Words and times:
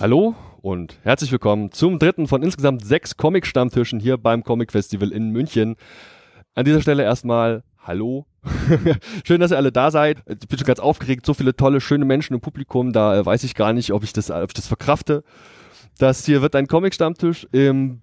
Hallo 0.00 0.34
und 0.62 0.96
herzlich 1.02 1.30
willkommen 1.30 1.72
zum 1.72 1.98
dritten 1.98 2.26
von 2.26 2.42
insgesamt 2.42 2.82
sechs 2.86 3.18
Comic-Stammtischen 3.18 4.00
hier 4.00 4.16
beim 4.16 4.42
Comic 4.42 4.72
Festival 4.72 5.12
in 5.12 5.28
München. 5.28 5.76
An 6.54 6.64
dieser 6.64 6.80
Stelle 6.80 7.02
erstmal 7.02 7.64
Hallo. 7.76 8.24
Schön, 9.26 9.42
dass 9.42 9.50
ihr 9.50 9.58
alle 9.58 9.72
da 9.72 9.90
seid. 9.90 10.22
Ich 10.26 10.48
bin 10.48 10.58
schon 10.58 10.66
ganz 10.66 10.80
aufgeregt. 10.80 11.26
So 11.26 11.34
viele 11.34 11.54
tolle, 11.54 11.82
schöne 11.82 12.06
Menschen 12.06 12.32
im 12.32 12.40
Publikum. 12.40 12.94
Da 12.94 13.18
äh, 13.18 13.26
weiß 13.26 13.44
ich 13.44 13.54
gar 13.54 13.74
nicht, 13.74 13.92
ob 13.92 14.02
ich 14.02 14.14
das, 14.14 14.30
ob 14.30 14.48
ich 14.48 14.54
das 14.54 14.68
verkrafte. 14.68 15.22
Das 15.98 16.24
hier 16.24 16.40
wird 16.40 16.56
ein 16.56 16.66
Comic-Stammtisch 16.66 17.46
im 17.52 18.00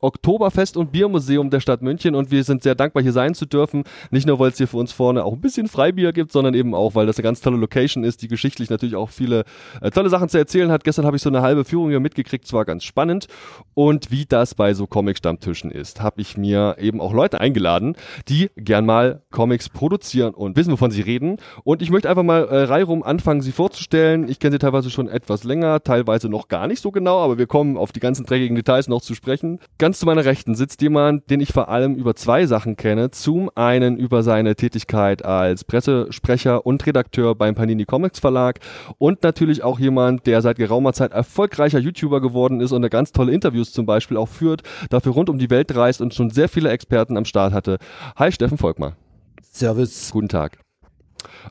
Oktoberfest 0.00 0.76
und 0.76 0.92
Biermuseum 0.92 1.50
der 1.50 1.60
Stadt 1.60 1.82
München 1.82 2.14
und 2.14 2.30
wir 2.30 2.44
sind 2.44 2.62
sehr 2.62 2.74
dankbar, 2.74 3.02
hier 3.02 3.12
sein 3.12 3.34
zu 3.34 3.46
dürfen. 3.46 3.84
Nicht 4.10 4.26
nur, 4.26 4.38
weil 4.38 4.50
es 4.50 4.56
hier 4.56 4.68
für 4.68 4.78
uns 4.78 4.92
vorne 4.92 5.24
auch 5.24 5.34
ein 5.34 5.40
bisschen 5.40 5.68
Freibier 5.68 6.12
gibt, 6.12 6.32
sondern 6.32 6.54
eben 6.54 6.74
auch, 6.74 6.94
weil 6.94 7.06
das 7.06 7.16
eine 7.16 7.24
ganz 7.24 7.40
tolle 7.40 7.56
Location 7.56 8.04
ist, 8.04 8.22
die 8.22 8.28
geschichtlich 8.28 8.70
natürlich 8.70 8.96
auch 8.96 9.10
viele 9.10 9.44
äh, 9.80 9.90
tolle 9.90 10.08
Sachen 10.08 10.28
zu 10.28 10.38
erzählen 10.38 10.70
hat. 10.70 10.84
Gestern 10.84 11.04
habe 11.04 11.16
ich 11.16 11.22
so 11.22 11.28
eine 11.28 11.42
halbe 11.42 11.64
Führung 11.64 11.90
hier 11.90 12.00
mitgekriegt, 12.00 12.44
es 12.44 12.52
war 12.52 12.64
ganz 12.64 12.84
spannend. 12.84 13.26
Und 13.74 14.10
wie 14.10 14.24
das 14.26 14.54
bei 14.54 14.74
so 14.74 14.86
Comic-Stammtischen 14.86 15.70
ist, 15.70 16.00
habe 16.00 16.20
ich 16.20 16.36
mir 16.36 16.76
eben 16.78 17.00
auch 17.00 17.12
Leute 17.12 17.40
eingeladen, 17.40 17.96
die 18.28 18.50
gern 18.56 18.86
mal 18.86 19.22
Comics 19.30 19.68
produzieren 19.68 20.34
und 20.34 20.56
wissen, 20.56 20.72
wovon 20.72 20.90
sie 20.90 21.02
reden. 21.02 21.36
Und 21.64 21.82
ich 21.82 21.90
möchte 21.90 22.08
einfach 22.08 22.22
mal 22.22 22.44
äh, 22.44 22.62
reihum 22.64 23.02
anfangen, 23.02 23.42
sie 23.42 23.52
vorzustellen. 23.52 24.28
Ich 24.28 24.38
kenne 24.38 24.52
sie 24.52 24.58
teilweise 24.58 24.90
schon 24.90 25.08
etwas 25.08 25.44
länger, 25.44 25.82
teilweise 25.82 26.28
noch 26.28 26.48
gar 26.48 26.66
nicht 26.66 26.80
so 26.80 26.90
genau, 26.90 27.18
aber 27.18 27.38
wir 27.38 27.46
kommen 27.46 27.76
auf 27.76 27.92
die 27.92 28.00
ganzen 28.00 28.24
dreckigen 28.24 28.56
Details 28.56 28.88
noch 28.88 29.02
zu 29.02 29.14
sprechen. 29.14 29.58
Ganz 29.80 29.98
zu 29.98 30.04
meiner 30.04 30.26
Rechten 30.26 30.54
sitzt 30.54 30.82
jemand, 30.82 31.30
den 31.30 31.40
ich 31.40 31.54
vor 31.54 31.70
allem 31.70 31.94
über 31.94 32.14
zwei 32.14 32.44
Sachen 32.44 32.76
kenne. 32.76 33.12
Zum 33.12 33.50
einen 33.54 33.96
über 33.96 34.22
seine 34.22 34.54
Tätigkeit 34.54 35.24
als 35.24 35.64
Pressesprecher 35.64 36.66
und 36.66 36.86
Redakteur 36.86 37.34
beim 37.34 37.54
Panini 37.54 37.86
Comics 37.86 38.18
Verlag 38.18 38.58
und 38.98 39.22
natürlich 39.22 39.62
auch 39.64 39.78
jemand, 39.78 40.26
der 40.26 40.42
seit 40.42 40.58
geraumer 40.58 40.92
Zeit 40.92 41.12
erfolgreicher 41.12 41.78
YouTuber 41.78 42.20
geworden 42.20 42.60
ist 42.60 42.72
und 42.72 42.86
ganz 42.90 43.12
tolle 43.12 43.32
Interviews 43.32 43.72
zum 43.72 43.86
Beispiel 43.86 44.18
auch 44.18 44.28
führt, 44.28 44.64
dafür 44.90 45.12
rund 45.12 45.30
um 45.30 45.38
die 45.38 45.48
Welt 45.48 45.74
reist 45.74 46.02
und 46.02 46.12
schon 46.12 46.28
sehr 46.28 46.50
viele 46.50 46.68
Experten 46.68 47.16
am 47.16 47.24
Start 47.24 47.54
hatte. 47.54 47.78
Hi 48.16 48.30
Steffen 48.30 48.58
Volkmar. 48.58 48.98
Servus. 49.40 50.10
Guten 50.12 50.28
Tag. 50.28 50.58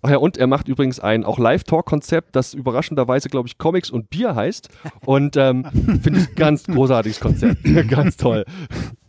Ach 0.01 0.09
ja, 0.09 0.17
und 0.17 0.37
er 0.37 0.47
macht 0.47 0.67
übrigens 0.67 0.99
ein 0.99 1.25
auch 1.25 1.39
Live-Talk-Konzept, 1.39 2.35
das 2.35 2.53
überraschenderweise, 2.53 3.29
glaube 3.29 3.47
ich, 3.47 3.57
Comics 3.57 3.89
und 3.89 4.09
Bier 4.09 4.35
heißt. 4.35 4.69
Und 5.05 5.37
ähm, 5.37 5.65
finde 6.03 6.19
ich 6.19 6.35
ganz 6.35 6.65
großartiges 6.65 7.19
Konzept. 7.19 7.63
ganz 7.89 8.17
toll. 8.17 8.45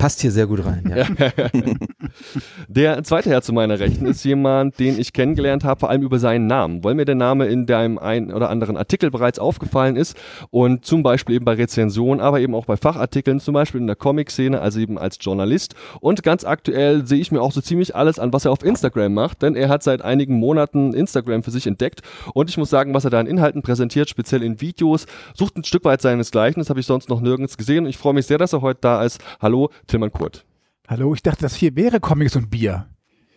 Passt 0.01 0.23
hier 0.23 0.31
sehr 0.31 0.47
gut 0.47 0.65
rein. 0.65 0.83
Ja. 0.97 1.07
der 2.69 3.05
zweite 3.05 3.29
Herr 3.29 3.43
zu 3.43 3.53
meiner 3.53 3.79
Rechten 3.79 4.07
ist 4.07 4.25
jemand, 4.25 4.79
den 4.79 4.99
ich 4.99 5.13
kennengelernt 5.13 5.63
habe, 5.63 5.79
vor 5.79 5.91
allem 5.91 6.01
über 6.01 6.19
seinen 6.19 6.47
Namen, 6.47 6.83
weil 6.83 6.95
mir 6.95 7.05
der 7.05 7.17
Name 7.17 7.49
in 7.49 7.67
deinem 7.67 7.99
einen 7.99 8.33
oder 8.33 8.49
anderen 8.49 8.79
Artikel 8.79 9.11
bereits 9.11 9.39
aufgefallen 9.39 9.97
ist 9.97 10.17
und 10.49 10.87
zum 10.87 11.03
Beispiel 11.03 11.35
eben 11.35 11.45
bei 11.45 11.53
Rezensionen, 11.53 12.23
aber 12.23 12.41
eben 12.41 12.55
auch 12.55 12.65
bei 12.65 12.79
Fachartikeln, 12.79 13.41
zum 13.41 13.53
Beispiel 13.53 13.79
in 13.79 13.87
der 13.87 13.95
Comic-Szene, 13.95 14.59
also 14.59 14.81
eben 14.81 14.97
als 14.97 15.19
Journalist. 15.21 15.75
Und 16.01 16.23
ganz 16.23 16.45
aktuell 16.45 17.07
sehe 17.07 17.21
ich 17.21 17.31
mir 17.31 17.43
auch 17.43 17.53
so 17.53 17.61
ziemlich 17.61 17.95
alles 17.95 18.19
an, 18.19 18.33
was 18.33 18.47
er 18.47 18.53
auf 18.53 18.65
Instagram 18.65 19.13
macht, 19.13 19.43
denn 19.43 19.55
er 19.55 19.69
hat 19.69 19.83
seit 19.83 20.01
einigen 20.01 20.39
Monaten 20.39 20.95
Instagram 20.95 21.43
für 21.43 21.51
sich 21.51 21.67
entdeckt 21.67 22.01
und 22.33 22.49
ich 22.49 22.57
muss 22.57 22.71
sagen, 22.71 22.95
was 22.95 23.05
er 23.05 23.11
da 23.11 23.21
an 23.21 23.27
Inhalten 23.27 23.61
präsentiert, 23.61 24.09
speziell 24.09 24.43
in 24.43 24.63
Videos, 24.63 25.05
sucht 25.35 25.59
ein 25.59 25.65
Stück 25.65 25.85
weit 25.85 26.01
seinesgleichen. 26.01 26.59
Das 26.59 26.71
habe 26.71 26.81
ich 26.81 26.87
sonst 26.87 27.11
noch 27.11 27.21
nirgends 27.21 27.59
gesehen. 27.59 27.85
Ich 27.85 27.99
freue 27.99 28.15
mich 28.15 28.25
sehr, 28.25 28.39
dass 28.39 28.55
er 28.55 28.63
heute 28.63 28.81
da 28.81 29.05
ist. 29.05 29.23
Hallo, 29.41 29.69
Tilman 29.91 30.13
Kurt. 30.13 30.45
Hallo, 30.89 31.13
ich 31.15 31.23
dachte, 31.23 31.43
das 31.43 31.57
hier 31.57 31.75
wäre 31.75 31.99
Comics 32.01 32.37
und 32.37 32.49
Bier. 32.49 32.87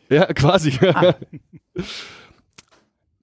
Ja, 0.09 0.25
quasi. 0.27 0.73
Ah. 0.81 1.15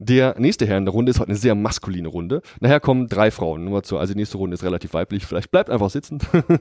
Der 0.02 0.34
nächste 0.38 0.66
Herr 0.66 0.78
in 0.78 0.86
der 0.86 0.94
Runde 0.94 1.10
ist 1.10 1.20
heute 1.20 1.28
eine 1.28 1.36
sehr 1.36 1.54
maskuline 1.54 2.08
Runde. 2.08 2.40
Nachher 2.60 2.80
kommen 2.80 3.06
drei 3.06 3.30
Frauen 3.30 3.66
nur 3.66 3.82
zu. 3.82 3.98
Also 3.98 4.14
die 4.14 4.18
nächste 4.18 4.38
Runde 4.38 4.54
ist 4.54 4.64
relativ 4.64 4.94
weiblich. 4.94 5.26
Vielleicht 5.26 5.50
bleibt 5.50 5.68
einfach 5.68 5.90
sitzen. 5.90 6.20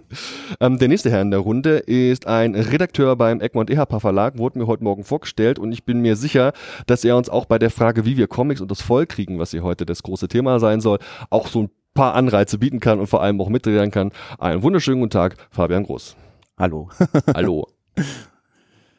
ähm, 0.59 0.77
der 0.77 0.89
nächste 0.89 1.09
Herr 1.09 1.21
in 1.21 1.31
der 1.31 1.39
Runde 1.39 1.77
ist 1.77 2.27
ein 2.27 2.53
Redakteur 2.53 3.15
beim 3.15 3.39
Egmont 3.39 3.69
Ehapa 3.69 4.01
Verlag, 4.01 4.37
wurde 4.37 4.59
mir 4.59 4.67
heute 4.67 4.83
Morgen 4.83 5.05
vorgestellt 5.05 5.57
und 5.57 5.71
ich 5.71 5.85
bin 5.85 6.01
mir 6.01 6.17
sicher, 6.17 6.51
dass 6.85 7.05
er 7.05 7.15
uns 7.15 7.29
auch 7.29 7.45
bei 7.45 7.57
der 7.57 7.71
Frage, 7.71 8.03
wie 8.03 8.17
wir 8.17 8.27
Comics 8.27 8.59
und 8.59 8.71
das 8.71 8.81
Voll 8.81 9.05
kriegen, 9.05 9.39
was 9.39 9.51
hier 9.51 9.63
heute 9.63 9.85
das 9.85 10.03
große 10.03 10.27
Thema 10.27 10.59
sein 10.59 10.81
soll, 10.81 10.99
auch 11.29 11.47
so 11.47 11.63
ein 11.63 11.69
paar 11.93 12.15
Anreize 12.15 12.57
bieten 12.57 12.81
kann 12.81 12.99
und 12.99 13.07
vor 13.07 13.23
allem 13.23 13.39
auch 13.39 13.47
mitreden 13.47 13.89
kann. 13.89 14.11
Einen 14.37 14.63
wunderschönen 14.63 14.99
guten 14.99 15.11
Tag, 15.11 15.37
Fabian 15.49 15.85
Groß. 15.85 16.17
Hallo. 16.59 16.89
Hallo. 17.33 17.67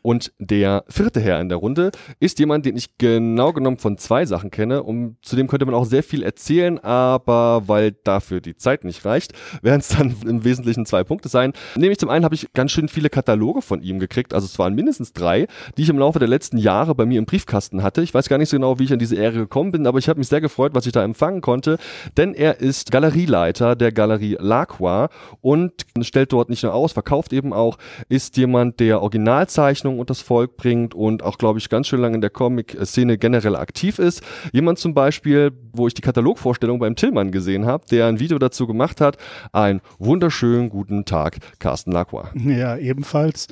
Und 0.03 0.33
der 0.38 0.84
vierte 0.88 1.21
Herr 1.21 1.41
in 1.41 1.49
der 1.49 1.59
Runde 1.59 1.91
ist 2.19 2.38
jemand, 2.38 2.66
den 2.66 2.77
ich 2.77 2.97
genau 2.99 3.53
genommen 3.53 3.78
von 3.78 3.99
zwei 3.99 4.25
Sachen 4.25 4.50
kenne. 4.50 4.83
Um, 4.83 5.16
zudem 5.22 5.47
könnte 5.47 5.66
man 5.66 5.75
auch 5.75 5.84
sehr 5.84 6.03
viel 6.03 6.22
erzählen, 6.22 6.78
aber 6.78 7.62
weil 7.66 7.93
dafür 7.93 8.41
die 8.41 8.56
Zeit 8.56 8.84
nicht 8.84 9.05
reicht, 9.05 9.33
werden 9.62 9.81
es 9.81 9.89
dann 9.89 10.15
im 10.27 10.44
Wesentlichen 10.44 10.87
zwei 10.87 11.05
Punkte 11.05 11.28
sein. 11.28 11.53
Nämlich 11.77 11.99
zum 11.99 12.09
einen 12.09 12.25
habe 12.25 12.34
ich 12.34 12.53
ganz 12.53 12.72
schön 12.72 12.89
viele 12.89 13.10
Kataloge 13.10 13.62
von 13.62 13.83
ihm 13.83 13.99
gekriegt, 13.99 14.34
also 14.34 14.47
es 14.47 14.59
waren 14.59 14.75
mindestens 14.75 15.12
drei, 15.12 15.47
die 15.77 15.83
ich 15.83 15.89
im 15.89 15.99
Laufe 15.99 16.19
der 16.19 16.28
letzten 16.28 16.59
Jahre 16.59 16.94
bei 16.94 17.06
mir 17.06 17.19
im 17.19 17.27
Briefkasten 17.27 17.83
hatte. 17.83 18.03
Ich 18.03 18.15
weiß 18.15 18.28
gar 18.28 18.39
nicht 18.39 18.49
so 18.49 18.56
genau, 18.56 18.78
wie 18.78 18.84
ich 18.84 18.93
an 18.93 18.99
diese 18.99 19.16
Ehre 19.16 19.39
gekommen 19.39 19.72
bin, 19.72 19.87
aber 19.87 19.99
ich 19.99 20.09
habe 20.09 20.19
mich 20.19 20.28
sehr 20.28 20.41
gefreut, 20.41 20.75
was 20.75 20.87
ich 20.87 20.93
da 20.93 21.03
empfangen 21.03 21.41
konnte, 21.41 21.78
denn 22.16 22.34
er 22.34 22.60
ist 22.60 22.91
Galerieleiter 22.91 23.77
der 23.77 23.93
Galerie 23.93 24.37
Lacroix 24.39 25.10
und 25.41 25.72
stellt 26.03 26.33
dort 26.33 26.49
nicht 26.49 26.62
nur 26.62 26.75
aus, 26.75 26.93
verkauft 26.93 27.33
eben 27.33 27.53
auch, 27.53 27.78
ist 28.09 28.37
jemand, 28.37 28.81
der 28.81 29.03
Originalzeichnungen 29.03 29.90
Und 29.99 30.11
das 30.11 30.21
Volk 30.21 30.56
bringt 30.56 30.95
und 30.95 31.23
auch, 31.23 31.39
glaube 31.39 31.59
ich, 31.59 31.69
ganz 31.69 31.89
schön 31.89 32.01
lange 32.01 32.15
in 32.15 32.21
der 32.21 32.31
Comic-Szene 32.31 33.19
generell 33.19 33.56
aktiv 33.56 33.99
ist. 33.99 34.23
Jemand 34.53 34.78
zum 34.78 34.95
Beispiel, 34.95 35.53
wo 35.73 35.87
ich 35.87 35.95
die 35.95 36.03
Katalogvorstellung 36.03 36.78
beim 36.78 36.97
Tillmann 36.97 37.31
gesehen 37.31 37.67
habe, 37.67 37.84
der 37.91 38.06
ein 38.06 38.21
Video 38.21 38.39
dazu 38.39 38.67
gemacht 38.67 39.01
hat. 39.01 39.17
Einen 39.53 39.81
wunderschönen 39.99 40.71
guten 40.71 41.05
Tag, 41.05 41.39
Carsten 41.59 41.93
Lacroix. 41.93 42.28
Ja, 42.34 42.77
ebenfalls. 42.77 43.49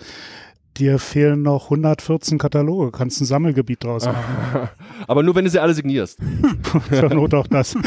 Dir 0.77 1.01
fehlen 1.01 1.43
noch 1.43 1.65
114 1.65 2.39
Kataloge. 2.39 2.93
Kannst 2.93 3.21
ein 3.21 3.25
Sammelgebiet 3.25 3.83
draus 3.83 4.05
machen. 4.07 4.69
Aber 5.09 5.23
nur, 5.23 5.35
wenn 5.35 5.45
du 5.45 5.51
sie 5.51 5.59
alle 5.59 5.75
signierst. 5.75 6.19
Zur 6.91 7.09
Not 7.15 7.35
auch 7.35 7.47
das. 7.49 7.77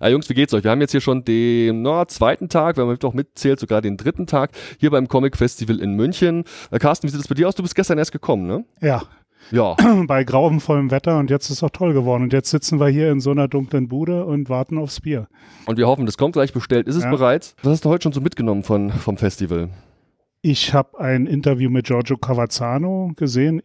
Ja, 0.00 0.08
Jungs, 0.08 0.28
wie 0.28 0.34
geht's 0.34 0.54
euch? 0.54 0.64
Wir 0.64 0.70
haben 0.70 0.80
jetzt 0.80 0.92
hier 0.92 1.00
schon 1.00 1.24
den 1.24 1.82
no, 1.82 2.04
zweiten 2.04 2.48
Tag, 2.48 2.76
wenn 2.76 2.86
man 2.86 2.98
doch 2.98 3.14
mitzählt, 3.14 3.60
sogar 3.60 3.80
den 3.80 3.96
dritten 3.96 4.26
Tag 4.26 4.50
hier 4.78 4.90
beim 4.90 5.08
Comic 5.08 5.36
Festival 5.36 5.80
in 5.80 5.94
München. 5.94 6.44
Äh, 6.70 6.78
Carsten, 6.78 7.06
wie 7.06 7.12
sieht 7.12 7.20
es 7.20 7.28
bei 7.28 7.34
dir 7.34 7.48
aus? 7.48 7.54
Du 7.54 7.62
bist 7.62 7.74
gestern 7.74 7.98
erst 7.98 8.12
gekommen, 8.12 8.46
ne? 8.46 8.64
Ja. 8.80 9.02
Ja. 9.50 9.76
Bei 10.06 10.24
grauenvollem 10.24 10.90
Wetter 10.90 11.18
und 11.18 11.30
jetzt 11.30 11.46
ist 11.46 11.58
es 11.58 11.62
auch 11.62 11.70
toll 11.70 11.94
geworden. 11.94 12.24
Und 12.24 12.32
jetzt 12.32 12.50
sitzen 12.50 12.80
wir 12.80 12.88
hier 12.88 13.10
in 13.10 13.20
so 13.20 13.30
einer 13.30 13.48
dunklen 13.48 13.88
Bude 13.88 14.24
und 14.24 14.48
warten 14.48 14.78
aufs 14.78 15.00
Bier. 15.00 15.28
Und 15.66 15.78
wir 15.78 15.86
hoffen, 15.86 16.06
das 16.06 16.18
kommt 16.18 16.34
gleich 16.34 16.52
bestellt. 16.52 16.86
Ist 16.86 16.96
es 16.96 17.04
ja. 17.04 17.10
bereits? 17.10 17.54
Was 17.62 17.74
hast 17.74 17.84
du 17.84 17.88
heute 17.88 18.02
schon 18.02 18.12
so 18.12 18.20
mitgenommen 18.20 18.62
von, 18.62 18.90
vom 18.90 19.16
Festival? 19.16 19.70
Ich 20.42 20.74
habe 20.74 21.00
ein 21.00 21.26
Interview 21.26 21.70
mit 21.70 21.86
Giorgio 21.86 22.16
Cavazzano 22.16 23.12
gesehen 23.16 23.60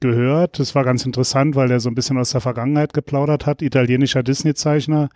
gehört. 0.00 0.58
Das 0.58 0.74
war 0.74 0.84
ganz 0.84 1.04
interessant, 1.04 1.54
weil 1.56 1.70
er 1.70 1.80
so 1.80 1.88
ein 1.88 1.94
bisschen 1.94 2.18
aus 2.18 2.30
der 2.30 2.40
Vergangenheit 2.40 2.92
geplaudert 2.92 3.46
hat. 3.46 3.62
Italienischer 3.62 4.22
Disney-Zeichner, 4.22 5.08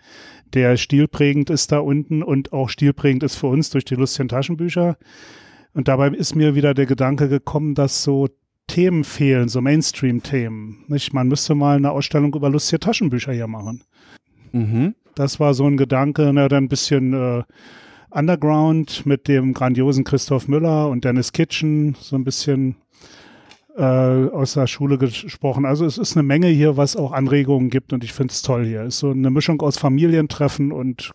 der 0.53 0.77
stilprägend 0.77 1.49
ist 1.49 1.71
da 1.71 1.79
unten 1.79 2.23
und 2.23 2.53
auch 2.53 2.69
stilprägend 2.69 3.23
ist 3.23 3.35
für 3.35 3.47
uns 3.47 3.69
durch 3.69 3.85
die 3.85 3.95
lustigen 3.95 4.29
Taschenbücher. 4.29 4.97
Und 5.73 5.87
dabei 5.87 6.09
ist 6.09 6.35
mir 6.35 6.55
wieder 6.55 6.73
der 6.73 6.85
Gedanke 6.85 7.29
gekommen, 7.29 7.75
dass 7.75 8.03
so 8.03 8.27
Themen 8.67 9.03
fehlen, 9.03 9.49
so 9.49 9.61
Mainstream-Themen. 9.61 10.85
Man 11.11 11.27
müsste 11.27 11.55
mal 11.55 11.77
eine 11.77 11.91
Ausstellung 11.91 12.33
über 12.33 12.49
lustige 12.49 12.79
Taschenbücher 12.79 13.33
hier 13.33 13.47
machen. 13.47 13.83
Mhm. 14.51 14.95
Das 15.15 15.39
war 15.39 15.53
so 15.53 15.65
ein 15.65 15.77
Gedanke, 15.77 16.31
ne, 16.33 16.47
dann 16.47 16.65
ein 16.65 16.69
bisschen 16.69 17.13
äh, 17.13 17.43
Underground 18.11 19.05
mit 19.05 19.27
dem 19.27 19.53
grandiosen 19.53 20.03
Christoph 20.03 20.47
Müller 20.47 20.89
und 20.89 21.03
Dennis 21.03 21.31
Kitchen, 21.31 21.95
so 21.99 22.15
ein 22.15 22.23
bisschen 22.23 22.75
äh, 23.77 23.81
aus 23.81 24.53
der 24.53 24.67
Schule 24.67 24.97
gesprochen. 24.97 25.65
Also 25.65 25.85
es 25.85 25.97
ist 25.97 26.15
eine 26.15 26.23
Menge 26.23 26.47
hier, 26.47 26.77
was 26.77 26.95
auch 26.95 27.11
Anregungen 27.11 27.69
gibt 27.69 27.93
und 27.93 28.03
ich 28.03 28.13
finde 28.13 28.31
es 28.31 28.41
toll 28.41 28.65
hier. 28.65 28.81
Es 28.81 28.95
ist 28.95 28.99
so 28.99 29.11
eine 29.11 29.29
Mischung 29.29 29.61
aus 29.61 29.77
Familientreffen 29.77 30.71
und 30.71 31.11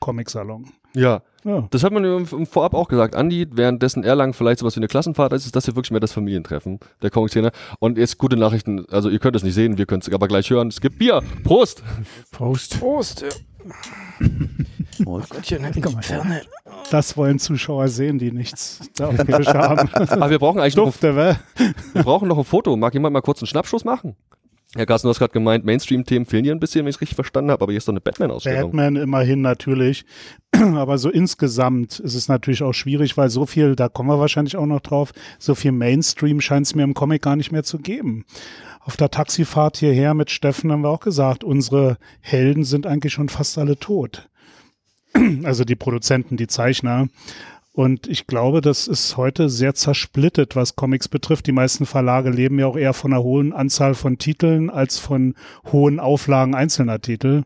Comicsalon. 0.00 0.66
Ja. 0.94 1.22
ja. 1.44 1.68
Das 1.70 1.84
hat 1.84 1.92
man 1.92 2.04
im, 2.04 2.26
Vorab 2.46 2.74
auch 2.74 2.88
gesagt. 2.88 3.14
Andi, 3.14 3.46
währenddessen 3.50 4.02
Erlangen 4.02 4.34
vielleicht 4.34 4.58
sowas 4.60 4.74
wie 4.74 4.80
eine 4.80 4.88
Klassenfahrt 4.88 5.32
ist, 5.32 5.46
ist 5.46 5.54
das 5.54 5.66
hier 5.66 5.76
wirklich 5.76 5.92
mehr 5.92 6.00
das 6.00 6.12
Familientreffen 6.12 6.80
der 7.02 7.10
Comic-Szene. 7.10 7.52
Und 7.78 7.98
jetzt 7.98 8.18
gute 8.18 8.36
Nachrichten, 8.36 8.86
also 8.90 9.08
ihr 9.08 9.18
könnt 9.18 9.36
es 9.36 9.42
nicht 9.42 9.54
sehen, 9.54 9.78
wir 9.78 9.86
können 9.86 10.02
es 10.02 10.12
aber 10.12 10.26
gleich 10.26 10.50
hören. 10.50 10.68
Es 10.68 10.80
gibt 10.80 10.98
Bier. 10.98 11.22
Prost! 11.44 11.82
Prost. 12.32 12.80
Prost. 12.80 13.22
Ja. 13.22 13.28
Oh 15.06 15.20
Gottchen, 15.28 15.64
Ferne. 16.02 16.42
Das 16.90 17.16
wollen 17.16 17.38
Zuschauer 17.38 17.88
sehen, 17.88 18.18
die 18.18 18.32
nichts 18.32 18.80
auf 19.00 19.16
haben. 19.18 19.88
Aber 19.94 20.30
wir 20.30 20.38
brauchen 20.38 20.60
eigentlich 20.60 20.74
Dufte, 20.74 21.12
noch, 21.12 21.18
ein, 21.18 21.74
wir 21.92 22.02
brauchen 22.02 22.28
noch 22.28 22.38
ein 22.38 22.44
Foto. 22.44 22.76
Mag 22.76 22.94
jemand 22.94 23.12
mal 23.12 23.20
kurz 23.20 23.40
einen 23.40 23.46
Schnappschuss 23.46 23.84
machen? 23.84 24.16
Herr 24.76 24.86
Carsten, 24.86 25.08
du 25.08 25.10
hast 25.10 25.18
gerade 25.18 25.32
gemeint, 25.32 25.64
Mainstream-Themen 25.64 26.26
fehlen 26.26 26.44
hier 26.44 26.54
ein 26.54 26.60
bisschen, 26.60 26.84
wenn 26.84 26.90
ich 26.90 26.94
es 26.94 27.00
richtig 27.00 27.16
verstanden 27.16 27.50
habe, 27.50 27.64
aber 27.64 27.72
hier 27.72 27.78
ist 27.78 27.88
doch 27.88 27.92
eine 27.92 28.00
Batman-Ausstellung. 28.00 28.70
Batman 28.70 28.94
immerhin 28.94 29.40
natürlich, 29.40 30.04
aber 30.52 30.96
so 30.98 31.10
insgesamt 31.10 31.98
ist 31.98 32.14
es 32.14 32.28
natürlich 32.28 32.62
auch 32.62 32.72
schwierig, 32.72 33.16
weil 33.16 33.30
so 33.30 33.46
viel, 33.46 33.74
da 33.74 33.88
kommen 33.88 34.08
wir 34.08 34.20
wahrscheinlich 34.20 34.56
auch 34.56 34.66
noch 34.66 34.78
drauf, 34.78 35.10
so 35.40 35.56
viel 35.56 35.72
Mainstream 35.72 36.40
scheint 36.40 36.66
es 36.66 36.76
mir 36.76 36.84
im 36.84 36.94
Comic 36.94 37.20
gar 37.20 37.34
nicht 37.34 37.50
mehr 37.50 37.64
zu 37.64 37.78
geben. 37.78 38.24
Auf 38.80 38.96
der 38.96 39.10
Taxifahrt 39.10 39.76
hierher 39.76 40.14
mit 40.14 40.30
Steffen 40.30 40.72
haben 40.72 40.82
wir 40.82 40.88
auch 40.88 41.00
gesagt, 41.00 41.44
unsere 41.44 41.98
Helden 42.20 42.64
sind 42.64 42.86
eigentlich 42.86 43.12
schon 43.12 43.28
fast 43.28 43.58
alle 43.58 43.78
tot. 43.78 44.28
also 45.44 45.64
die 45.64 45.76
Produzenten, 45.76 46.36
die 46.36 46.46
Zeichner. 46.46 47.08
Und 47.72 48.08
ich 48.08 48.26
glaube, 48.26 48.60
das 48.60 48.88
ist 48.88 49.16
heute 49.16 49.48
sehr 49.48 49.74
zersplittet, 49.74 50.56
was 50.56 50.76
Comics 50.76 51.08
betrifft. 51.08 51.46
Die 51.46 51.52
meisten 51.52 51.86
Verlage 51.86 52.30
leben 52.30 52.58
ja 52.58 52.66
auch 52.66 52.76
eher 52.76 52.94
von 52.94 53.12
einer 53.12 53.22
hohen 53.22 53.52
Anzahl 53.52 53.94
von 53.94 54.18
Titeln 54.18 54.70
als 54.70 54.98
von 54.98 55.34
hohen 55.70 56.00
Auflagen 56.00 56.54
einzelner 56.54 57.00
Titel. 57.00 57.44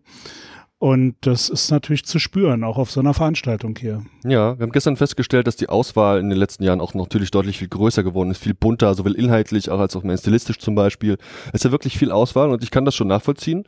Und 0.78 1.16
das 1.22 1.48
ist 1.48 1.70
natürlich 1.70 2.04
zu 2.04 2.18
spüren, 2.18 2.62
auch 2.62 2.76
auf 2.76 2.90
so 2.90 3.00
einer 3.00 3.14
Veranstaltung 3.14 3.76
hier. 3.78 4.04
Ja, 4.24 4.58
wir 4.58 4.64
haben 4.64 4.72
gestern 4.72 4.96
festgestellt, 4.96 5.46
dass 5.46 5.56
die 5.56 5.68
Auswahl 5.68 6.18
in 6.18 6.28
den 6.28 6.38
letzten 6.38 6.64
Jahren 6.64 6.80
auch 6.80 6.94
natürlich 6.94 7.30
deutlich 7.30 7.58
viel 7.58 7.68
größer 7.68 8.02
geworden 8.02 8.30
ist, 8.30 8.42
viel 8.42 8.54
bunter, 8.54 8.94
sowohl 8.94 9.14
inhaltlich 9.14 9.70
auch 9.70 9.80
als 9.80 9.96
auch 9.96 10.02
mehr 10.02 10.18
stilistisch 10.18 10.58
zum 10.58 10.74
Beispiel. 10.74 11.16
Es 11.48 11.60
ist 11.60 11.64
ja 11.64 11.70
wirklich 11.70 11.96
viel 11.96 12.10
Auswahl 12.10 12.50
und 12.50 12.62
ich 12.62 12.70
kann 12.70 12.84
das 12.84 12.94
schon 12.94 13.08
nachvollziehen 13.08 13.64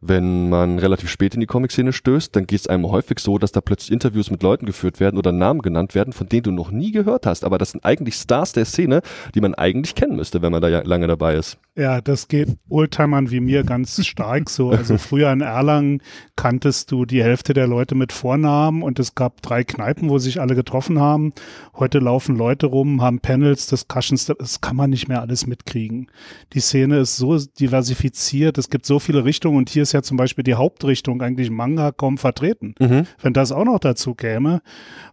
wenn 0.00 0.48
man 0.48 0.78
relativ 0.78 1.10
spät 1.10 1.34
in 1.34 1.40
die 1.40 1.46
Comic-Szene 1.46 1.92
stößt, 1.92 2.34
dann 2.36 2.46
geht 2.46 2.60
es 2.60 2.66
einem 2.66 2.88
häufig 2.88 3.18
so, 3.18 3.38
dass 3.38 3.52
da 3.52 3.60
plötzlich 3.60 3.90
Interviews 3.90 4.30
mit 4.30 4.42
Leuten 4.42 4.66
geführt 4.66 5.00
werden 5.00 5.18
oder 5.18 5.32
Namen 5.32 5.60
genannt 5.60 5.94
werden, 5.94 6.12
von 6.12 6.28
denen 6.28 6.44
du 6.44 6.50
noch 6.52 6.70
nie 6.70 6.92
gehört 6.92 7.26
hast. 7.26 7.44
Aber 7.44 7.58
das 7.58 7.72
sind 7.72 7.84
eigentlich 7.84 8.14
Stars 8.14 8.52
der 8.52 8.64
Szene, 8.64 9.02
die 9.34 9.40
man 9.40 9.54
eigentlich 9.54 9.94
kennen 9.94 10.16
müsste, 10.16 10.40
wenn 10.40 10.52
man 10.52 10.62
da 10.62 10.68
lange 10.68 11.08
dabei 11.08 11.34
ist. 11.34 11.58
Ja, 11.78 12.00
das 12.00 12.26
geht 12.26 12.48
Oldtimern 12.68 13.30
wie 13.30 13.38
mir 13.38 13.62
ganz 13.62 14.04
stark 14.06 14.50
so. 14.50 14.70
Also 14.70 14.98
früher 14.98 15.30
in 15.32 15.42
Erlangen 15.42 16.02
kanntest 16.34 16.90
du 16.90 17.04
die 17.04 17.22
Hälfte 17.22 17.52
der 17.52 17.68
Leute 17.68 17.94
mit 17.94 18.12
Vornamen 18.12 18.82
und 18.82 18.98
es 18.98 19.14
gab 19.14 19.42
drei 19.42 19.62
Kneipen, 19.62 20.08
wo 20.08 20.18
sich 20.18 20.40
alle 20.40 20.56
getroffen 20.56 21.00
haben. 21.00 21.32
Heute 21.76 22.00
laufen 22.00 22.36
Leute 22.36 22.66
rum, 22.66 23.00
haben 23.00 23.20
Panels, 23.20 23.68
Discussions, 23.68 24.26
das 24.26 24.60
kann 24.60 24.76
man 24.76 24.90
nicht 24.90 25.08
mehr 25.08 25.20
alles 25.20 25.46
mitkriegen. 25.46 26.08
Die 26.52 26.60
Szene 26.60 26.98
ist 26.98 27.16
so 27.16 27.38
diversifiziert, 27.38 28.58
es 28.58 28.70
gibt 28.70 28.84
so 28.84 28.98
viele 28.98 29.24
Richtungen 29.24 29.56
und 29.56 29.68
hier 29.68 29.82
ist 29.82 29.92
ja 29.92 30.02
zum 30.02 30.16
Beispiel 30.16 30.42
die 30.42 30.54
Hauptrichtung 30.54 31.22
eigentlich 31.22 31.50
Manga 31.50 31.92
kaum 31.92 32.18
vertreten. 32.18 32.74
Mhm. 32.80 33.06
Wenn 33.22 33.32
das 33.32 33.52
auch 33.52 33.64
noch 33.64 33.78
dazu 33.78 34.14
käme. 34.14 34.62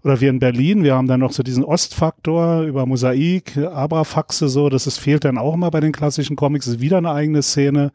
Oder 0.03 0.21
wir 0.21 0.29
in 0.29 0.39
Berlin, 0.39 0.83
wir 0.83 0.95
haben 0.95 1.07
dann 1.07 1.19
noch 1.19 1.31
so 1.31 1.44
diesen 1.44 1.63
Ostfaktor 1.63 2.62
über 2.62 2.85
Mosaik, 2.85 3.57
Abrafaxe 3.57 4.50
so, 4.50 4.69
das 4.69 4.88
ist, 4.88 5.00
fehlt 5.00 5.25
dann 5.25 5.38
auch 5.38 5.53
immer 5.53 5.71
bei 5.71 5.79
den 5.79 5.91
klassischen 5.91 6.35
Comics, 6.35 6.55
ist 6.56 6.80
wieder 6.80 6.98
eine 6.98 7.12
eigene 7.12 7.42
Szene 7.42 7.92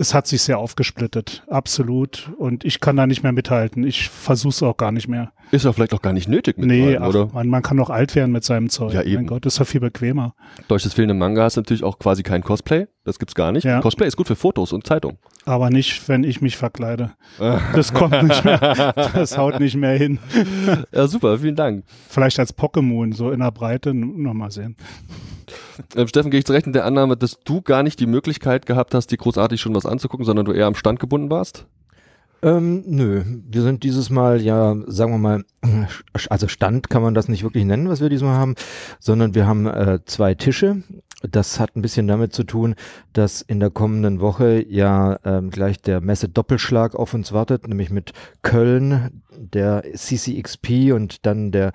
es 0.00 0.14
hat 0.14 0.28
sich 0.28 0.42
sehr 0.42 0.58
aufgesplittet, 0.58 1.42
absolut. 1.48 2.30
Und 2.38 2.64
ich 2.64 2.80
kann 2.80 2.96
da 2.96 3.06
nicht 3.06 3.24
mehr 3.24 3.32
mithalten. 3.32 3.84
Ich 3.84 4.08
versuche 4.08 4.50
es 4.50 4.62
auch 4.62 4.76
gar 4.76 4.92
nicht 4.92 5.08
mehr. 5.08 5.32
Ist 5.50 5.64
ja 5.64 5.72
vielleicht 5.72 5.92
auch 5.92 6.02
gar 6.02 6.12
nicht 6.12 6.28
nötig 6.28 6.56
nee, 6.58 6.96
ach, 6.96 7.08
oder? 7.08 7.28
Man, 7.32 7.48
man 7.48 7.62
kann 7.62 7.78
doch 7.78 7.90
alt 7.90 8.14
werden 8.14 8.30
mit 8.30 8.44
seinem 8.44 8.68
Zeug. 8.68 8.92
Ja, 8.92 9.02
eben. 9.02 9.16
Mein 9.16 9.26
Gott, 9.26 9.46
ist 9.46 9.58
doch 9.58 9.66
viel 9.66 9.80
bequemer. 9.80 10.34
Durch 10.68 10.84
das 10.84 10.94
fehlende 10.94 11.14
Manga 11.14 11.46
ist 11.46 11.56
natürlich 11.56 11.82
auch 11.82 11.98
quasi 11.98 12.22
kein 12.22 12.44
Cosplay. 12.44 12.86
Das 13.04 13.18
gibt's 13.18 13.34
gar 13.34 13.50
nicht. 13.50 13.64
Ja. 13.64 13.80
Cosplay 13.80 14.06
ist 14.06 14.16
gut 14.16 14.28
für 14.28 14.36
Fotos 14.36 14.72
und 14.72 14.86
Zeitung. 14.86 15.18
Aber 15.46 15.70
nicht, 15.70 16.08
wenn 16.08 16.22
ich 16.22 16.40
mich 16.40 16.56
verkleide. 16.56 17.12
Das 17.74 17.92
kommt 17.92 18.22
nicht 18.22 18.44
mehr. 18.44 18.92
Das 19.14 19.36
haut 19.36 19.58
nicht 19.58 19.76
mehr 19.76 19.96
hin. 19.96 20.18
Ja, 20.92 21.06
super, 21.06 21.38
vielen 21.38 21.56
Dank. 21.56 21.84
Vielleicht 22.08 22.38
als 22.38 22.56
Pokémon, 22.56 23.14
so 23.14 23.30
in 23.30 23.40
der 23.40 23.50
Breite, 23.50 23.94
nochmal 23.94 24.50
sehen. 24.50 24.76
Ähm, 25.96 26.08
Steffen, 26.08 26.30
gehe 26.30 26.38
ich 26.38 26.46
zurecht 26.46 26.66
in 26.66 26.72
der 26.72 26.84
Annahme, 26.84 27.16
dass 27.16 27.40
du 27.40 27.62
gar 27.62 27.82
nicht 27.82 28.00
die 28.00 28.06
Möglichkeit 28.06 28.66
gehabt 28.66 28.94
hast, 28.94 29.10
dir 29.10 29.16
großartig 29.18 29.60
schon 29.60 29.74
was 29.74 29.86
anzugucken, 29.86 30.26
sondern 30.26 30.46
du 30.46 30.52
eher 30.52 30.66
am 30.66 30.74
Stand 30.74 31.00
gebunden 31.00 31.30
warst? 31.30 31.66
Ähm, 32.40 32.84
nö, 32.86 33.24
wir 33.48 33.62
sind 33.62 33.82
dieses 33.82 34.10
Mal 34.10 34.40
ja, 34.40 34.76
sagen 34.86 35.12
wir 35.12 35.18
mal, 35.18 35.44
also 36.28 36.46
Stand 36.46 36.88
kann 36.88 37.02
man 37.02 37.14
das 37.14 37.28
nicht 37.28 37.42
wirklich 37.42 37.64
nennen, 37.64 37.88
was 37.88 38.00
wir 38.00 38.08
diesmal 38.08 38.36
haben, 38.36 38.54
sondern 39.00 39.34
wir 39.34 39.46
haben 39.46 39.66
äh, 39.66 39.98
zwei 40.04 40.34
Tische. 40.34 40.84
Das 41.28 41.58
hat 41.58 41.74
ein 41.74 41.82
bisschen 41.82 42.06
damit 42.06 42.32
zu 42.32 42.44
tun, 42.44 42.76
dass 43.12 43.42
in 43.42 43.58
der 43.58 43.70
kommenden 43.70 44.20
Woche 44.20 44.64
ja 44.68 45.18
ähm, 45.24 45.50
gleich 45.50 45.82
der 45.82 46.00
Messe 46.00 46.28
Doppelschlag 46.28 46.94
auf 46.94 47.12
uns 47.12 47.32
wartet, 47.32 47.66
nämlich 47.66 47.90
mit 47.90 48.12
Köln, 48.42 49.22
der 49.36 49.82
CCXP 49.96 50.92
und 50.92 51.26
dann 51.26 51.50
der 51.50 51.72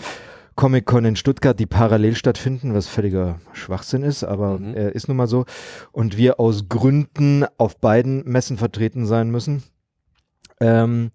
Comic-Con 0.55 1.05
in 1.05 1.15
Stuttgart, 1.15 1.59
die 1.59 1.65
parallel 1.65 2.15
stattfinden, 2.15 2.73
was 2.73 2.87
völliger 2.87 3.39
Schwachsinn 3.53 4.03
ist, 4.03 4.23
aber 4.23 4.59
mhm. 4.59 4.75
äh, 4.75 4.91
ist 4.91 5.07
nun 5.07 5.17
mal 5.17 5.27
so. 5.27 5.45
Und 5.91 6.17
wir 6.17 6.39
aus 6.39 6.69
Gründen 6.69 7.45
auf 7.57 7.77
beiden 7.77 8.23
Messen 8.25 8.57
vertreten 8.57 9.05
sein 9.05 9.31
müssen. 9.31 9.63
Ähm, 10.59 11.11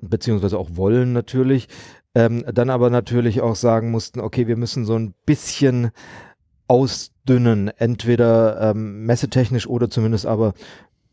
beziehungsweise 0.00 0.58
auch 0.58 0.70
wollen 0.74 1.12
natürlich. 1.12 1.68
Ähm, 2.14 2.44
dann 2.52 2.70
aber 2.70 2.90
natürlich 2.90 3.40
auch 3.40 3.56
sagen 3.56 3.90
mussten, 3.90 4.20
okay, 4.20 4.46
wir 4.46 4.56
müssen 4.56 4.84
so 4.84 4.94
ein 4.94 5.14
bisschen 5.26 5.90
ausdünnen, 6.66 7.68
entweder 7.68 8.70
ähm, 8.70 9.04
messetechnisch 9.06 9.66
oder 9.66 9.90
zumindest 9.90 10.26
aber 10.26 10.54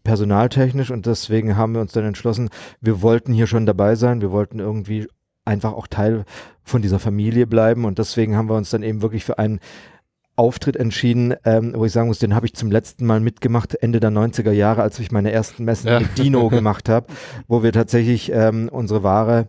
personaltechnisch 0.04 0.92
und 0.92 1.06
deswegen 1.06 1.58
haben 1.58 1.74
wir 1.74 1.82
uns 1.82 1.92
dann 1.92 2.06
entschlossen, 2.06 2.50
wir 2.80 3.02
wollten 3.02 3.34
hier 3.34 3.48
schon 3.48 3.66
dabei 3.66 3.96
sein, 3.96 4.22
wir 4.22 4.32
wollten 4.32 4.60
irgendwie 4.60 5.08
einfach 5.46 5.74
auch 5.74 5.88
Teil 5.88 6.26
von 6.64 6.82
dieser 6.82 7.00
Familie 7.00 7.48
bleiben. 7.48 7.86
Und 7.86 8.00
deswegen 8.00 8.36
haben 8.36 8.50
wir 8.50 8.56
uns 8.56 8.70
dann 8.72 8.84
eben 8.84 9.02
wirklich 9.02 9.24
für 9.24 9.38
einen 9.40 9.60
Auftritt 10.36 10.76
entschieden, 10.76 11.34
ähm, 11.46 11.74
wo 11.76 11.86
ich 11.86 11.94
sagen 11.94 12.08
muss, 12.08 12.20
den 12.20 12.36
habe 12.36 12.46
ich 12.46 12.54
zum 12.54 12.70
letzten 12.70 13.06
Mal 13.06 13.22
mitgemacht, 13.22 13.74
Ende 13.76 14.02
der 14.02 14.12
90er 14.12 14.52
Jahre, 14.52 14.82
als 14.82 15.00
ich 15.00 15.12
meine 15.12 15.32
ersten 15.32 15.64
Messen 15.64 15.88
ja. 15.88 16.00
mit 16.02 16.18
Dino 16.18 16.50
gemacht 16.50 16.90
habe, 16.90 17.08
wo 17.48 17.64
wir 17.64 17.72
tatsächlich 17.72 18.32
ähm, 18.34 18.68
unsere 18.70 19.04
Ware 19.04 19.48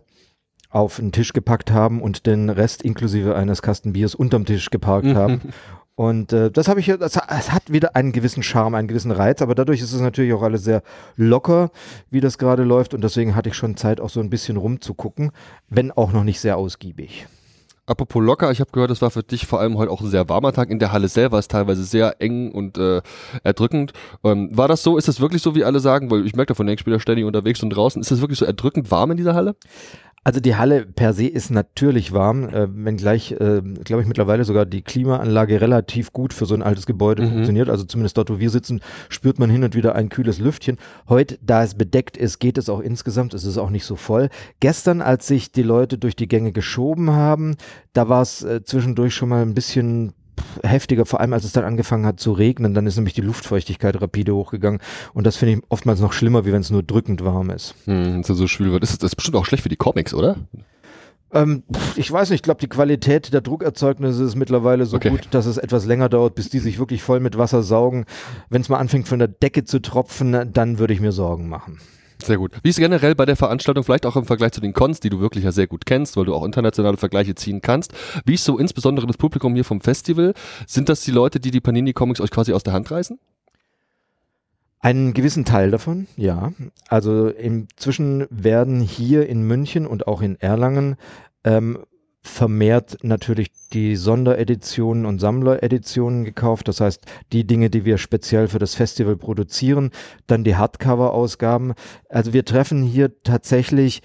auf 0.77 0.97
den 0.97 1.11
Tisch 1.11 1.33
gepackt 1.33 1.71
haben 1.71 2.01
und 2.01 2.25
den 2.25 2.49
Rest 2.49 2.81
inklusive 2.81 3.35
eines 3.35 3.61
Kasten 3.61 3.93
Biers 3.93 4.15
unterm 4.15 4.45
Tisch 4.45 4.69
geparkt 4.69 5.15
haben 5.15 5.41
Und 5.97 6.31
äh, 6.31 6.51
das 6.51 6.67
habe 6.67 6.79
ich, 6.79 6.85
das, 6.85 7.13
das 7.13 7.51
hat 7.51 7.71
wieder 7.71 7.95
einen 7.95 8.11
gewissen 8.11 8.43
Charme, 8.43 8.75
einen 8.75 8.87
gewissen 8.87 9.09
Reiz, 9.09 9.41
aber 9.41 9.55
dadurch 9.55 9.81
ist 9.81 9.93
es 9.93 9.99
natürlich 9.99 10.31
auch 10.31 10.43
alles 10.43 10.63
sehr 10.63 10.83
locker, 11.15 11.71
wie 12.11 12.21
das 12.21 12.37
gerade 12.37 12.63
läuft. 12.63 12.93
Und 12.93 13.03
deswegen 13.03 13.35
hatte 13.35 13.49
ich 13.49 13.55
schon 13.55 13.77
Zeit, 13.77 13.99
auch 13.99 14.11
so 14.11 14.19
ein 14.19 14.29
bisschen 14.29 14.57
rumzugucken, 14.57 15.31
wenn 15.69 15.91
auch 15.91 16.13
noch 16.13 16.23
nicht 16.23 16.39
sehr 16.39 16.57
ausgiebig. 16.57 17.25
Apropos 17.87 18.21
locker, 18.21 18.51
ich 18.51 18.59
habe 18.59 18.69
gehört, 18.71 18.91
es 18.91 19.01
war 19.01 19.11
für 19.11 19.23
dich 19.23 19.47
vor 19.47 19.61
allem 19.61 19.77
heute 19.77 19.91
auch 19.91 20.01
ein 20.01 20.09
sehr 20.09 20.27
warmer 20.27 20.51
Tag. 20.51 20.69
In 20.69 20.77
der 20.77 20.91
Halle 20.91 21.07
selber 21.07 21.39
ist 21.39 21.49
teilweise 21.49 21.85
sehr 21.85 22.21
eng 22.21 22.51
und 22.51 22.77
äh, 22.77 23.01
erdrückend. 23.45 23.93
Ähm, 24.25 24.49
war 24.51 24.67
das 24.67 24.83
so? 24.83 24.97
Ist 24.97 25.07
das 25.07 25.21
wirklich 25.21 25.41
so, 25.41 25.55
wie 25.55 25.63
alle 25.63 25.79
sagen? 25.79 26.11
Weil 26.11 26.25
ich 26.25 26.35
merke 26.35 26.49
davon, 26.49 26.67
ich 26.67 26.83
bin 26.83 26.93
ja 26.93 26.99
ständig 26.99 27.23
unterwegs 27.23 27.63
und 27.63 27.69
draußen. 27.69 28.01
Ist 28.01 28.11
das 28.11 28.19
wirklich 28.19 28.39
so 28.39 28.45
erdrückend 28.45 28.91
warm 28.91 29.11
in 29.11 29.17
dieser 29.17 29.35
Halle? 29.35 29.55
Also 30.27 30.41
die 30.41 30.57
Halle 30.57 30.85
per 30.85 31.13
se 31.13 31.25
ist 31.25 31.51
natürlich 31.51 32.11
warm, 32.11 32.49
äh, 32.49 32.67
wenngleich, 32.69 33.31
äh, 33.31 33.61
glaube 33.85 34.01
ich, 34.01 34.09
mittlerweile 34.09 34.43
sogar 34.43 34.65
die 34.65 34.81
Klimaanlage 34.81 35.61
relativ 35.61 36.11
gut 36.11 36.33
für 36.33 36.45
so 36.45 36.53
ein 36.53 36.61
altes 36.61 36.85
Gebäude 36.85 37.23
mhm. 37.23 37.29
funktioniert. 37.29 37.69
Also 37.69 37.85
zumindest 37.85 38.17
dort, 38.17 38.29
wo 38.29 38.37
wir 38.37 38.49
sitzen, 38.49 38.81
spürt 39.07 39.39
man 39.39 39.49
hin 39.49 39.63
und 39.63 39.73
wieder 39.73 39.95
ein 39.95 40.09
kühles 40.09 40.39
Lüftchen. 40.39 40.79
Heute, 41.07 41.39
da 41.41 41.63
es 41.63 41.75
bedeckt 41.75 42.17
ist, 42.17 42.39
geht 42.39 42.57
es 42.57 42.67
auch 42.67 42.81
insgesamt. 42.81 43.33
Es 43.33 43.45
ist 43.45 43.57
auch 43.57 43.69
nicht 43.69 43.85
so 43.85 43.95
voll. 43.95 44.27
Gestern, 44.59 45.01
als 45.01 45.27
sich 45.27 45.53
die 45.53 45.63
Leute 45.63 45.97
durch 45.97 46.17
die 46.17 46.27
Gänge 46.27 46.51
geschoben 46.51 47.11
haben, 47.11 47.55
da 47.93 48.09
war 48.09 48.21
es 48.21 48.43
äh, 48.43 48.63
zwischendurch 48.63 49.13
schon 49.13 49.29
mal 49.29 49.41
ein 49.41 49.53
bisschen 49.53 50.13
heftiger, 50.63 51.05
vor 51.05 51.19
allem 51.19 51.33
als 51.33 51.43
es 51.43 51.51
dann 51.51 51.63
angefangen 51.63 52.05
hat 52.05 52.19
zu 52.19 52.31
regnen, 52.31 52.73
dann 52.73 52.85
ist 52.85 52.95
nämlich 52.95 53.13
die 53.13 53.21
Luftfeuchtigkeit 53.21 53.99
rapide 54.01 54.35
hochgegangen 54.35 54.81
und 55.13 55.25
das 55.25 55.37
finde 55.37 55.55
ich 55.55 55.61
oftmals 55.69 55.99
noch 55.99 56.13
schlimmer, 56.13 56.45
wie 56.45 56.51
wenn 56.51 56.61
es 56.61 56.69
nur 56.69 56.83
drückend 56.83 57.23
warm 57.23 57.49
ist. 57.49 57.75
Hm, 57.85 58.23
so, 58.23 58.33
so 58.33 58.47
schwül 58.47 58.71
wird. 58.71 58.83
Das 58.83 58.91
ist, 58.91 59.03
das 59.03 59.11
ist 59.11 59.15
bestimmt 59.15 59.37
auch 59.37 59.45
schlecht 59.45 59.63
für 59.63 59.69
die 59.69 59.75
Comics, 59.75 60.13
oder? 60.13 60.37
Ähm, 61.33 61.63
ich 61.95 62.11
weiß 62.11 62.29
nicht, 62.29 62.39
ich 62.39 62.43
glaube, 62.43 62.61
die 62.61 62.69
Qualität 62.69 63.33
der 63.33 63.41
Druckerzeugnisse 63.41 64.23
ist 64.23 64.35
mittlerweile 64.35 64.85
so 64.85 64.97
okay. 64.97 65.09
gut, 65.09 65.27
dass 65.31 65.45
es 65.45 65.57
etwas 65.57 65.85
länger 65.85 66.09
dauert, 66.09 66.35
bis 66.35 66.49
die 66.49 66.59
sich 66.59 66.79
wirklich 66.79 67.03
voll 67.03 67.19
mit 67.19 67.37
Wasser 67.37 67.63
saugen. 67.63 68.05
Wenn 68.49 68.61
es 68.61 68.69
mal 68.69 68.77
anfängt 68.77 69.07
von 69.07 69.19
der 69.19 69.27
Decke 69.27 69.65
zu 69.65 69.79
tropfen, 69.79 70.53
dann 70.53 70.79
würde 70.79 70.93
ich 70.93 71.01
mir 71.01 71.11
Sorgen 71.11 71.49
machen. 71.49 71.79
Sehr 72.23 72.37
gut. 72.37 72.51
Wie 72.63 72.69
ist 72.69 72.79
generell 72.79 73.15
bei 73.15 73.25
der 73.25 73.35
Veranstaltung, 73.35 73.83
vielleicht 73.83 74.05
auch 74.05 74.15
im 74.15 74.25
Vergleich 74.25 74.51
zu 74.51 74.61
den 74.61 74.73
Cons, 74.73 74.99
die 74.99 75.09
du 75.09 75.19
wirklich 75.19 75.43
ja 75.43 75.51
sehr 75.51 75.67
gut 75.67 75.85
kennst, 75.85 76.17
weil 76.17 76.25
du 76.25 76.33
auch 76.33 76.43
internationale 76.43 76.97
Vergleiche 76.97 77.35
ziehen 77.35 77.61
kannst, 77.61 77.93
wie 78.25 78.33
ist 78.33 78.43
so 78.43 78.57
insbesondere 78.57 79.05
das 79.07 79.17
Publikum 79.17 79.53
hier 79.53 79.65
vom 79.65 79.81
Festival? 79.81 80.33
Sind 80.65 80.89
das 80.89 81.01
die 81.01 81.11
Leute, 81.11 81.39
die 81.39 81.51
die 81.51 81.61
Panini-Comics 81.61 82.19
euch 82.19 82.31
quasi 82.31 82.53
aus 82.53 82.63
der 82.63 82.73
Hand 82.73 82.89
reißen? 82.89 83.19
Einen 84.79 85.13
gewissen 85.13 85.45
Teil 85.45 85.71
davon, 85.71 86.07
ja. 86.17 86.53
Also 86.87 87.27
inzwischen 87.27 88.27
werden 88.29 88.79
hier 88.79 89.27
in 89.27 89.41
München 89.41 89.87
und 89.87 90.07
auch 90.07 90.21
in 90.21 90.39
Erlangen 90.39 90.97
ähm, 91.43 91.79
vermehrt 92.27 92.97
natürlich 93.01 93.51
die 93.73 93.95
Sondereditionen 93.95 95.05
und 95.05 95.19
Sammlereditionen 95.19 96.23
gekauft. 96.23 96.67
Das 96.67 96.81
heißt, 96.81 97.05
die 97.31 97.45
Dinge, 97.45 97.69
die 97.69 97.85
wir 97.85 97.97
speziell 97.97 98.47
für 98.47 98.59
das 98.59 98.75
Festival 98.75 99.17
produzieren, 99.17 99.91
dann 100.27 100.43
die 100.43 100.55
Hardcover-Ausgaben. 100.55 101.73
Also 102.09 102.33
wir 102.33 102.45
treffen 102.45 102.83
hier 102.83 103.21
tatsächlich 103.23 104.01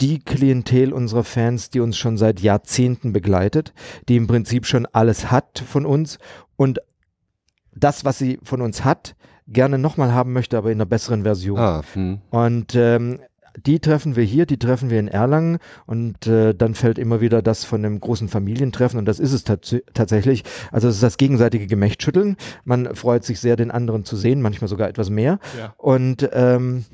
die 0.00 0.18
Klientel 0.18 0.92
unserer 0.92 1.24
Fans, 1.24 1.70
die 1.70 1.80
uns 1.80 1.96
schon 1.96 2.16
seit 2.16 2.40
Jahrzehnten 2.40 3.12
begleitet, 3.12 3.72
die 4.08 4.16
im 4.16 4.26
Prinzip 4.26 4.66
schon 4.66 4.86
alles 4.86 5.30
hat 5.30 5.62
von 5.66 5.86
uns 5.86 6.18
und 6.56 6.80
das, 7.74 8.04
was 8.04 8.18
sie 8.18 8.38
von 8.42 8.60
uns 8.60 8.84
hat, 8.84 9.14
gerne 9.46 9.78
nochmal 9.78 10.12
haben 10.12 10.32
möchte, 10.32 10.56
aber 10.56 10.70
in 10.70 10.78
einer 10.78 10.86
besseren 10.86 11.22
Version. 11.22 11.58
Ah, 11.58 11.82
hm. 11.94 12.20
Und 12.30 12.74
ähm, 12.74 13.20
die 13.56 13.80
treffen 13.80 14.16
wir 14.16 14.24
hier, 14.24 14.46
die 14.46 14.58
treffen 14.58 14.90
wir 14.90 14.98
in 14.98 15.08
Erlangen 15.08 15.58
und 15.86 16.26
äh, 16.26 16.54
dann 16.54 16.74
fällt 16.74 16.98
immer 16.98 17.20
wieder 17.20 17.42
das 17.42 17.64
von 17.64 17.84
einem 17.84 18.00
großen 18.00 18.28
Familientreffen 18.28 18.98
und 18.98 19.06
das 19.06 19.18
ist 19.18 19.32
es 19.32 19.44
tats 19.44 19.76
tatsächlich. 19.94 20.44
Also 20.70 20.88
es 20.88 20.96
ist 20.96 21.02
das 21.02 21.16
gegenseitige 21.16 21.66
Gemächtschütteln. 21.66 22.36
Man 22.64 22.94
freut 22.94 23.24
sich 23.24 23.40
sehr, 23.40 23.56
den 23.56 23.70
anderen 23.70 24.04
zu 24.04 24.16
sehen, 24.16 24.42
manchmal 24.42 24.68
sogar 24.68 24.88
etwas 24.88 25.10
mehr. 25.10 25.38
Ja. 25.58 25.74
Und 25.76 26.28
ähm, 26.32 26.84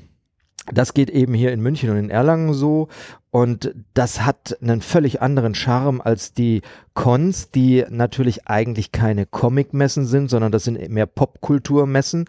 das 0.71 0.93
geht 0.93 1.09
eben 1.09 1.33
hier 1.33 1.51
in 1.51 1.61
München 1.61 1.89
und 1.89 1.97
in 1.97 2.09
Erlangen 2.09 2.53
so. 2.53 2.89
Und 3.31 3.73
das 3.93 4.25
hat 4.25 4.57
einen 4.61 4.81
völlig 4.81 5.21
anderen 5.21 5.55
Charme 5.55 6.01
als 6.01 6.33
die 6.33 6.61
Cons, 6.93 7.51
die 7.51 7.85
natürlich 7.89 8.47
eigentlich 8.47 8.91
keine 8.91 9.25
Comic-Messen 9.25 10.05
sind, 10.05 10.29
sondern 10.29 10.51
das 10.51 10.63
sind 10.63 10.89
mehr 10.89 11.05
Popkulturmessen, 11.05 12.25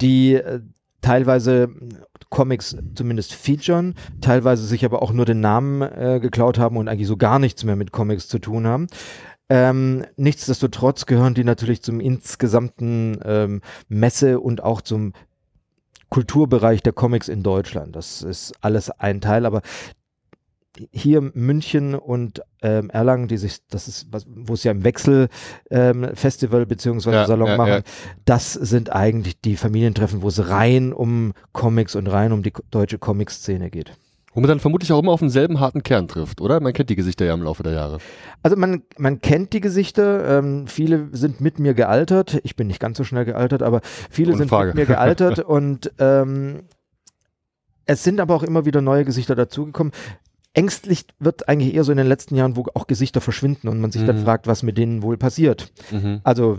die 0.00 0.34
äh, 0.34 0.60
teilweise 1.00 1.70
Comics 2.30 2.76
zumindest 2.94 3.34
featuren, 3.34 3.94
teilweise 4.20 4.64
sich 4.64 4.84
aber 4.84 5.02
auch 5.02 5.12
nur 5.12 5.24
den 5.24 5.40
Namen 5.40 5.82
äh, 5.82 6.18
geklaut 6.20 6.58
haben 6.58 6.76
und 6.76 6.88
eigentlich 6.88 7.08
so 7.08 7.16
gar 7.16 7.38
nichts 7.38 7.64
mehr 7.64 7.76
mit 7.76 7.92
Comics 7.92 8.28
zu 8.28 8.38
tun 8.38 8.66
haben. 8.66 8.86
Ähm, 9.48 10.04
nichtsdestotrotz 10.16 11.06
gehören 11.06 11.34
die 11.34 11.44
natürlich 11.44 11.82
zum 11.82 12.00
insgesamten 12.00 13.18
ähm, 13.24 13.62
Messe 13.88 14.40
und 14.40 14.62
auch 14.62 14.82
zum 14.82 15.14
Kulturbereich 16.10 16.82
der 16.82 16.92
Comics 16.92 17.28
in 17.28 17.42
Deutschland. 17.42 17.96
Das 17.96 18.22
ist 18.22 18.52
alles 18.60 18.90
ein 18.90 19.20
Teil, 19.20 19.46
aber 19.46 19.62
hier 20.90 21.30
München 21.34 21.94
und 21.94 22.42
ähm, 22.62 22.90
Erlangen, 22.90 23.28
die 23.28 23.36
sich, 23.36 23.66
das 23.68 23.88
ist, 23.88 24.08
wo 24.26 24.54
es 24.54 24.64
ja 24.64 24.72
im 24.72 24.84
Wechsel 24.84 25.28
ähm, 25.70 26.08
Festival 26.14 26.66
beziehungsweise 26.66 27.16
ja, 27.16 27.26
Salon 27.26 27.48
ja, 27.48 27.56
machen, 27.56 27.72
ja. 27.72 27.82
das 28.24 28.52
sind 28.52 28.92
eigentlich 28.92 29.40
die 29.40 29.56
Familientreffen, 29.56 30.22
wo 30.22 30.28
es 30.28 30.48
rein 30.48 30.92
um 30.92 31.32
Comics 31.52 31.94
und 31.94 32.06
rein 32.06 32.32
um 32.32 32.42
die 32.42 32.52
deutsche 32.70 32.98
Comic-Szene 32.98 33.70
geht. 33.70 33.92
Wo 34.34 34.40
man 34.40 34.48
dann 34.48 34.60
vermutlich 34.60 34.92
auch 34.92 35.00
immer 35.00 35.12
auf 35.12 35.20
denselben 35.20 35.58
harten 35.58 35.82
Kern 35.82 36.06
trifft, 36.06 36.40
oder? 36.40 36.60
Man 36.60 36.72
kennt 36.72 36.90
die 36.90 36.96
Gesichter 36.96 37.24
ja 37.24 37.34
im 37.34 37.42
Laufe 37.42 37.62
der 37.62 37.72
Jahre. 37.72 37.98
Also 38.42 38.56
man, 38.56 38.82
man 38.96 39.20
kennt 39.20 39.52
die 39.52 39.60
Gesichter, 39.60 40.38
ähm, 40.38 40.66
viele 40.68 41.08
sind 41.12 41.40
mit 41.40 41.58
mir 41.58 41.74
gealtert, 41.74 42.38
ich 42.44 42.54
bin 42.54 42.66
nicht 42.68 42.78
ganz 42.78 42.98
so 42.98 43.04
schnell 43.04 43.24
gealtert, 43.24 43.62
aber 43.62 43.80
viele 44.10 44.30
Ohne 44.30 44.38
sind 44.38 44.48
Frage. 44.48 44.68
mit 44.68 44.76
mir 44.76 44.86
gealtert 44.86 45.38
und 45.40 45.92
ähm, 45.98 46.60
es 47.86 48.04
sind 48.04 48.20
aber 48.20 48.34
auch 48.34 48.42
immer 48.42 48.66
wieder 48.66 48.82
neue 48.82 49.04
Gesichter 49.04 49.34
dazugekommen. 49.34 49.92
Ängstlich 50.58 51.06
wird 51.20 51.48
eigentlich 51.48 51.74
eher 51.74 51.84
so 51.84 51.92
in 51.92 51.98
den 51.98 52.08
letzten 52.08 52.34
Jahren, 52.34 52.56
wo 52.56 52.66
auch 52.74 52.88
Gesichter 52.88 53.20
verschwinden 53.20 53.68
und 53.68 53.80
man 53.80 53.92
sich 53.92 54.02
mhm. 54.02 54.06
dann 54.06 54.24
fragt, 54.24 54.48
was 54.48 54.64
mit 54.64 54.76
denen 54.76 55.02
wohl 55.02 55.16
passiert. 55.16 55.72
Mhm. 55.92 56.20
Also 56.24 56.58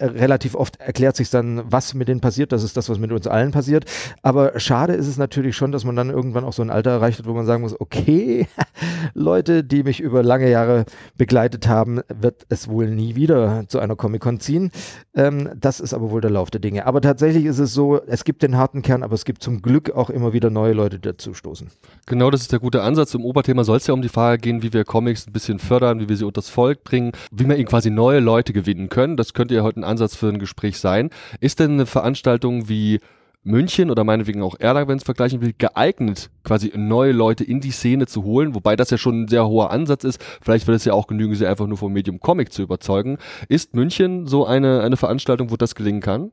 relativ 0.00 0.54
oft 0.54 0.80
erklärt 0.80 1.16
sich 1.16 1.30
dann, 1.30 1.62
was 1.66 1.94
mit 1.94 2.08
denen 2.08 2.20
passiert. 2.20 2.52
Das 2.52 2.62
ist 2.62 2.76
das, 2.76 2.88
was 2.88 2.98
mit 2.98 3.12
uns 3.12 3.26
allen 3.26 3.50
passiert. 3.50 3.84
Aber 4.22 4.58
schade 4.58 4.94
ist 4.94 5.06
es 5.06 5.18
natürlich 5.18 5.56
schon, 5.56 5.72
dass 5.72 5.84
man 5.84 5.96
dann 5.96 6.10
irgendwann 6.10 6.44
auch 6.44 6.52
so 6.52 6.62
ein 6.62 6.70
Alter 6.70 6.90
erreicht 6.90 7.18
hat, 7.18 7.26
wo 7.26 7.34
man 7.34 7.46
sagen 7.46 7.62
muss, 7.62 7.78
okay, 7.80 8.46
Leute, 9.14 9.64
die 9.64 9.82
mich 9.82 10.00
über 10.00 10.22
lange 10.22 10.50
Jahre 10.50 10.84
begleitet 11.16 11.68
haben, 11.68 12.00
wird 12.08 12.46
es 12.48 12.68
wohl 12.68 12.88
nie 12.88 13.14
wieder 13.14 13.64
zu 13.68 13.78
einer 13.78 13.96
Comic-Con 13.96 14.40
ziehen. 14.40 14.70
Ähm, 15.14 15.50
das 15.56 15.80
ist 15.80 15.94
aber 15.94 16.10
wohl 16.10 16.20
der 16.20 16.30
Lauf 16.30 16.50
der 16.50 16.60
Dinge. 16.60 16.86
Aber 16.86 17.00
tatsächlich 17.00 17.44
ist 17.44 17.58
es 17.58 17.74
so, 17.74 18.00
es 18.06 18.24
gibt 18.24 18.42
den 18.42 18.56
harten 18.56 18.82
Kern, 18.82 19.02
aber 19.02 19.14
es 19.14 19.24
gibt 19.24 19.42
zum 19.42 19.62
Glück 19.62 19.90
auch 19.90 20.10
immer 20.10 20.32
wieder 20.32 20.50
neue 20.50 20.72
Leute, 20.72 20.98
die 20.98 21.08
dazu 21.08 21.34
stoßen. 21.34 21.70
Genau, 22.06 22.30
das 22.30 22.42
ist 22.42 22.52
der 22.52 22.58
gute 22.58 22.82
Ansatz. 22.82 23.14
Im 23.14 23.24
Oberthema 23.24 23.64
soll 23.64 23.76
es 23.76 23.86
ja 23.86 23.94
um 23.94 24.02
die 24.02 24.08
Frage 24.08 24.38
gehen, 24.38 24.62
wie 24.62 24.72
wir 24.72 24.84
Comics 24.84 25.26
ein 25.26 25.32
bisschen 25.32 25.58
fördern, 25.58 26.00
wie 26.00 26.08
wir 26.08 26.16
sie 26.16 26.24
unter 26.24 26.38
das 26.38 26.48
Volk 26.48 26.84
bringen, 26.84 27.12
wie 27.32 27.46
wir 27.46 27.56
eben 27.56 27.68
quasi 27.68 27.90
neue 27.90 28.20
Leute 28.20 28.52
gewinnen 28.52 28.88
können. 28.88 29.16
Das 29.16 29.34
könnt 29.34 29.50
ihr 29.50 29.62
heute 29.62 29.84
Ansatz 29.88 30.14
für 30.14 30.28
ein 30.28 30.38
Gespräch 30.38 30.78
sein. 30.78 31.10
Ist 31.40 31.58
denn 31.58 31.72
eine 31.72 31.86
Veranstaltung 31.86 32.68
wie 32.68 33.00
München 33.42 33.90
oder 33.90 34.04
meinetwegen 34.04 34.42
auch 34.42 34.56
Erlangen, 34.58 34.88
wenn 34.88 34.98
es 34.98 35.04
vergleichen 35.04 35.40
will, 35.40 35.54
geeignet, 35.56 36.30
quasi 36.44 36.72
neue 36.76 37.12
Leute 37.12 37.44
in 37.44 37.60
die 37.60 37.70
Szene 37.70 38.06
zu 38.06 38.24
holen, 38.24 38.54
wobei 38.54 38.76
das 38.76 38.90
ja 38.90 38.98
schon 38.98 39.22
ein 39.22 39.28
sehr 39.28 39.46
hoher 39.46 39.70
Ansatz 39.70 40.04
ist. 40.04 40.22
Vielleicht 40.42 40.66
wird 40.66 40.76
es 40.76 40.84
ja 40.84 40.92
auch 40.92 41.06
genügen, 41.06 41.34
sie 41.34 41.46
einfach 41.46 41.66
nur 41.66 41.78
vom 41.78 41.92
Medium 41.92 42.20
Comic 42.20 42.52
zu 42.52 42.62
überzeugen. 42.62 43.18
Ist 43.48 43.74
München 43.74 44.26
so 44.26 44.44
eine, 44.44 44.82
eine 44.82 44.96
Veranstaltung, 44.96 45.50
wo 45.50 45.56
das 45.56 45.74
gelingen 45.74 46.00
kann? 46.00 46.30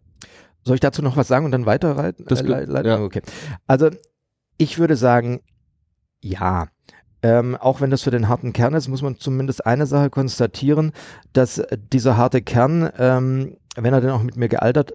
Soll 0.63 0.75
ich 0.75 0.81
dazu 0.81 1.01
noch 1.01 1.15
was 1.15 1.27
sagen 1.27 1.45
und 1.45 1.51
dann 1.51 1.65
weiterleiten? 1.65 2.25
Das, 2.27 2.41
äh, 2.41 2.87
ja. 2.87 2.99
Okay. 2.99 3.21
Also 3.67 3.89
ich 4.57 4.79
würde 4.79 4.95
sagen, 4.95 5.41
ja. 6.21 6.67
Ähm, 7.25 7.55
auch 7.55 7.81
wenn 7.81 7.89
das 7.89 8.03
für 8.03 8.11
den 8.11 8.29
harten 8.29 8.53
Kern 8.53 8.75
ist, 8.75 8.87
muss 8.87 9.01
man 9.01 9.17
zumindest 9.17 9.65
eine 9.65 9.87
Sache 9.87 10.11
konstatieren, 10.11 10.91
dass 11.33 11.59
dieser 11.91 12.17
harte 12.17 12.43
Kern, 12.43 12.91
ähm, 12.99 13.57
wenn 13.75 13.95
er 13.95 14.01
denn 14.01 14.11
auch 14.11 14.21
mit 14.21 14.37
mir 14.37 14.47
gealtert 14.47 14.93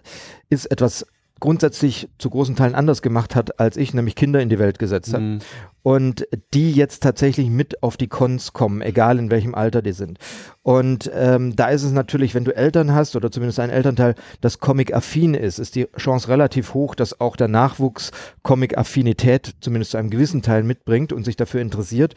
ist, 0.48 0.66
etwas 0.66 1.04
grundsätzlich 1.40 2.08
zu 2.18 2.30
großen 2.30 2.54
Teilen 2.54 2.76
anders 2.76 3.02
gemacht 3.02 3.34
hat 3.34 3.58
als 3.58 3.76
ich, 3.76 3.94
nämlich 3.94 4.14
Kinder 4.14 4.40
in 4.40 4.48
die 4.48 4.60
Welt 4.60 4.78
gesetzt 4.78 5.12
hat. 5.12 5.20
Mhm 5.20 5.40
und 5.82 6.26
die 6.52 6.72
jetzt 6.72 7.02
tatsächlich 7.02 7.48
mit 7.48 7.82
auf 7.82 7.96
die 7.96 8.08
Cons 8.08 8.52
kommen, 8.52 8.82
egal 8.82 9.18
in 9.18 9.30
welchem 9.30 9.54
Alter 9.54 9.82
die 9.82 9.92
sind. 9.92 10.18
Und 10.62 11.10
ähm, 11.14 11.56
da 11.56 11.68
ist 11.68 11.84
es 11.84 11.92
natürlich, 11.92 12.34
wenn 12.34 12.44
du 12.44 12.54
Eltern 12.54 12.92
hast 12.94 13.16
oder 13.16 13.30
zumindest 13.30 13.60
ein 13.60 13.70
Elternteil, 13.70 14.14
das 14.42 14.58
Comic-affin 14.58 15.32
ist, 15.32 15.58
ist 15.58 15.74
die 15.74 15.88
Chance 15.96 16.28
relativ 16.28 16.74
hoch, 16.74 16.94
dass 16.94 17.18
auch 17.18 17.36
der 17.36 17.48
Nachwuchs 17.48 18.10
Comic-Affinität 18.42 19.54
zumindest 19.60 19.92
zu 19.92 19.96
einem 19.96 20.10
gewissen 20.10 20.42
Teil 20.42 20.62
mitbringt 20.62 21.14
und 21.14 21.24
sich 21.24 21.36
dafür 21.36 21.62
interessiert. 21.62 22.14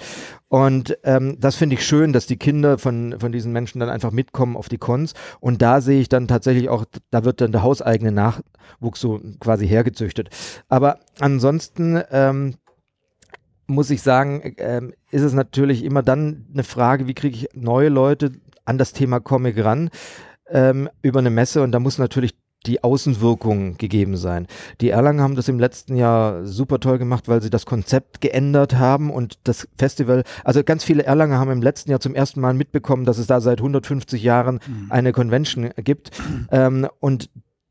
Und 0.49 0.97
ähm, 1.03 1.37
das 1.39 1.55
finde 1.55 1.75
ich 1.75 1.85
schön, 1.85 2.11
dass 2.11 2.27
die 2.27 2.37
Kinder 2.37 2.77
von, 2.77 3.15
von 3.17 3.31
diesen 3.31 3.53
Menschen 3.53 3.79
dann 3.79 3.89
einfach 3.89 4.11
mitkommen 4.11 4.57
auf 4.57 4.67
die 4.67 4.77
Cons. 4.77 5.13
Und 5.39 5.61
da 5.61 5.79
sehe 5.79 6.01
ich 6.01 6.09
dann 6.09 6.27
tatsächlich 6.27 6.67
auch, 6.67 6.83
da 7.11 7.23
wird 7.23 7.39
dann 7.39 7.53
der 7.53 7.63
hauseigene 7.63 8.11
Nachwuchs 8.11 8.99
so 8.99 9.21
quasi 9.39 9.67
hergezüchtet. 9.67 10.29
Aber 10.67 10.99
ansonsten 11.19 12.01
ähm, 12.11 12.55
muss 13.67 13.89
ich 13.89 14.01
sagen, 14.01 14.55
ähm, 14.57 14.93
ist 15.11 15.21
es 15.21 15.33
natürlich 15.33 15.83
immer 15.83 16.03
dann 16.03 16.45
eine 16.53 16.63
Frage, 16.63 17.07
wie 17.07 17.13
kriege 17.13 17.35
ich 17.35 17.49
neue 17.53 17.89
Leute 17.89 18.31
an 18.65 18.77
das 18.77 18.93
Thema 18.93 19.19
Comic 19.19 19.63
ran 19.63 19.89
ähm, 20.49 20.89
über 21.01 21.19
eine 21.19 21.29
Messe 21.29 21.61
und 21.61 21.71
da 21.71 21.79
muss 21.79 21.97
natürlich 21.97 22.35
die 22.65 22.83
Außenwirkung 22.83 23.77
gegeben 23.77 24.15
sein. 24.15 24.47
Die 24.79 24.89
Erlangen 24.89 25.21
haben 25.21 25.35
das 25.35 25.49
im 25.49 25.59
letzten 25.59 25.97
Jahr 25.97 26.45
super 26.45 26.79
toll 26.79 26.97
gemacht, 26.97 27.27
weil 27.27 27.41
sie 27.41 27.49
das 27.49 27.65
Konzept 27.65 28.21
geändert 28.21 28.75
haben 28.75 29.11
und 29.11 29.37
das 29.43 29.67
Festival, 29.77 30.23
also 30.43 30.63
ganz 30.63 30.83
viele 30.83 31.03
Erlanger 31.03 31.39
haben 31.39 31.51
im 31.51 31.61
letzten 31.61 31.91
Jahr 31.91 31.99
zum 31.99 32.15
ersten 32.15 32.39
Mal 32.39 32.53
mitbekommen, 32.53 33.05
dass 33.05 33.17
es 33.17 33.27
da 33.27 33.41
seit 33.41 33.59
150 33.59 34.23
Jahren 34.23 34.59
mhm. 34.65 34.87
eine 34.89 35.11
Convention 35.11 35.71
gibt 35.75 36.11
ähm, 36.51 36.87
und 36.99 37.29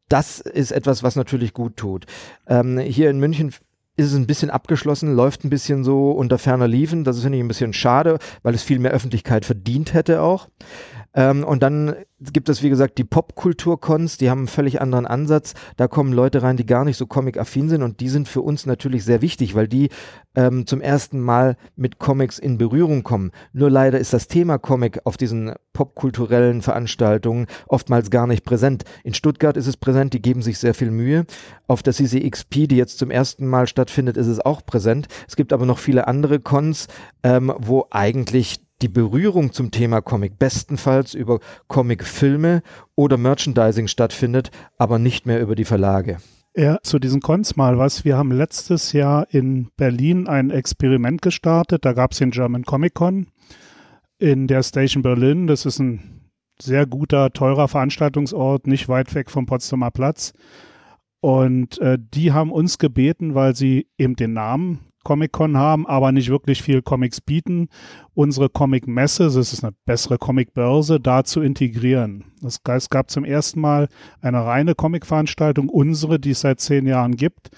das 0.08 0.40
ist 0.40 0.72
etwas, 0.72 1.02
was 1.02 1.16
natürlich 1.16 1.54
gut 1.54 1.78
tut. 1.78 2.04
Ähm, 2.46 2.78
hier 2.78 3.08
in 3.08 3.18
München 3.18 3.54
ist 3.96 4.06
es 4.06 4.14
ein 4.14 4.26
bisschen 4.26 4.50
abgeschlossen, 4.50 5.14
läuft 5.14 5.44
ein 5.44 5.50
bisschen 5.50 5.84
so 5.84 6.12
unter 6.12 6.38
ferner 6.38 6.68
Liefen. 6.68 7.04
Das 7.04 7.20
finde 7.20 7.38
ich 7.38 7.44
ein 7.44 7.48
bisschen 7.48 7.72
schade, 7.72 8.18
weil 8.42 8.54
es 8.54 8.62
viel 8.62 8.78
mehr 8.78 8.92
Öffentlichkeit 8.92 9.44
verdient 9.44 9.92
hätte 9.92 10.22
auch. 10.22 10.48
Ähm, 11.14 11.44
und 11.44 11.62
dann 11.62 11.94
gibt 12.32 12.48
es, 12.48 12.62
wie 12.62 12.68
gesagt, 12.68 12.98
die 12.98 13.04
Popkultur-Cons, 13.04 14.16
die 14.16 14.30
haben 14.30 14.40
einen 14.40 14.48
völlig 14.48 14.80
anderen 14.80 15.06
Ansatz. 15.06 15.54
Da 15.76 15.88
kommen 15.88 16.12
Leute 16.12 16.42
rein, 16.42 16.56
die 16.56 16.66
gar 16.66 16.84
nicht 16.84 16.96
so 16.96 17.06
comic-affin 17.06 17.68
sind 17.68 17.82
und 17.82 18.00
die 18.00 18.08
sind 18.08 18.28
für 18.28 18.42
uns 18.42 18.66
natürlich 18.66 19.04
sehr 19.04 19.22
wichtig, 19.22 19.54
weil 19.54 19.68
die 19.68 19.88
ähm, 20.34 20.66
zum 20.66 20.80
ersten 20.80 21.20
Mal 21.20 21.56
mit 21.76 21.98
Comics 21.98 22.38
in 22.38 22.58
Berührung 22.58 23.02
kommen. 23.02 23.32
Nur 23.52 23.70
leider 23.70 23.98
ist 23.98 24.12
das 24.12 24.28
Thema 24.28 24.58
Comic 24.58 25.00
auf 25.04 25.16
diesen 25.16 25.52
popkulturellen 25.72 26.62
Veranstaltungen 26.62 27.46
oftmals 27.66 28.10
gar 28.10 28.26
nicht 28.26 28.44
präsent. 28.44 28.84
In 29.04 29.14
Stuttgart 29.14 29.56
ist 29.56 29.66
es 29.66 29.76
präsent, 29.76 30.14
die 30.14 30.22
geben 30.22 30.42
sich 30.42 30.58
sehr 30.58 30.74
viel 30.74 30.90
Mühe. 30.90 31.26
Auf 31.66 31.82
der 31.82 31.92
CCXP, 31.92 32.68
die 32.68 32.76
jetzt 32.76 32.98
zum 32.98 33.10
ersten 33.10 33.46
Mal 33.46 33.66
stattfindet, 33.66 34.16
ist 34.16 34.28
es 34.28 34.40
auch 34.40 34.64
präsent. 34.64 35.08
Es 35.28 35.36
gibt 35.36 35.52
aber 35.52 35.66
noch 35.66 35.78
viele 35.78 36.06
andere 36.06 36.40
Cons, 36.40 36.88
ähm, 37.22 37.52
wo 37.58 37.86
eigentlich 37.90 38.60
die 38.82 38.88
Berührung 38.88 39.52
zum 39.52 39.70
Thema 39.70 40.00
Comic 40.00 40.38
bestenfalls 40.38 41.14
über 41.14 41.40
Comicfilme 41.68 42.62
oder 42.96 43.16
Merchandising 43.16 43.86
stattfindet, 43.86 44.50
aber 44.76 44.98
nicht 44.98 45.24
mehr 45.26 45.40
über 45.40 45.54
die 45.54 45.64
Verlage. 45.64 46.18
Ja, 46.54 46.78
zu 46.82 46.98
diesen 46.98 47.20
Cons 47.20 47.56
mal 47.56 47.78
was. 47.78 48.04
Wir 48.04 48.18
haben 48.18 48.30
letztes 48.30 48.92
Jahr 48.92 49.26
in 49.30 49.70
Berlin 49.76 50.28
ein 50.28 50.50
Experiment 50.50 51.22
gestartet. 51.22 51.84
Da 51.84 51.94
gab 51.94 52.12
es 52.12 52.18
den 52.18 52.30
German 52.30 52.64
Comic 52.64 52.92
Con 52.92 53.28
in 54.18 54.48
der 54.48 54.62
Station 54.62 55.02
Berlin. 55.02 55.46
Das 55.46 55.64
ist 55.64 55.78
ein 55.78 56.30
sehr 56.60 56.86
guter, 56.86 57.32
teurer 57.32 57.68
Veranstaltungsort, 57.68 58.66
nicht 58.66 58.88
weit 58.88 59.14
weg 59.14 59.30
vom 59.30 59.46
Potsdamer 59.46 59.90
Platz. 59.90 60.34
Und 61.20 61.78
äh, 61.78 61.98
die 61.98 62.32
haben 62.32 62.52
uns 62.52 62.78
gebeten, 62.78 63.34
weil 63.34 63.56
sie 63.56 63.86
eben 63.96 64.16
den 64.16 64.34
Namen 64.34 64.80
Comic-Con 65.02 65.56
haben, 65.56 65.86
aber 65.86 66.12
nicht 66.12 66.30
wirklich 66.30 66.62
viel 66.62 66.82
Comics 66.82 67.20
bieten, 67.20 67.68
unsere 68.14 68.48
Comic-Messe, 68.48 69.24
das 69.24 69.36
ist 69.36 69.64
eine 69.64 69.74
bessere 69.84 70.18
Comic-Börse, 70.18 71.00
da 71.00 71.24
zu 71.24 71.40
integrieren. 71.40 72.24
Es 72.42 72.62
gab 72.62 73.10
zum 73.10 73.24
ersten 73.24 73.60
Mal 73.60 73.88
eine 74.20 74.44
reine 74.44 74.74
Comic-Veranstaltung, 74.74 75.68
unsere, 75.68 76.18
die 76.18 76.30
es 76.30 76.40
seit 76.40 76.60
zehn 76.60 76.86
Jahren 76.86 77.16
gibt, 77.16 77.50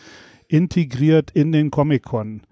integriert 0.48 1.30
in 1.30 1.52
den 1.52 1.70
Comic-Con. 1.70 2.42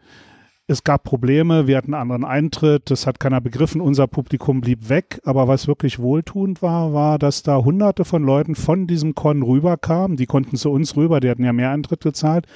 Es 0.69 0.85
gab 0.85 1.03
Probleme, 1.03 1.67
wir 1.67 1.77
hatten 1.77 1.93
einen 1.93 2.13
anderen 2.13 2.25
Eintritt, 2.25 2.91
das 2.91 3.07
hat 3.07 3.19
keiner 3.19 3.41
begriffen, 3.41 3.81
unser 3.81 4.07
Publikum 4.07 4.61
blieb 4.61 4.89
weg. 4.89 5.21
Aber 5.25 5.49
was 5.49 5.67
wirklich 5.67 5.99
wohltuend 5.99 6.63
war, 6.63 6.95
war, 6.95 7.19
dass 7.19 7.43
da 7.43 7.57
hunderte 7.59 8.05
von 8.05 8.23
Leuten 8.23 8.55
von 8.55 8.87
diesem 8.87 9.15
Con 9.15 9.43
rüberkamen. 9.43 10.17
Die 10.17 10.27
konnten 10.27 10.57
zu 10.57 10.71
uns 10.71 10.97
rüber, 10.97 11.19
die 11.21 11.29
hatten 11.29 11.45
ja 11.45 11.53
mehr 11.53 11.73
Eintritt 11.73 12.01
gezahlt 12.01 12.47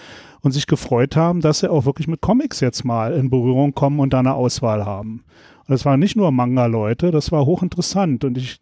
und 0.47 0.53
sich 0.53 0.67
gefreut 0.67 1.17
haben, 1.17 1.41
dass 1.41 1.61
sie 1.61 1.71
auch 1.71 1.85
wirklich 1.85 2.09
mit 2.09 2.21
Comics 2.21 2.61
jetzt 2.61 2.85
mal 2.85 3.13
in 3.13 3.31
Berührung 3.31 3.75
kommen 3.75 4.01
und 4.01 4.13
da 4.13 4.21
eine 4.21 4.35
Auswahl 4.35 4.87
haben. 4.87 5.25
Und 5.67 5.71
das 5.71 5.85
waren 5.85 6.01
nicht 6.01 6.17
nur 6.17 6.31
Manga-Leute, 6.31 7.11
das 7.11 7.33
war 7.33 7.45
hochinteressant. 7.45 8.25
Und 8.25 8.39
ich 8.39 8.61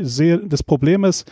sehe, 0.00 0.38
das 0.38 0.62
Problem 0.62 1.04
ist, 1.04 1.30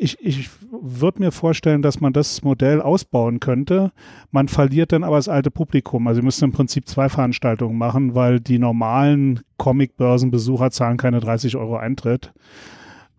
ich, 0.00 0.16
ich 0.20 0.48
würde 0.70 1.20
mir 1.20 1.32
vorstellen, 1.32 1.82
dass 1.82 2.00
man 2.00 2.12
das 2.12 2.42
Modell 2.42 2.80
ausbauen 2.80 3.40
könnte. 3.40 3.90
Man 4.30 4.46
verliert 4.46 4.92
dann 4.92 5.02
aber 5.02 5.16
das 5.16 5.28
alte 5.28 5.50
Publikum. 5.50 6.06
Also, 6.06 6.20
wir 6.20 6.24
müssen 6.24 6.44
im 6.44 6.52
Prinzip 6.52 6.86
zwei 6.86 7.08
Veranstaltungen 7.08 7.76
machen, 7.76 8.14
weil 8.14 8.38
die 8.38 8.60
normalen 8.60 9.40
Comic-Börsenbesucher 9.56 10.70
zahlen 10.70 10.98
keine 10.98 11.18
30 11.18 11.56
Euro 11.56 11.76
Eintritt. 11.76 12.32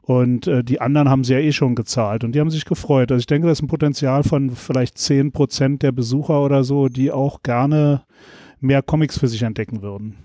Und 0.10 0.48
äh, 0.48 0.64
die 0.64 0.82
anderen 0.82 1.08
haben 1.08 1.24
sie 1.24 1.34
ja 1.34 1.40
eh 1.40 1.52
schon 1.52 1.76
gezahlt 1.76 2.24
und 2.24 2.34
die 2.34 2.40
haben 2.40 2.50
sich 2.50 2.66
gefreut. 2.66 3.12
Also 3.12 3.20
ich 3.20 3.28
denke, 3.28 3.48
das 3.48 3.60
ist 3.60 3.62
ein 3.62 3.68
Potenzial 3.68 4.24
von 4.24 4.50
vielleicht 4.50 4.98
10 4.98 5.32
Prozent 5.32 5.84
der 5.84 5.92
Besucher 5.92 6.42
oder 6.42 6.64
so, 6.64 6.90
die 6.90 7.12
auch 7.12 7.44
gerne 7.44 8.02
mehr 8.60 8.82
Comics 8.82 9.20
für 9.20 9.28
sich 9.28 9.44
entdecken 9.44 9.84
würden. 9.84 10.16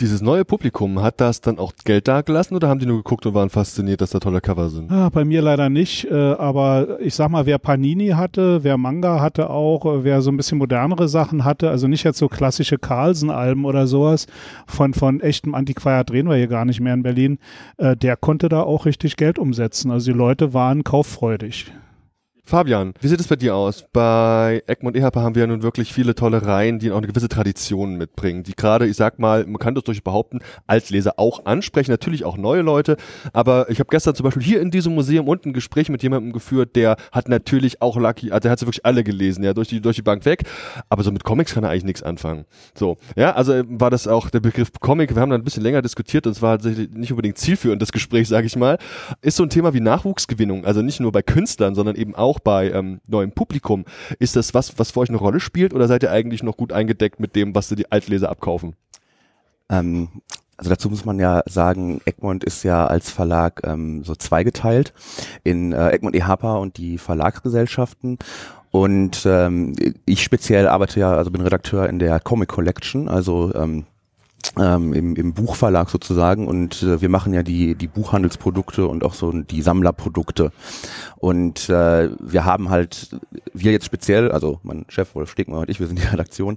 Dieses 0.00 0.20
neue 0.22 0.44
Publikum, 0.44 1.00
hat 1.02 1.20
das 1.20 1.40
dann 1.40 1.60
auch 1.60 1.72
Geld 1.84 2.08
dagelassen 2.08 2.56
oder 2.56 2.68
haben 2.68 2.80
die 2.80 2.86
nur 2.86 2.96
geguckt 2.96 3.26
und 3.26 3.34
waren 3.34 3.48
fasziniert, 3.48 4.00
dass 4.00 4.10
da 4.10 4.18
tolle 4.18 4.40
Cover 4.40 4.68
sind? 4.68 4.90
Ah, 4.90 5.08
bei 5.08 5.24
mir 5.24 5.40
leider 5.40 5.70
nicht, 5.70 6.10
äh, 6.10 6.14
aber 6.14 6.98
ich 7.00 7.14
sag 7.14 7.30
mal, 7.30 7.46
wer 7.46 7.58
Panini 7.58 8.08
hatte, 8.08 8.64
wer 8.64 8.76
Manga 8.76 9.20
hatte 9.20 9.50
auch, 9.50 9.86
äh, 9.86 10.02
wer 10.02 10.20
so 10.20 10.32
ein 10.32 10.36
bisschen 10.36 10.58
modernere 10.58 11.06
Sachen 11.06 11.44
hatte, 11.44 11.70
also 11.70 11.86
nicht 11.86 12.02
jetzt 12.02 12.18
so 12.18 12.26
klassische 12.26 12.76
Carlsen-Alben 12.76 13.64
oder 13.64 13.86
sowas, 13.86 14.26
von, 14.66 14.94
von 14.94 15.20
echtem 15.20 15.54
Antiquariat 15.54 16.10
drehen 16.10 16.28
wir 16.28 16.36
hier 16.36 16.48
gar 16.48 16.64
nicht 16.64 16.80
mehr 16.80 16.94
in 16.94 17.04
Berlin, 17.04 17.38
äh, 17.76 17.96
der 17.96 18.16
konnte 18.16 18.48
da 18.48 18.62
auch 18.62 18.86
richtig 18.86 19.16
Geld 19.16 19.38
umsetzen. 19.38 19.92
Also 19.92 20.10
die 20.10 20.18
Leute 20.18 20.52
waren 20.52 20.82
kauffreudig. 20.82 21.72
Fabian, 22.46 22.92
wie 23.00 23.08
sieht 23.08 23.20
es 23.20 23.26
bei 23.26 23.36
dir 23.36 23.56
aus? 23.56 23.86
Bei 23.90 24.62
Egmont 24.66 24.96
Ehepaar 24.96 25.22
haben 25.22 25.34
wir 25.34 25.40
ja 25.40 25.46
nun 25.46 25.62
wirklich 25.62 25.94
viele 25.94 26.14
tolle 26.14 26.46
Reihen, 26.46 26.78
die 26.78 26.92
auch 26.92 26.98
eine 26.98 27.06
gewisse 27.06 27.28
Tradition 27.28 27.96
mitbringen, 27.96 28.42
die 28.42 28.54
gerade, 28.54 28.86
ich 28.86 28.96
sag 28.98 29.18
mal, 29.18 29.46
man 29.46 29.56
kann 29.56 29.74
das 29.74 29.84
durch 29.84 30.04
behaupten, 30.04 30.40
Altleser 30.66 31.14
auch 31.16 31.46
ansprechen, 31.46 31.90
natürlich 31.90 32.26
auch 32.26 32.36
neue 32.36 32.60
Leute, 32.60 32.98
aber 33.32 33.70
ich 33.70 33.80
habe 33.80 33.88
gestern 33.90 34.14
zum 34.14 34.24
Beispiel 34.24 34.42
hier 34.42 34.60
in 34.60 34.70
diesem 34.70 34.94
Museum 34.94 35.26
unten 35.26 35.48
ein 35.48 35.52
Gespräch 35.54 35.88
mit 35.88 36.02
jemandem 36.02 36.34
geführt, 36.34 36.76
der 36.76 36.96
hat 37.12 37.30
natürlich 37.30 37.80
auch 37.80 37.96
Lucky, 37.96 38.30
also 38.30 38.40
der 38.40 38.50
hat 38.50 38.58
sie 38.58 38.66
wirklich 38.66 38.84
alle 38.84 39.04
gelesen, 39.04 39.42
ja, 39.42 39.54
durch 39.54 39.68
die, 39.68 39.80
durch 39.80 39.96
die 39.96 40.02
Bank 40.02 40.26
weg, 40.26 40.42
aber 40.90 41.02
so 41.02 41.10
mit 41.10 41.24
Comics 41.24 41.54
kann 41.54 41.64
er 41.64 41.70
eigentlich 41.70 41.84
nichts 41.84 42.02
anfangen. 42.02 42.44
So, 42.74 42.98
ja, 43.16 43.32
also 43.32 43.62
war 43.68 43.88
das 43.88 44.06
auch 44.06 44.28
der 44.28 44.40
Begriff 44.40 44.70
Comic, 44.80 45.14
wir 45.14 45.22
haben 45.22 45.30
da 45.30 45.36
ein 45.36 45.44
bisschen 45.44 45.62
länger 45.62 45.80
diskutiert 45.80 46.26
und 46.26 46.32
es 46.32 46.42
war 46.42 46.58
nicht 46.62 47.10
unbedingt 47.10 47.38
zielführend, 47.38 47.80
das 47.80 47.90
Gespräch, 47.90 48.28
sage 48.28 48.46
ich 48.46 48.56
mal, 48.56 48.76
ist 49.22 49.36
so 49.36 49.44
ein 49.44 49.48
Thema 49.50 49.72
wie 49.72 49.80
Nachwuchsgewinnung, 49.80 50.66
also 50.66 50.82
nicht 50.82 51.00
nur 51.00 51.10
bei 51.10 51.22
Künstlern, 51.22 51.74
sondern 51.74 51.96
eben 51.96 52.14
auch 52.14 52.33
auch 52.34 52.40
bei 52.40 52.70
ähm, 52.70 53.00
neuem 53.06 53.32
Publikum. 53.32 53.84
Ist 54.18 54.36
das 54.36 54.54
was, 54.54 54.78
was 54.78 54.90
für 54.90 55.00
euch 55.00 55.08
eine 55.08 55.18
Rolle 55.18 55.40
spielt 55.40 55.72
oder 55.72 55.86
seid 55.86 56.02
ihr 56.02 56.10
eigentlich 56.10 56.42
noch 56.42 56.56
gut 56.56 56.72
eingedeckt 56.72 57.20
mit 57.20 57.36
dem, 57.36 57.54
was 57.54 57.68
die 57.68 57.90
Altleser 57.90 58.30
abkaufen? 58.30 58.74
Ähm, 59.70 60.08
also 60.56 60.70
dazu 60.70 60.88
muss 60.90 61.04
man 61.04 61.18
ja 61.18 61.42
sagen, 61.46 62.00
Egmont 62.04 62.44
ist 62.44 62.62
ja 62.62 62.86
als 62.86 63.10
Verlag 63.10 63.60
ähm, 63.64 64.04
so 64.04 64.14
zweigeteilt 64.14 64.92
in 65.42 65.72
äh, 65.72 65.90
Egmont 65.90 66.14
EHPA 66.14 66.56
und 66.56 66.76
die 66.76 66.98
Verlagsgesellschaften. 66.98 68.18
Und 68.70 69.24
ähm, 69.24 69.74
ich 70.04 70.22
speziell 70.22 70.66
arbeite 70.66 70.98
ja, 71.00 71.14
also 71.14 71.30
bin 71.30 71.42
Redakteur 71.42 71.88
in 71.88 71.98
der 71.98 72.18
Comic 72.20 72.48
Collection, 72.48 73.08
also 73.08 73.54
ähm, 73.54 73.84
ähm, 74.58 74.92
im, 74.92 75.16
im 75.16 75.32
Buchverlag 75.32 75.90
sozusagen 75.90 76.46
und 76.46 76.82
äh, 76.82 77.00
wir 77.00 77.08
machen 77.08 77.32
ja 77.34 77.42
die, 77.42 77.74
die 77.74 77.86
Buchhandelsprodukte 77.86 78.86
und 78.86 79.04
auch 79.04 79.14
so 79.14 79.32
die 79.32 79.62
Sammlerprodukte. 79.62 80.52
Und 81.16 81.68
äh, 81.68 82.10
wir 82.20 82.44
haben 82.44 82.70
halt, 82.70 83.16
wir 83.52 83.72
jetzt 83.72 83.86
speziell, 83.86 84.30
also 84.30 84.60
mein 84.62 84.84
Chef 84.88 85.14
Wolf 85.14 85.30
Stegmann 85.30 85.60
und 85.60 85.70
ich, 85.70 85.80
wir 85.80 85.86
sind 85.86 85.98
die 85.98 86.06
Redaktion, 86.12 86.56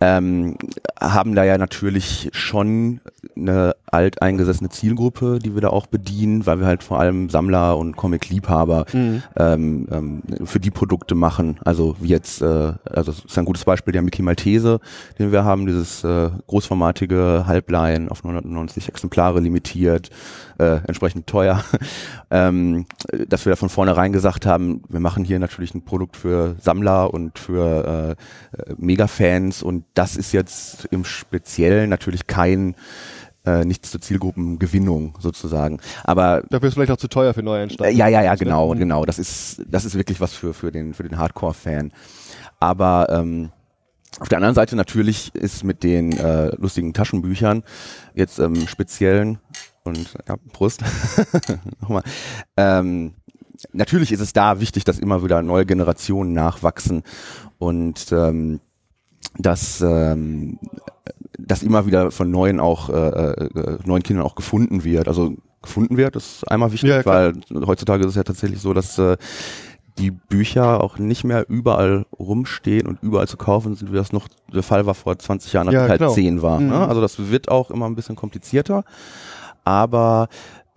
ähm, 0.00 0.56
haben 1.00 1.34
da 1.34 1.44
ja 1.44 1.58
natürlich 1.58 2.30
schon 2.32 3.00
eine 3.36 3.74
alteingesessene 3.86 4.68
Zielgruppe, 4.68 5.38
die 5.38 5.54
wir 5.54 5.60
da 5.60 5.68
auch 5.68 5.86
bedienen, 5.86 6.46
weil 6.46 6.60
wir 6.60 6.66
halt 6.66 6.82
vor 6.82 7.00
allem 7.00 7.30
Sammler 7.30 7.76
und 7.76 7.96
Comic-Liebhaber 7.96 8.86
mhm. 8.92 9.22
ähm, 9.36 9.88
ähm, 9.90 10.22
für 10.44 10.60
die 10.60 10.70
Produkte 10.70 11.14
machen. 11.14 11.58
Also 11.64 11.96
wie 12.00 12.08
jetzt, 12.08 12.42
äh, 12.42 12.44
also 12.44 13.12
das 13.12 13.24
ist 13.24 13.38
ein 13.38 13.44
gutes 13.44 13.64
Beispiel 13.64 13.92
der 13.92 14.02
Mickey 14.02 14.22
Maltese, 14.22 14.80
den 15.18 15.32
wir 15.32 15.44
haben, 15.44 15.66
dieses 15.66 16.04
äh, 16.04 16.30
großformatige 16.46 17.44
Halblein 17.46 18.08
auf 18.08 18.24
990 18.24 18.88
Exemplare 18.88 19.40
limitiert, 19.40 20.10
äh, 20.58 20.80
entsprechend 20.86 21.26
teuer, 21.26 21.64
ähm, 22.30 22.86
dass 23.28 23.46
wir 23.46 23.50
da 23.50 23.56
von 23.56 23.68
vornherein 23.68 24.12
gesagt 24.12 24.46
haben, 24.46 24.82
wir 24.88 25.00
machen 25.00 25.24
hier 25.24 25.38
natürlich 25.38 25.74
ein 25.74 25.84
Produkt 25.84 26.16
für 26.16 26.56
Sammler 26.60 27.12
und 27.12 27.38
für 27.38 28.16
äh, 28.58 28.74
Mega-Fans 28.76 29.62
und 29.62 29.84
das 29.98 30.16
ist 30.16 30.30
jetzt 30.30 30.84
im 30.92 31.04
Speziellen 31.04 31.90
natürlich 31.90 32.28
kein 32.28 32.76
äh, 33.44 33.64
nichts 33.64 33.90
zur 33.90 34.00
Zielgruppengewinnung 34.00 35.18
sozusagen. 35.18 35.80
Aber 36.04 36.42
dafür 36.50 36.68
ist 36.68 36.74
vielleicht 36.74 36.92
auch 36.92 36.98
zu 36.98 37.08
teuer 37.08 37.34
für 37.34 37.42
Neueinsteiger. 37.42 37.90
Äh, 37.90 37.94
ja, 37.94 38.06
ja, 38.06 38.22
ja, 38.22 38.36
genau, 38.36 38.70
genau. 38.74 39.04
Das 39.04 39.18
ist 39.18 39.60
das 39.66 39.84
ist 39.84 39.96
wirklich 39.96 40.20
was 40.20 40.34
für 40.34 40.54
für 40.54 40.70
den 40.70 40.94
für 40.94 41.02
den 41.02 41.18
Hardcore-Fan. 41.18 41.92
Aber 42.60 43.08
ähm, 43.10 43.50
auf 44.20 44.28
der 44.28 44.38
anderen 44.38 44.54
Seite 44.54 44.76
natürlich 44.76 45.34
ist 45.34 45.64
mit 45.64 45.82
den 45.82 46.16
äh, 46.16 46.54
lustigen 46.56 46.94
Taschenbüchern 46.94 47.64
jetzt 48.14 48.38
ähm, 48.38 48.68
speziellen 48.68 49.40
und 49.82 50.14
ja, 50.28 50.36
Brust 50.52 50.84
nochmal. 51.80 52.04
Ähm, 52.56 53.14
natürlich 53.72 54.12
ist 54.12 54.20
es 54.20 54.32
da 54.32 54.60
wichtig, 54.60 54.84
dass 54.84 55.00
immer 55.00 55.24
wieder 55.24 55.42
neue 55.42 55.66
Generationen 55.66 56.34
nachwachsen 56.34 57.02
und 57.58 58.12
ähm, 58.12 58.60
dass 59.38 59.80
ähm, 59.80 60.58
dass 61.38 61.62
immer 61.62 61.86
wieder 61.86 62.10
von 62.10 62.30
neuen 62.30 62.60
auch 62.60 62.88
äh, 62.90 62.92
äh, 62.92 63.78
neuen 63.84 64.02
Kindern 64.02 64.26
auch 64.26 64.34
gefunden 64.34 64.84
wird. 64.84 65.08
Also 65.08 65.34
gefunden 65.62 65.96
wird 65.96 66.16
ist 66.16 66.44
einmal 66.50 66.72
wichtig, 66.72 66.90
ja, 66.90 67.04
weil 67.04 67.34
heutzutage 67.66 68.04
ist 68.04 68.10
es 68.10 68.16
ja 68.16 68.24
tatsächlich 68.24 68.60
so, 68.60 68.74
dass 68.74 68.98
äh, 68.98 69.16
die 69.98 70.10
Bücher 70.10 70.82
auch 70.82 70.98
nicht 70.98 71.24
mehr 71.24 71.48
überall 71.48 72.06
rumstehen 72.16 72.86
und 72.86 73.02
überall 73.02 73.26
zu 73.26 73.36
kaufen 73.36 73.74
sind, 73.74 73.92
wie 73.92 73.96
das 73.96 74.12
noch 74.12 74.28
der 74.52 74.62
Fall 74.62 74.86
war 74.86 74.94
vor 74.94 75.18
20 75.18 75.52
Jahren, 75.52 75.68
als 75.68 75.74
ja, 75.74 75.84
ich 75.84 75.90
halt 75.90 76.00
genau. 76.00 76.12
10 76.12 76.42
war. 76.42 76.60
Ne? 76.60 76.66
Mhm. 76.66 76.70
Ne? 76.70 76.88
Also 76.88 77.00
das 77.00 77.30
wird 77.30 77.48
auch 77.50 77.70
immer 77.70 77.86
ein 77.86 77.96
bisschen 77.96 78.16
komplizierter. 78.16 78.84
Aber 79.64 80.28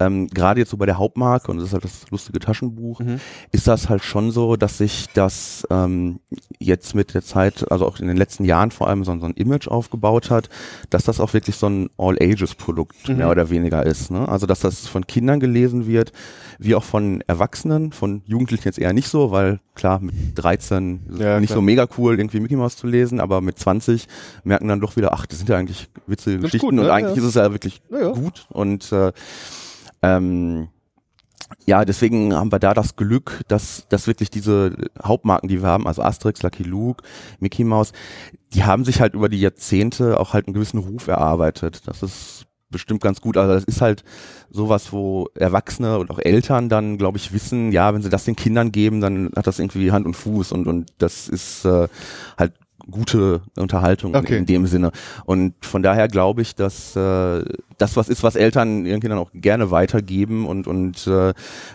ähm, 0.01 0.27
gerade 0.27 0.59
jetzt 0.59 0.71
so 0.71 0.77
bei 0.77 0.85
der 0.85 0.97
Hauptmarke, 0.97 1.51
und 1.51 1.57
das 1.57 1.67
ist 1.67 1.73
halt 1.73 1.83
das 1.83 2.09
lustige 2.09 2.39
Taschenbuch, 2.39 2.99
mhm. 2.99 3.19
ist 3.51 3.67
das 3.67 3.89
halt 3.89 4.03
schon 4.03 4.31
so, 4.31 4.55
dass 4.55 4.77
sich 4.77 5.07
das 5.13 5.67
ähm, 5.69 6.19
jetzt 6.59 6.95
mit 6.95 7.13
der 7.13 7.21
Zeit, 7.21 7.71
also 7.71 7.85
auch 7.85 7.99
in 7.99 8.07
den 8.07 8.17
letzten 8.17 8.43
Jahren 8.45 8.71
vor 8.71 8.87
allem 8.87 9.03
so, 9.03 9.17
so 9.19 9.25
ein 9.25 9.33
Image 9.33 9.67
aufgebaut 9.67 10.29
hat, 10.29 10.49
dass 10.89 11.03
das 11.03 11.19
auch 11.19 11.33
wirklich 11.33 11.55
so 11.55 11.67
ein 11.67 11.89
All-Ages-Produkt 11.97 13.09
mhm. 13.09 13.17
mehr 13.17 13.29
oder 13.29 13.49
weniger 13.49 13.85
ist. 13.85 14.11
Ne? 14.11 14.27
Also 14.27 14.47
dass 14.47 14.59
das 14.59 14.87
von 14.87 15.05
Kindern 15.05 15.39
gelesen 15.39 15.87
wird, 15.87 16.11
wie 16.57 16.75
auch 16.75 16.83
von 16.83 17.21
Erwachsenen, 17.27 17.91
von 17.91 18.21
Jugendlichen 18.25 18.67
jetzt 18.67 18.79
eher 18.79 18.93
nicht 18.93 19.07
so, 19.07 19.31
weil 19.31 19.59
klar, 19.75 19.99
mit 19.99 20.15
13 20.35 21.17
ja, 21.17 21.39
nicht 21.39 21.47
klar. 21.47 21.57
so 21.57 21.61
mega 21.61 21.87
cool, 21.97 22.17
irgendwie 22.17 22.39
Mickey 22.39 22.55
Mouse 22.55 22.77
zu 22.77 22.87
lesen, 22.87 23.19
aber 23.19 23.41
mit 23.41 23.57
20 23.57 24.07
merken 24.43 24.67
dann 24.67 24.79
doch 24.79 24.95
wieder, 24.95 25.13
ach, 25.13 25.25
das 25.25 25.39
sind 25.39 25.49
ja 25.49 25.57
eigentlich 25.57 25.89
witzige 26.07 26.37
das 26.37 26.45
Geschichten 26.45 26.67
gut, 26.67 26.75
ne? 26.75 26.81
und 26.81 26.89
eigentlich 26.89 27.17
ja. 27.17 27.23
ist 27.23 27.29
es 27.29 27.35
ja 27.35 27.51
wirklich 27.51 27.81
ja, 27.89 28.09
gut 28.11 28.45
und 28.49 28.91
äh, 28.91 29.11
ähm, 30.01 30.69
ja, 31.65 31.85
deswegen 31.85 32.33
haben 32.33 32.51
wir 32.51 32.59
da 32.59 32.73
das 32.73 32.95
Glück, 32.95 33.41
dass, 33.47 33.85
dass 33.89 34.07
wirklich 34.07 34.29
diese 34.29 34.75
Hauptmarken, 35.03 35.49
die 35.49 35.61
wir 35.61 35.67
haben, 35.67 35.87
also 35.87 36.01
Asterix, 36.01 36.41
Lucky 36.43 36.63
Luke, 36.63 37.03
Mickey 37.39 37.63
Mouse, 37.63 37.91
die 38.53 38.63
haben 38.63 38.85
sich 38.85 39.01
halt 39.01 39.13
über 39.13 39.29
die 39.29 39.39
Jahrzehnte 39.39 40.19
auch 40.19 40.33
halt 40.33 40.47
einen 40.47 40.53
gewissen 40.53 40.79
Ruf 40.79 41.07
erarbeitet. 41.07 41.87
Das 41.87 42.03
ist 42.03 42.45
bestimmt 42.69 43.01
ganz 43.01 43.21
gut. 43.21 43.37
Also 43.37 43.53
das 43.53 43.65
ist 43.65 43.81
halt 43.81 44.03
sowas, 44.49 44.91
wo 44.91 45.27
Erwachsene 45.35 45.99
und 45.99 46.09
auch 46.09 46.19
Eltern 46.19 46.69
dann, 46.69 46.97
glaube 46.97 47.17
ich, 47.17 47.33
wissen, 47.33 47.71
ja, 47.71 47.93
wenn 47.93 48.01
sie 48.01 48.09
das 48.09 48.25
den 48.25 48.35
Kindern 48.35 48.71
geben, 48.71 49.01
dann 49.01 49.29
hat 49.35 49.45
das 49.45 49.59
irgendwie 49.59 49.91
Hand 49.91 50.05
und 50.05 50.15
Fuß 50.15 50.53
und, 50.53 50.67
und 50.67 50.91
das 50.97 51.27
ist 51.27 51.65
äh, 51.65 51.87
halt 52.37 52.53
gute 52.89 53.41
Unterhaltung 53.57 54.15
okay. 54.15 54.37
in 54.37 54.45
dem 54.45 54.65
Sinne. 54.65 54.91
Und 55.25 55.53
von 55.63 55.83
daher 55.83 56.07
glaube 56.07 56.41
ich, 56.41 56.55
dass 56.55 56.95
äh, 56.95 57.43
das 57.81 57.97
was 57.97 58.09
ist, 58.09 58.23
was 58.23 58.35
Eltern 58.35 58.85
ihren 58.85 59.01
Kindern 59.01 59.19
auch 59.19 59.31
gerne 59.33 59.71
weitergeben 59.71 60.45
und, 60.45 60.67
und 60.67 61.07
äh, 61.07 61.33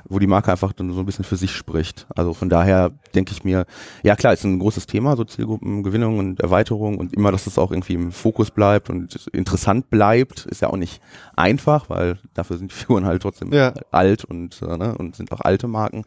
wo 0.08 0.18
die 0.18 0.26
Marke 0.26 0.52
einfach 0.52 0.72
dann 0.72 0.92
so 0.92 1.00
ein 1.00 1.06
bisschen 1.06 1.24
für 1.24 1.36
sich 1.36 1.50
spricht. 1.50 2.06
Also 2.14 2.32
von 2.32 2.48
daher 2.48 2.92
denke 3.14 3.32
ich 3.32 3.44
mir, 3.44 3.66
ja 4.02 4.14
klar, 4.14 4.32
ist 4.32 4.44
ein 4.44 4.58
großes 4.58 4.86
Thema, 4.86 5.16
so 5.16 5.24
Zielgruppengewinnung 5.24 6.18
und 6.18 6.40
Erweiterung 6.40 6.98
und 6.98 7.12
immer, 7.12 7.32
dass 7.32 7.44
das 7.44 7.58
auch 7.58 7.72
irgendwie 7.72 7.94
im 7.94 8.12
Fokus 8.12 8.50
bleibt 8.50 8.88
und 8.88 9.28
interessant 9.32 9.90
bleibt, 9.90 10.46
ist 10.46 10.62
ja 10.62 10.68
auch 10.68 10.76
nicht 10.76 11.00
einfach, 11.34 11.90
weil 11.90 12.18
dafür 12.34 12.58
sind 12.58 12.70
die 12.70 12.74
Figuren 12.86 13.04
halt 13.04 13.22
trotzdem 13.22 13.52
ja. 13.52 13.74
alt 13.90 14.24
und, 14.24 14.62
äh, 14.62 14.76
ne, 14.76 14.96
und 14.96 15.16
sind 15.16 15.32
auch 15.32 15.40
alte 15.40 15.66
Marken. 15.66 16.04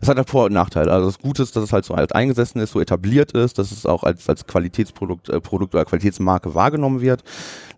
Es 0.00 0.08
hat 0.08 0.16
halt 0.16 0.30
Vor- 0.30 0.46
und 0.46 0.52
Nachteile. 0.52 0.92
Also 0.92 1.06
das 1.06 1.18
Gute 1.18 1.42
ist, 1.42 1.56
dass 1.56 1.64
es 1.64 1.72
halt 1.72 1.84
so 1.84 1.94
alt 1.94 2.14
eingesessen 2.14 2.60
ist, 2.60 2.70
so 2.70 2.80
etabliert 2.80 3.32
ist, 3.32 3.58
dass 3.58 3.72
es 3.72 3.84
auch 3.84 4.04
als, 4.04 4.28
als 4.28 4.46
Qualitätsprodukt 4.46 5.28
äh, 5.28 5.40
Produkt 5.40 5.74
oder 5.74 5.84
Qualitätsmarke 5.84 6.54
wahrgenommen 6.54 7.00
wird. 7.00 7.24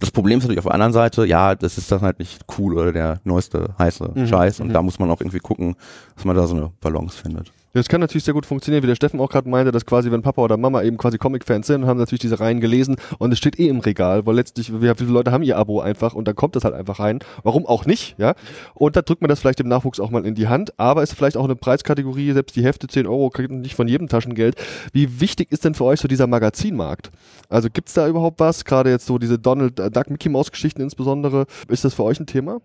Das 0.01 0.11
Problem 0.11 0.39
ist 0.39 0.45
natürlich 0.45 0.59
auf 0.59 0.65
der 0.65 0.75
anderen 0.75 0.93
Seite, 0.93 1.25
ja, 1.25 1.55
das 1.63 1.79
ist 1.79 1.91
dann 1.93 2.01
halt 2.01 2.19
nicht 2.19 2.45
cool 2.59 2.77
oder 2.77 2.93
der 2.93 3.21
neueste 3.25 3.75
heiße 3.79 4.13
mhm. 4.15 4.27
Scheiß 4.27 4.61
und 4.61 4.69
mhm. 4.69 4.73
da 4.73 4.83
muss 4.83 4.99
man 4.99 5.11
auch 5.11 5.21
irgendwie 5.21 5.39
gucken, 5.39 5.77
dass 6.17 6.25
man 6.25 6.37
da 6.37 6.47
so 6.47 6.57
eine 6.57 6.73
Balance 6.81 7.17
findet. 7.17 7.53
Das 7.75 7.89
kann 7.89 8.01
natürlich 8.01 8.25
sehr 8.25 8.35
gut 8.35 8.45
funktionieren, 8.45 8.83
wie 8.83 8.87
der 8.87 8.97
Steffen 8.97 9.19
auch 9.21 9.31
gerade 9.31 9.49
meinte, 9.49 9.73
dass 9.73 9.87
quasi, 9.87 10.11
wenn 10.11 10.21
Papa 10.21 10.43
oder 10.43 10.59
Mama 10.59 10.83
eben 10.83 10.99
quasi 10.99 11.17
Comic-Fans 11.17 11.67
sind 11.67 11.83
und 11.83 11.89
haben 11.89 11.99
natürlich 11.99 12.21
diese 12.21 12.39
Reihen 12.39 12.61
gelesen 12.61 12.97
und 13.19 13.33
es 13.33 13.39
steht 13.39 13.59
eh 13.59 13.69
im 13.69 13.81
Regal, 13.81 14.27
weil 14.27 14.35
letztlich, 14.35 14.73
wie 14.73 14.93
viele 14.95 15.11
Leute 15.11 15.33
haben 15.33 15.43
ihr 15.43 15.57
Abo 15.57 15.81
einfach 15.81 16.13
und 16.13 16.29
dann 16.29 16.37
kommt 16.37 16.55
das 16.55 16.65
halt 16.65 16.75
einfach 16.75 16.99
rein. 16.99 17.21
Warum 17.43 17.65
auch 17.67 17.87
nicht, 17.87 18.15
ja? 18.19 18.35
Und 18.75 18.97
da 18.97 19.03
drückt 19.03 19.23
man 19.23 19.29
das 19.31 19.41
vielleicht 19.41 19.59
dem 19.59 19.69
Nachwuchs 19.69 20.01
auch 20.01 20.11
mal 20.11 20.27
in 20.27 20.35
die 20.35 20.49
Hand, 20.49 20.79
aber 20.79 21.03
ist 21.03 21.15
vielleicht 21.15 21.37
auch 21.37 21.45
eine 21.45 21.57
Preiskategorie, 21.57 22.33
selbst 22.33 22.57
die 22.57 22.65
Hefte 22.65 22.89
10 22.89 23.07
Euro 23.07 23.31
kriegt 23.31 23.51
nicht 23.51 23.75
von 23.75 23.89
jedem 23.89 24.09
Taschengeld. 24.09 24.57
Wie 24.93 25.21
wichtig 25.21 25.51
ist 25.51 25.65
denn 25.65 25.75
für 25.75 25.85
euch 25.85 26.01
so 26.01 26.09
dieser 26.09 26.27
Magazinmarkt? 26.27 27.11
Also 27.49 27.69
gibt's 27.73 27.95
da 27.95 28.07
überhaupt 28.07 28.39
was? 28.41 28.65
Gerade 28.65 28.91
jetzt 28.91 29.07
so 29.07 29.19
diese 29.19 29.39
Donald 29.39 29.79
Duck 29.79 30.11
Mickey 30.11 30.29
Mouse 30.29 30.51
Geschichten 30.51 30.83
insbesondere. 30.83 31.47
Ist 31.69 31.85
das 31.85 31.95
für 31.95 32.05
euch 32.05 32.21
ein 32.21 32.27
Thema? 32.27 32.61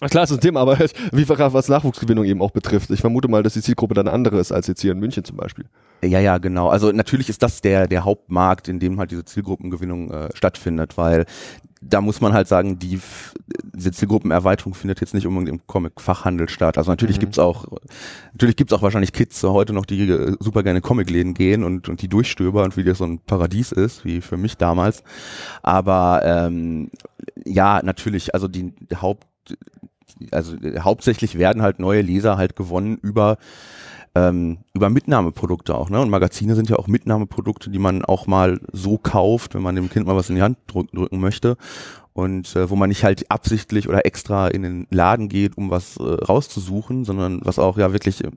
Klar, 0.00 0.24
ist 0.24 0.32
ein 0.32 0.40
Thema, 0.40 0.60
aber 0.60 0.78
wie 1.12 1.28
was 1.28 1.68
Nachwuchsgewinnung 1.68 2.24
eben 2.24 2.42
auch 2.42 2.50
betrifft. 2.50 2.90
Ich 2.90 3.00
vermute 3.00 3.28
mal, 3.28 3.42
dass 3.42 3.54
die 3.54 3.62
Zielgruppe 3.62 3.94
dann 3.94 4.08
andere 4.08 4.38
ist 4.38 4.52
als 4.52 4.66
jetzt 4.66 4.80
hier 4.80 4.92
in 4.92 4.98
München 4.98 5.24
zum 5.24 5.36
Beispiel. 5.36 5.66
Ja, 6.04 6.18
ja, 6.18 6.38
genau. 6.38 6.68
Also 6.68 6.90
natürlich 6.90 7.28
ist 7.28 7.42
das 7.42 7.60
der, 7.60 7.86
der 7.86 8.04
Hauptmarkt, 8.04 8.66
in 8.68 8.80
dem 8.80 8.98
halt 8.98 9.12
diese 9.12 9.24
Zielgruppengewinnung 9.24 10.10
äh, 10.10 10.28
stattfindet, 10.34 10.96
weil 10.96 11.26
da 11.80 12.00
muss 12.00 12.20
man 12.20 12.32
halt 12.32 12.46
sagen, 12.48 12.78
die, 12.78 13.00
diese 13.74 13.92
Zielgruppenerweiterung 13.92 14.74
findet 14.74 15.00
jetzt 15.00 15.14
nicht 15.14 15.26
unbedingt 15.26 15.48
im 15.48 15.66
Comic-Fachhandel 15.66 16.48
statt. 16.48 16.78
Also 16.78 16.90
natürlich 16.90 17.16
mhm. 17.16 17.20
gibt's 17.20 17.38
auch, 17.38 17.66
natürlich 18.32 18.56
gibt's 18.56 18.72
auch 18.72 18.82
wahrscheinlich 18.82 19.12
Kids 19.12 19.42
heute 19.42 19.72
noch, 19.72 19.84
die 19.84 20.08
äh, 20.08 20.36
super 20.38 20.62
gerne 20.62 20.80
Comicläden 20.80 21.34
gehen 21.34 21.64
und, 21.64 21.88
und 21.88 22.00
die 22.02 22.08
durchstöbern 22.08 22.66
und 22.66 22.76
wie 22.76 22.84
das 22.84 22.98
so 22.98 23.04
ein 23.04 23.18
Paradies 23.18 23.72
ist, 23.72 24.04
wie 24.04 24.20
für 24.20 24.36
mich 24.36 24.56
damals. 24.56 25.02
Aber 25.62 26.22
ähm, 26.24 26.90
ja, 27.44 27.80
natürlich, 27.82 28.34
also 28.34 28.48
die, 28.48 28.72
die 28.90 28.96
Haupt 28.96 29.26
also 30.30 30.56
äh, 30.56 30.80
hauptsächlich 30.80 31.38
werden 31.38 31.62
halt 31.62 31.78
neue 31.78 32.02
Leser 32.02 32.36
halt 32.36 32.56
gewonnen 32.56 32.98
über 33.02 33.38
ähm, 34.14 34.58
über 34.74 34.90
Mitnahmeprodukte 34.90 35.74
auch, 35.74 35.88
ne? 35.88 36.00
Und 36.00 36.10
Magazine 36.10 36.54
sind 36.54 36.68
ja 36.68 36.76
auch 36.76 36.86
Mitnahmeprodukte, 36.86 37.70
die 37.70 37.78
man 37.78 38.04
auch 38.04 38.26
mal 38.26 38.60
so 38.70 38.98
kauft, 38.98 39.54
wenn 39.54 39.62
man 39.62 39.74
dem 39.74 39.88
Kind 39.88 40.06
mal 40.06 40.16
was 40.16 40.28
in 40.28 40.36
die 40.36 40.42
Hand 40.42 40.58
drücken, 40.66 40.96
drücken 40.96 41.18
möchte. 41.18 41.56
Und 42.12 42.54
äh, 42.56 42.68
wo 42.68 42.76
man 42.76 42.90
nicht 42.90 43.04
halt 43.04 43.30
absichtlich 43.30 43.88
oder 43.88 44.04
extra 44.04 44.48
in 44.48 44.62
den 44.62 44.86
Laden 44.90 45.30
geht, 45.30 45.56
um 45.56 45.70
was 45.70 45.96
äh, 45.96 46.02
rauszusuchen, 46.02 47.06
sondern 47.06 47.40
was 47.42 47.58
auch 47.58 47.78
ja 47.78 47.94
wirklich 47.94 48.22
äh, 48.22 48.30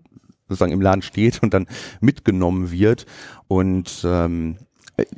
sozusagen 0.48 0.72
im 0.72 0.82
Laden 0.82 1.02
steht 1.02 1.44
und 1.44 1.54
dann 1.54 1.68
mitgenommen 2.00 2.72
wird. 2.72 3.06
Und 3.50 4.02
ähm, 4.06 4.58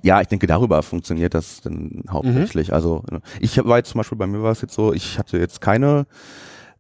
ja, 0.03 0.21
ich 0.21 0.27
denke, 0.27 0.47
darüber 0.47 0.81
funktioniert 0.83 1.33
das 1.33 1.61
dann 1.61 2.03
hauptsächlich. 2.09 2.69
Mhm. 2.69 2.73
Also 2.73 3.03
ich 3.39 3.57
war 3.63 3.77
jetzt 3.77 3.89
zum 3.89 3.99
Beispiel, 3.99 4.17
bei 4.17 4.27
mir 4.27 4.41
war 4.41 4.51
es 4.51 4.61
jetzt 4.61 4.73
so, 4.73 4.93
ich 4.93 5.19
hatte 5.19 5.37
jetzt 5.37 5.61
keine 5.61 6.07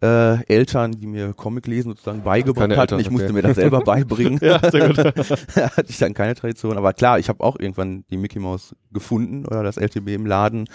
äh, 0.01 0.43
Eltern, 0.45 0.91
die 0.91 1.07
mir 1.07 1.33
Comic 1.33 1.67
lesen 1.67 1.89
sozusagen 1.89 2.23
beigebracht 2.23 2.69
keine 2.69 2.77
hatten. 2.77 2.95
Eltern, 2.95 2.99
ich 2.99 3.09
musste 3.09 3.27
okay. 3.27 3.33
mir 3.33 3.41
das 3.41 3.55
selber 3.55 3.79
beibringen. 3.85 4.39
ja, 4.41 4.59
sehr 4.69 4.87
gut. 4.87 4.97
hatte 5.55 5.85
ich 5.87 5.97
dann 5.97 6.13
keine 6.13 6.35
Tradition. 6.35 6.77
Aber 6.77 6.93
klar, 6.93 7.19
ich 7.19 7.29
habe 7.29 7.43
auch 7.43 7.59
irgendwann 7.59 8.03
die 8.09 8.17
Mickey 8.17 8.39
Mouse 8.39 8.75
gefunden 8.91 9.45
oder 9.45 9.63
das 9.63 9.77
LTB 9.77 10.09
im 10.09 10.25
Laden. 10.25 10.67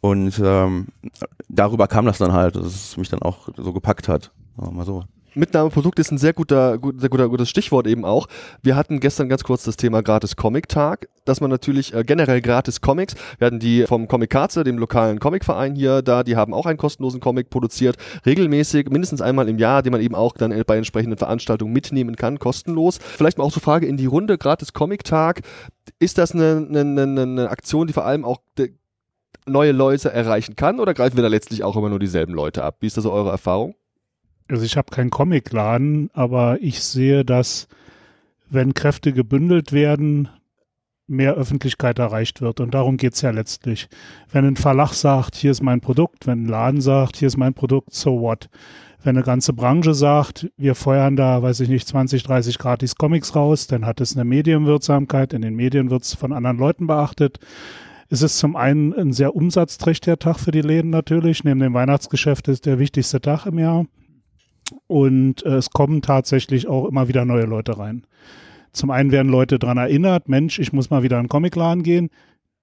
Und 0.00 0.40
ähm, 0.42 0.88
darüber 1.48 1.86
kam 1.86 2.06
das 2.06 2.18
dann 2.18 2.32
halt, 2.32 2.56
dass 2.56 2.66
es 2.66 2.96
mich 2.96 3.08
dann 3.08 3.22
auch 3.22 3.48
so 3.56 3.72
gepackt 3.72 4.08
hat. 4.08 4.32
Mal 4.56 4.84
so. 4.84 5.04
Mitnahmeprodukt 5.34 5.98
ist 5.98 6.10
ein 6.10 6.18
sehr 6.18 6.32
guter, 6.32 6.78
gut, 6.78 7.00
sehr 7.00 7.08
guter, 7.08 7.28
gutes 7.28 7.48
Stichwort 7.48 7.86
eben 7.86 8.04
auch. 8.04 8.26
Wir 8.62 8.76
hatten 8.76 9.00
gestern 9.00 9.28
ganz 9.28 9.44
kurz 9.44 9.62
das 9.64 9.76
Thema 9.76 10.02
gratis 10.02 10.36
Comic-Tag, 10.36 11.08
dass 11.24 11.40
man 11.40 11.50
natürlich 11.50 11.94
äh, 11.94 12.04
generell 12.04 12.42
gratis 12.42 12.80
Comics, 12.80 13.14
wir 13.38 13.46
hatten 13.46 13.58
die 13.58 13.84
vom 13.86 14.08
Comic 14.08 14.30
Katze, 14.30 14.64
dem 14.64 14.78
lokalen 14.78 15.20
Comicverein 15.20 15.74
hier 15.74 16.02
da, 16.02 16.22
die 16.22 16.36
haben 16.36 16.52
auch 16.52 16.66
einen 16.66 16.78
kostenlosen 16.78 17.20
Comic 17.20 17.50
produziert, 17.50 17.96
regelmäßig, 18.26 18.90
mindestens 18.90 19.22
einmal 19.22 19.48
im 19.48 19.58
Jahr, 19.58 19.82
den 19.82 19.92
man 19.92 20.00
eben 20.00 20.14
auch 20.14 20.34
dann 20.34 20.50
bei 20.66 20.76
entsprechenden 20.76 21.18
Veranstaltungen 21.18 21.72
mitnehmen 21.72 22.16
kann, 22.16 22.38
kostenlos. 22.38 22.98
Vielleicht 22.98 23.38
mal 23.38 23.44
auch 23.44 23.52
so 23.52 23.60
Frage 23.60 23.86
in 23.86 23.96
die 23.96 24.06
Runde, 24.06 24.36
gratis 24.36 24.72
Comic-Tag, 24.72 25.42
ist 25.98 26.18
das 26.18 26.32
eine, 26.32 26.66
eine, 26.68 26.80
eine, 26.80 27.22
eine 27.22 27.50
Aktion, 27.50 27.86
die 27.86 27.92
vor 27.92 28.04
allem 28.04 28.24
auch 28.24 28.38
neue 29.46 29.72
Leute 29.72 30.12
erreichen 30.12 30.56
kann 30.56 30.78
oder 30.78 30.94
greifen 30.94 31.16
wir 31.16 31.22
da 31.22 31.28
letztlich 31.28 31.64
auch 31.64 31.76
immer 31.76 31.88
nur 31.88 31.98
dieselben 31.98 32.34
Leute 32.34 32.62
ab? 32.62 32.76
Wie 32.80 32.86
ist 32.86 32.96
da 32.96 33.00
so 33.00 33.12
eure 33.12 33.30
Erfahrung? 33.30 33.74
Also 34.52 34.66
ich 34.66 34.76
habe 34.76 34.90
keinen 34.90 35.08
Comicladen, 35.08 36.10
aber 36.12 36.58
ich 36.60 36.82
sehe, 36.82 37.24
dass 37.24 37.68
wenn 38.50 38.74
Kräfte 38.74 39.14
gebündelt 39.14 39.72
werden, 39.72 40.28
mehr 41.06 41.32
Öffentlichkeit 41.36 41.98
erreicht 41.98 42.42
wird. 42.42 42.60
Und 42.60 42.74
darum 42.74 42.98
geht 42.98 43.14
es 43.14 43.22
ja 43.22 43.30
letztlich. 43.30 43.88
Wenn 44.30 44.44
ein 44.44 44.56
Verlag 44.56 44.92
sagt, 44.92 45.36
hier 45.36 45.52
ist 45.52 45.62
mein 45.62 45.80
Produkt, 45.80 46.26
wenn 46.26 46.44
ein 46.44 46.48
Laden 46.48 46.82
sagt, 46.82 47.16
hier 47.16 47.28
ist 47.28 47.38
mein 47.38 47.54
Produkt, 47.54 47.94
so 47.94 48.20
what? 48.20 48.50
Wenn 49.02 49.16
eine 49.16 49.24
ganze 49.24 49.54
Branche 49.54 49.94
sagt, 49.94 50.50
wir 50.58 50.74
feuern 50.74 51.16
da, 51.16 51.42
weiß 51.42 51.60
ich 51.60 51.70
nicht, 51.70 51.88
20, 51.88 52.22
30 52.22 52.58
gratis 52.58 52.96
Comics 52.96 53.34
raus, 53.34 53.68
dann 53.68 53.86
hat 53.86 54.02
es 54.02 54.14
eine 54.14 54.26
Medienwirksamkeit. 54.26 55.32
In 55.32 55.40
den 55.40 55.56
Medien 55.56 55.88
wird 55.88 56.02
es 56.02 56.12
von 56.12 56.30
anderen 56.30 56.58
Leuten 56.58 56.86
beachtet. 56.86 57.38
Es 58.10 58.20
ist 58.20 58.36
zum 58.36 58.54
einen 58.54 58.92
ein 58.92 59.14
sehr 59.14 59.34
umsatzträchtiger 59.34 60.18
Tag 60.18 60.38
für 60.38 60.50
die 60.50 60.60
Läden 60.60 60.90
natürlich. 60.90 61.42
Neben 61.42 61.60
dem 61.60 61.72
Weihnachtsgeschäft 61.72 62.48
ist 62.48 62.66
der 62.66 62.78
wichtigste 62.78 63.22
Tag 63.22 63.46
im 63.46 63.58
Jahr. 63.58 63.86
Und 64.86 65.44
äh, 65.44 65.56
es 65.56 65.70
kommen 65.70 66.02
tatsächlich 66.02 66.68
auch 66.68 66.86
immer 66.86 67.08
wieder 67.08 67.24
neue 67.24 67.44
Leute 67.44 67.78
rein. 67.78 68.06
Zum 68.72 68.90
einen 68.90 69.12
werden 69.12 69.30
Leute 69.30 69.58
daran 69.58 69.78
erinnert, 69.78 70.28
Mensch, 70.28 70.58
ich 70.58 70.72
muss 70.72 70.90
mal 70.90 71.02
wieder 71.02 71.18
in 71.18 71.24
den 71.24 71.28
Comicladen 71.28 71.82
gehen. 71.82 72.08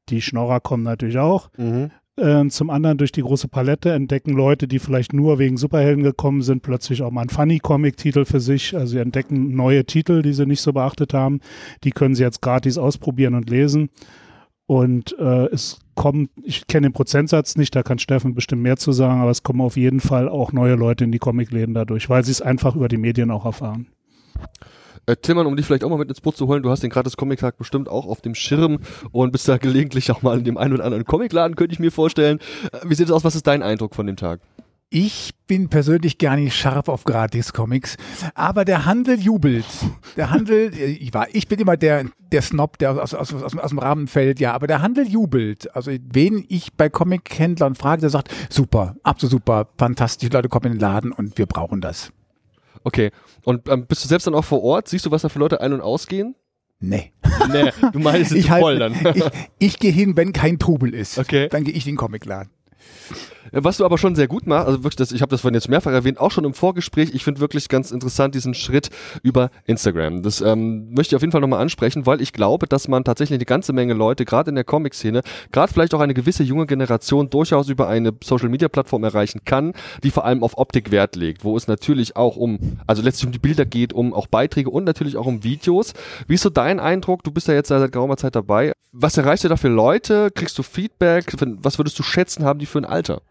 Die 0.09 0.21
Schnorrer 0.21 0.59
kommen 0.59 0.83
natürlich 0.83 1.19
auch. 1.19 1.49
Mhm. 1.57 1.91
Äh, 2.19 2.47
zum 2.49 2.69
anderen 2.69 2.97
durch 2.97 3.11
die 3.11 3.21
große 3.21 3.47
Palette 3.47 3.93
entdecken 3.93 4.33
Leute, 4.33 4.67
die 4.67 4.79
vielleicht 4.79 5.13
nur 5.13 5.39
wegen 5.39 5.55
Superhelden 5.55 6.03
gekommen 6.03 6.41
sind, 6.41 6.63
plötzlich 6.63 7.01
auch 7.01 7.11
mal 7.11 7.21
einen 7.21 7.29
Funny-Comic-Titel 7.29 8.25
für 8.25 8.39
sich. 8.39 8.75
Also 8.75 8.93
sie 8.93 8.99
entdecken 8.99 9.55
neue 9.55 9.85
Titel, 9.85 10.21
die 10.21 10.33
sie 10.33 10.45
nicht 10.45 10.61
so 10.61 10.73
beachtet 10.73 11.13
haben. 11.13 11.39
Die 11.83 11.91
können 11.91 12.15
sie 12.15 12.23
jetzt 12.23 12.41
gratis 12.41 12.77
ausprobieren 12.77 13.35
und 13.35 13.49
lesen. 13.49 13.89
Und 14.69 15.17
äh, 15.17 15.47
es 15.47 15.79
kommen, 15.95 16.29
ich 16.43 16.67
kenne 16.67 16.85
den 16.85 16.93
Prozentsatz 16.93 17.55
nicht, 17.55 17.75
da 17.75 17.81
kann 17.81 17.97
Steffen 17.97 18.35
bestimmt 18.35 18.61
mehr 18.61 18.77
zu 18.77 18.91
sagen, 18.91 19.19
aber 19.19 19.31
es 19.31 19.41
kommen 19.41 19.61
auf 19.61 19.77
jeden 19.77 19.99
Fall 19.99 20.29
auch 20.29 20.51
neue 20.51 20.75
Leute 20.75 21.05
in 21.05 21.11
die 21.11 21.17
Comicläden 21.17 21.73
dadurch, 21.73 22.07
weil 22.07 22.23
sie 22.23 22.31
es 22.31 22.39
einfach 22.39 22.75
über 22.75 22.87
die 22.87 22.97
Medien 22.97 23.31
auch 23.31 23.45
erfahren. 23.45 23.87
Äh, 25.07 25.15
Tillmann, 25.15 25.47
um 25.47 25.55
dich 25.55 25.65
vielleicht 25.65 25.83
auch 25.83 25.89
mal 25.89 25.97
mit 25.97 26.09
ins 26.09 26.21
Boot 26.21 26.37
zu 26.37 26.45
holen, 26.45 26.61
du 26.61 26.69
hast 26.69 26.83
den 26.83 26.91
gratis 26.91 27.17
Comic-Tag 27.17 27.57
bestimmt 27.57 27.89
auch 27.89 28.05
auf 28.05 28.21
dem 28.21 28.35
Schirm 28.35 28.77
und 29.11 29.31
bist 29.31 29.47
da 29.47 29.57
gelegentlich 29.57 30.11
auch 30.11 30.21
mal 30.21 30.37
in 30.37 30.43
dem 30.43 30.59
einen 30.59 30.75
oder 30.75 30.85
anderen 30.85 31.03
Comicladen, 31.03 31.55
könnte 31.55 31.73
ich 31.73 31.79
mir 31.79 31.91
vorstellen. 31.91 32.37
Äh, 32.71 32.81
wie 32.83 32.93
sieht 32.93 33.07
es 33.07 33.11
aus? 33.11 33.23
Was 33.23 33.33
ist 33.33 33.47
dein 33.47 33.63
Eindruck 33.63 33.95
von 33.95 34.05
dem 34.05 34.17
Tag? 34.17 34.39
Ich 34.91 35.35
bin 35.45 35.69
persönlich 35.69 36.17
gar 36.17 36.35
nicht 36.35 36.55
scharf 36.55 36.89
auf 36.89 37.03
Gratis-Comics, 37.03 37.95
aber 38.33 38.65
der 38.65 38.85
Handel 38.85 39.19
jubelt. 39.19 39.65
Der 40.17 40.31
Handel, 40.31 40.73
äh, 40.79 40.85
ich, 40.85 41.13
war, 41.13 41.27
ich 41.31 41.47
bin 41.47 41.59
immer 41.59 41.77
der, 41.77 42.05
der 42.31 42.41
Snob, 42.41 42.79
der 42.79 42.99
aus, 42.99 43.13
aus, 43.13 43.31
aus, 43.31 43.55
aus 43.55 43.69
dem 43.69 43.77
Rahmen 43.77 44.07
fällt, 44.07 44.39
ja, 44.39 44.53
aber 44.53 44.65
der 44.65 44.81
Handel 44.81 45.07
jubelt. 45.07 45.75
Also 45.75 45.91
wen 46.11 46.43
ich 46.49 46.73
bei 46.73 46.89
Comic-Händlern 46.89 47.75
frage, 47.75 48.01
der 48.01 48.09
sagt, 48.09 48.33
super, 48.49 48.95
absolut 49.03 49.31
super, 49.31 49.67
fantastisch, 49.77 50.31
Leute 50.31 50.49
kommen 50.49 50.65
in 50.65 50.71
den 50.73 50.79
Laden 50.79 51.11
und 51.11 51.37
wir 51.37 51.45
brauchen 51.45 51.81
das. 51.81 52.11
Okay, 52.83 53.11
und 53.43 53.69
ähm, 53.69 53.85
bist 53.85 54.03
du 54.03 54.07
selbst 54.07 54.25
dann 54.25 54.33
auch 54.33 54.45
vor 54.45 54.63
Ort? 54.63 54.87
Siehst 54.87 55.05
du, 55.05 55.11
was 55.11 55.21
da 55.21 55.29
für 55.29 55.37
Leute 55.39 55.61
ein- 55.61 55.73
und 55.73 55.81
ausgehen? 55.81 56.33
Nee. 56.79 57.11
Nee, 57.51 57.71
du 57.91 57.99
meinst 57.99 58.31
es 58.31 58.37
ich 58.39 58.47
voll 58.47 58.79
halt, 58.79 59.05
dann. 59.05 59.15
ich, 59.15 59.23
ich 59.59 59.79
gehe 59.79 59.91
hin, 59.91 60.17
wenn 60.17 60.33
kein 60.33 60.57
Trubel 60.57 60.95
ist. 60.95 61.19
Okay. 61.19 61.47
Dann 61.49 61.63
gehe 61.63 61.73
ich 61.75 61.85
in 61.85 61.93
den 61.93 61.97
Comicladen. 61.97 62.51
Was 63.51 63.77
du 63.77 63.85
aber 63.85 63.97
schon 63.97 64.15
sehr 64.15 64.27
gut 64.27 64.47
machst, 64.47 64.67
also 64.67 64.83
wirklich, 64.83 64.97
das, 64.97 65.11
ich 65.11 65.21
habe 65.21 65.29
das 65.31 65.41
vorhin 65.41 65.55
jetzt 65.55 65.69
mehrfach 65.69 65.91
erwähnt, 65.91 66.19
auch 66.19 66.31
schon 66.31 66.45
im 66.45 66.53
Vorgespräch, 66.53 67.11
ich 67.13 67.23
finde 67.23 67.41
wirklich 67.41 67.69
ganz 67.69 67.91
interessant 67.91 68.35
diesen 68.35 68.53
Schritt 68.53 68.89
über 69.23 69.49
Instagram. 69.65 70.21
Das 70.23 70.41
ähm, 70.41 70.89
möchte 70.91 71.13
ich 71.13 71.15
auf 71.15 71.21
jeden 71.21 71.31
Fall 71.31 71.41
nochmal 71.41 71.61
ansprechen, 71.61 72.05
weil 72.05 72.21
ich 72.21 72.33
glaube, 72.33 72.67
dass 72.67 72.87
man 72.87 73.03
tatsächlich 73.03 73.37
eine 73.37 73.45
ganze 73.45 73.73
Menge 73.73 73.93
Leute, 73.93 74.25
gerade 74.25 74.49
in 74.49 74.55
der 74.55 74.63
Comic-Szene, 74.63 75.21
gerade 75.51 75.71
vielleicht 75.71 75.93
auch 75.93 75.99
eine 75.99 76.13
gewisse 76.13 76.43
junge 76.43 76.65
Generation 76.65 77.29
durchaus 77.29 77.69
über 77.69 77.87
eine 77.87 78.13
Social-Media-Plattform 78.23 79.03
erreichen 79.03 79.41
kann, 79.45 79.73
die 80.03 80.11
vor 80.11 80.25
allem 80.25 80.43
auf 80.43 80.57
Optik 80.57 80.91
Wert 80.91 81.15
legt, 81.15 81.43
wo 81.43 81.57
es 81.57 81.67
natürlich 81.67 82.15
auch 82.15 82.35
um, 82.35 82.79
also 82.87 83.01
letztlich 83.01 83.25
um 83.25 83.31
die 83.31 83.39
Bilder 83.39 83.65
geht, 83.65 83.93
um 83.93 84.13
auch 84.13 84.27
Beiträge 84.27 84.69
und 84.69 84.83
natürlich 84.83 85.17
auch 85.17 85.25
um 85.25 85.43
Videos. 85.43 85.93
Wie 86.27 86.35
ist 86.35 86.43
so 86.43 86.49
dein 86.49 86.79
Eindruck? 86.79 87.23
Du 87.23 87.31
bist 87.31 87.47
ja 87.47 87.53
jetzt 87.53 87.69
seit 87.69 87.91
geraumer 87.91 88.17
Zeit 88.17 88.35
dabei. 88.35 88.73
Was 88.91 89.17
erreichst 89.17 89.43
du 89.43 89.49
da 89.49 89.55
für 89.55 89.67
Leute? 89.67 90.31
Kriegst 90.33 90.57
du 90.57 90.63
Feedback? 90.63 91.33
Was 91.61 91.77
würdest 91.77 91.97
du 91.99 92.03
schätzen, 92.03 92.43
haben 92.43 92.59
die 92.59 92.65
für 92.65 92.79
ein 92.79 92.85
Alter? 92.85 93.21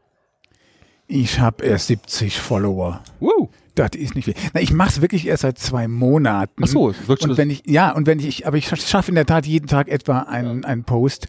Ich 1.10 1.40
habe 1.40 1.64
erst 1.64 1.86
70 1.86 2.38
Follower. 2.38 3.00
Wow. 3.18 3.48
Das 3.78 3.90
ist 3.94 4.14
nicht 4.14 4.24
viel. 4.24 4.34
Na, 4.54 4.60
ich 4.60 4.72
mache 4.72 4.90
es 4.90 5.00
wirklich 5.00 5.26
erst 5.26 5.42
seit 5.42 5.58
zwei 5.58 5.86
Monaten. 5.86 6.62
Ach 6.64 6.68
so, 6.68 6.94
wirklich. 7.06 7.30
Und 7.30 7.38
wenn 7.38 7.50
ich, 7.50 7.62
ja, 7.66 7.92
und 7.92 8.06
wenn 8.06 8.18
ich, 8.18 8.46
aber 8.46 8.56
ich 8.56 8.68
schaffe 8.68 9.10
in 9.10 9.14
der 9.14 9.26
Tat 9.26 9.46
jeden 9.46 9.68
Tag 9.68 9.88
etwa 9.88 10.20
einen, 10.20 10.62
ja. 10.62 10.68
einen 10.68 10.84
Post. 10.84 11.28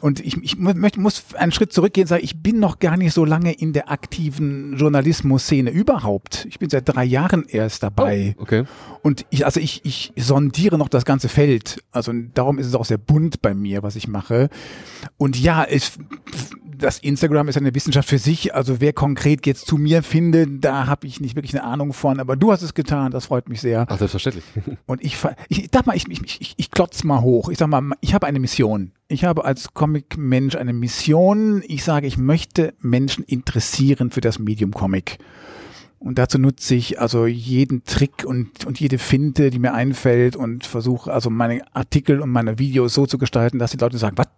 Und 0.00 0.20
ich, 0.20 0.36
ich 0.42 0.56
möchte, 0.58 0.98
muss 0.98 1.34
einen 1.34 1.52
Schritt 1.52 1.72
zurückgehen 1.72 2.04
und 2.04 2.08
sagen, 2.08 2.24
ich 2.24 2.42
bin 2.42 2.58
noch 2.58 2.78
gar 2.78 2.96
nicht 2.96 3.12
so 3.12 3.24
lange 3.24 3.52
in 3.52 3.72
der 3.72 3.90
aktiven 3.90 4.76
Journalismus-Szene 4.78 5.70
überhaupt. 5.70 6.46
Ich 6.48 6.58
bin 6.58 6.70
seit 6.70 6.88
drei 6.88 7.04
Jahren 7.04 7.44
erst 7.46 7.82
dabei. 7.82 8.34
Oh, 8.38 8.42
okay. 8.42 8.64
Und 9.02 9.26
ich, 9.30 9.44
also 9.44 9.60
ich, 9.60 9.84
ich 9.84 10.12
sondiere 10.16 10.78
noch 10.78 10.88
das 10.88 11.04
ganze 11.04 11.28
Feld. 11.28 11.82
Also 11.92 12.12
darum 12.34 12.58
ist 12.58 12.66
es 12.66 12.74
auch 12.74 12.84
sehr 12.84 12.98
bunt 12.98 13.42
bei 13.42 13.54
mir, 13.54 13.82
was 13.82 13.96
ich 13.96 14.08
mache. 14.08 14.48
Und 15.18 15.38
ja, 15.38 15.64
es, 15.64 15.98
das 16.80 16.98
Instagram 16.98 17.48
ist 17.48 17.56
eine 17.56 17.74
Wissenschaft 17.74 18.08
für 18.08 18.18
sich. 18.18 18.54
Also 18.54 18.80
wer 18.80 18.92
konkret 18.92 19.46
jetzt 19.46 19.66
zu 19.66 19.76
mir 19.76 20.02
findet, 20.02 20.64
da 20.64 20.86
habe 20.86 21.06
ich 21.06 21.20
nicht 21.20 21.36
wirklich 21.36 21.54
eine 21.54 21.64
Ahnung 21.64 21.89
Ahnung 21.90 21.92
von, 21.92 22.20
aber 22.20 22.36
du 22.36 22.52
hast 22.52 22.62
es 22.62 22.74
getan, 22.74 23.10
das 23.10 23.26
freut 23.26 23.48
mich 23.48 23.60
sehr. 23.60 23.86
Ach, 23.88 23.98
selbstverständlich. 23.98 24.44
Und 24.86 25.02
ich, 25.02 25.16
ich, 25.48 25.64
ich 25.64 25.70
sag 25.72 25.86
mal, 25.86 25.96
ich, 25.96 26.08
ich, 26.08 26.40
ich, 26.40 26.54
ich 26.56 26.70
klotz 26.70 27.04
mal 27.04 27.20
hoch. 27.20 27.48
Ich 27.48 27.58
sag 27.58 27.68
mal, 27.68 27.82
ich 28.00 28.14
habe 28.14 28.26
eine 28.26 28.38
Mission. 28.38 28.92
Ich 29.08 29.24
habe 29.24 29.44
als 29.44 29.74
Comic-Mensch 29.74 30.54
eine 30.54 30.72
Mission. 30.72 31.62
Ich 31.66 31.84
sage, 31.84 32.06
ich 32.06 32.16
möchte 32.16 32.74
Menschen 32.80 33.24
interessieren 33.24 34.10
für 34.10 34.20
das 34.20 34.38
Medium 34.38 34.72
Comic. 34.72 35.18
Und 35.98 36.18
dazu 36.18 36.38
nutze 36.38 36.74
ich 36.76 36.98
also 36.98 37.26
jeden 37.26 37.84
Trick 37.84 38.24
und, 38.24 38.64
und 38.64 38.80
jede 38.80 38.96
Finte, 38.96 39.50
die 39.50 39.58
mir 39.58 39.74
einfällt 39.74 40.34
und 40.34 40.64
versuche 40.64 41.12
also 41.12 41.28
meine 41.28 41.62
Artikel 41.74 42.20
und 42.20 42.30
meine 42.30 42.58
Videos 42.58 42.94
so 42.94 43.06
zu 43.06 43.18
gestalten, 43.18 43.58
dass 43.58 43.72
die 43.72 43.76
Leute 43.76 43.98
sagen, 43.98 44.16
was? 44.16 44.28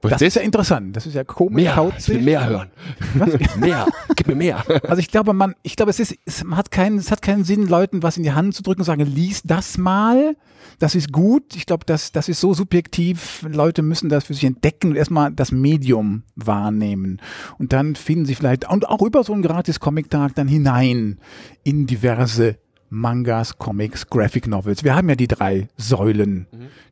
Das 0.00 0.22
ist 0.22 0.36
ja 0.36 0.42
interessant. 0.42 0.94
Das 0.94 1.06
ist 1.06 1.14
ja 1.14 1.24
komisch. 1.24 1.56
mehr, 1.56 1.70
ich 1.70 1.76
kauzig. 1.76 2.14
will 2.14 2.22
mehr 2.22 2.48
hören. 2.48 2.70
Was? 3.14 3.56
mehr, 3.56 3.86
gib 4.14 4.28
mir 4.28 4.36
mehr. 4.36 4.64
Also 4.88 5.00
ich 5.00 5.08
glaube, 5.08 5.32
man, 5.32 5.54
ich 5.62 5.76
glaube, 5.76 5.90
es 5.90 5.98
ist, 5.98 6.16
es 6.24 6.44
hat 6.50 6.70
keinen, 6.70 6.98
es 6.98 7.10
hat 7.10 7.20
keinen 7.20 7.44
Sinn, 7.44 7.66
Leuten 7.66 8.02
was 8.02 8.16
in 8.16 8.22
die 8.22 8.32
Hand 8.32 8.54
zu 8.54 8.62
drücken 8.62 8.82
und 8.82 8.84
sagen, 8.84 9.04
lies 9.04 9.42
das 9.42 9.76
mal. 9.76 10.36
Das 10.78 10.94
ist 10.94 11.12
gut. 11.12 11.56
Ich 11.56 11.66
glaube, 11.66 11.84
das, 11.84 12.12
das 12.12 12.28
ist 12.28 12.40
so 12.40 12.54
subjektiv. 12.54 13.44
Leute 13.50 13.82
müssen 13.82 14.08
das 14.08 14.24
für 14.24 14.34
sich 14.34 14.44
entdecken 14.44 14.90
und 14.90 14.96
erstmal 14.96 15.32
das 15.32 15.50
Medium 15.50 16.22
wahrnehmen. 16.36 17.20
Und 17.58 17.72
dann 17.72 17.96
finden 17.96 18.26
sie 18.26 18.36
vielleicht, 18.36 18.70
und 18.70 18.88
auch 18.88 19.02
über 19.02 19.24
so 19.24 19.32
einen 19.32 19.42
gratis 19.42 19.80
Comic-Tag 19.80 20.34
dann 20.36 20.46
hinein 20.46 21.18
in 21.64 21.86
diverse 21.86 22.58
Mangas, 22.90 23.58
Comics, 23.58 24.06
Graphic 24.08 24.46
Novels. 24.46 24.84
Wir 24.84 24.94
haben 24.94 25.08
ja 25.08 25.16
die 25.16 25.28
drei 25.28 25.68
Säulen 25.76 26.46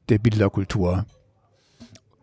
der 0.09 0.19
Bilderkultur. 0.19 1.07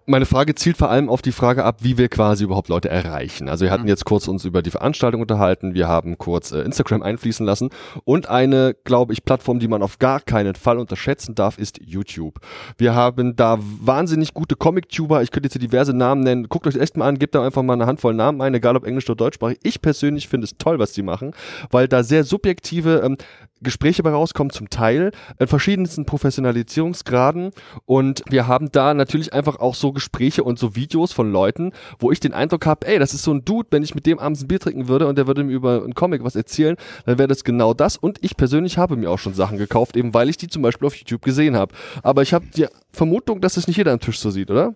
Meine 0.06 0.26
Frage 0.26 0.54
zielt 0.54 0.76
vor 0.76 0.89
allem 0.89 1.08
auf 1.08 1.22
die 1.22 1.32
Frage 1.32 1.63
ab, 1.63 1.78
wie 1.80 1.98
wir 1.98 2.10
quasi 2.10 2.44
überhaupt 2.44 2.68
Leute 2.68 2.89
erreichen. 2.89 3.48
Also 3.48 3.63
wir 3.63 3.72
hatten 3.72 3.88
jetzt 3.88 4.04
kurz 4.04 4.28
uns 4.28 4.44
über 4.44 4.62
die 4.62 4.70
Veranstaltung 4.70 5.22
unterhalten, 5.22 5.76
wir 5.76 5.88
haben 5.88 6.18
kurz 6.18 6.52
äh, 6.52 6.60
Instagram 6.60 7.02
einfließen 7.02 7.46
lassen 7.46 7.70
und 8.04 8.28
eine, 8.28 8.76
glaube 8.84 9.13
ich, 9.13 9.24
Plattform, 9.24 9.60
die 9.60 9.70
man 9.70 9.82
auf 9.82 10.00
gar 10.00 10.20
keinen 10.20 10.56
Fall 10.56 10.78
unterschätzen 10.78 11.36
darf, 11.36 11.58
ist 11.58 11.80
YouTube. 11.82 12.42
Wir 12.78 12.94
haben 12.94 13.38
da 13.38 13.58
wahnsinnig 13.62 14.34
gute 14.34 14.58
Comic-Tuber, 14.58 15.24
ich 15.24 15.32
könnte 15.32 15.48
jetzt 15.48 15.54
hier 15.54 15.62
diverse 15.62 15.94
Namen 15.94 16.22
nennen, 16.22 16.50
guckt 16.50 16.68
euch 16.68 16.76
echt 16.76 16.98
mal 16.98 17.08
an, 17.08 17.18
gebt 17.18 17.34
da 17.34 17.46
einfach 17.46 17.63
mal 17.63 17.74
eine 17.74 17.86
Handvoll 17.86 18.13
Namen 18.13 18.42
ein, 18.42 18.54
egal 18.54 18.76
ob 18.76 18.86
englisch 18.86 19.10
oder 19.10 19.16
deutschsprachig. 19.16 19.60
Ich 19.63 19.82
persönlich 19.82 20.28
finde 20.28 20.46
es 20.46 20.58
toll, 20.58 20.80
was 20.80 20.92
die 20.92 21.02
machen, 21.02 21.32
weil 21.72 21.88
da 21.88 22.04
sehr 22.04 22.26
subjektive 22.26 23.04
ähm, 23.06 23.16
Gespräche 23.62 24.04
bei 24.04 24.12
rauskommen, 24.12 24.52
zum 24.52 24.70
Teil 24.70 25.12
in 25.39 25.48
verschiedensten 25.48 26.06
Professionalisierungsgraden 26.06 27.52
und 27.86 28.24
wir 28.30 28.48
haben 28.48 28.70
da 28.70 28.94
natürlich 28.94 29.32
einfach 29.32 29.60
auch 29.60 29.76
so 29.76 29.92
Gespräche 29.93 30.43
und 30.43 30.60
so 30.60 30.75
Videos 30.75 31.12
von 31.13 31.32
Leuten, 31.32 31.71
wo 31.99 32.12
ich 32.12 32.19
den 32.19 32.34
Eindruck 32.34 32.65
habe, 32.65 32.88
ey, 32.88 32.99
das 32.99 33.13
ist 33.13 33.23
so 33.23 33.34
ein 33.34 33.45
Dude, 33.45 33.69
wenn 33.71 33.84
ich 33.84 33.95
mit 33.95 34.06
dem 34.06 34.19
abends 34.19 34.41
ein 34.41 34.47
Bier 34.47 34.60
trinken 34.60 34.88
würde 34.88 35.08
und 35.08 35.17
der 35.17 35.27
würde 35.27 35.43
mir 35.43 35.53
über 35.53 35.84
einen 35.84 35.93
Comic 35.93 36.23
was 36.23 36.36
erzählen, 36.36 36.75
dann 37.06 37.17
wäre 37.17 37.27
das 37.27 37.43
genau 37.43 37.73
das 37.73 37.97
und 37.97 38.19
ich 38.21 38.38
persönlich 38.38 38.77
habe 38.77 38.95
mir 38.95 39.10
auch 39.10 39.19
schon 39.19 39.34
Sachen 39.34 39.58
gekauft, 39.58 39.95
eben 39.95 40.13
weil 40.13 40.29
ich 40.29 40.38
die 40.38 40.47
zum 40.47 40.62
Beispiel 40.62 40.88
auf 40.88 40.95
YouTube 40.95 41.21
gesehen 41.21 41.56
habe. 41.56 41.73
Aber 42.01 42.21
ich 42.21 42.34
habe 42.34 42.45
die 42.56 42.67
Vermutung, 42.91 43.41
dass 43.41 43.58
es 43.58 43.67
nicht 43.67 43.77
jeder 43.77 43.91
am 43.91 43.99
Tisch 43.99 44.19
so 44.19 44.29
sieht, 44.29 44.51
oder? 44.51 44.75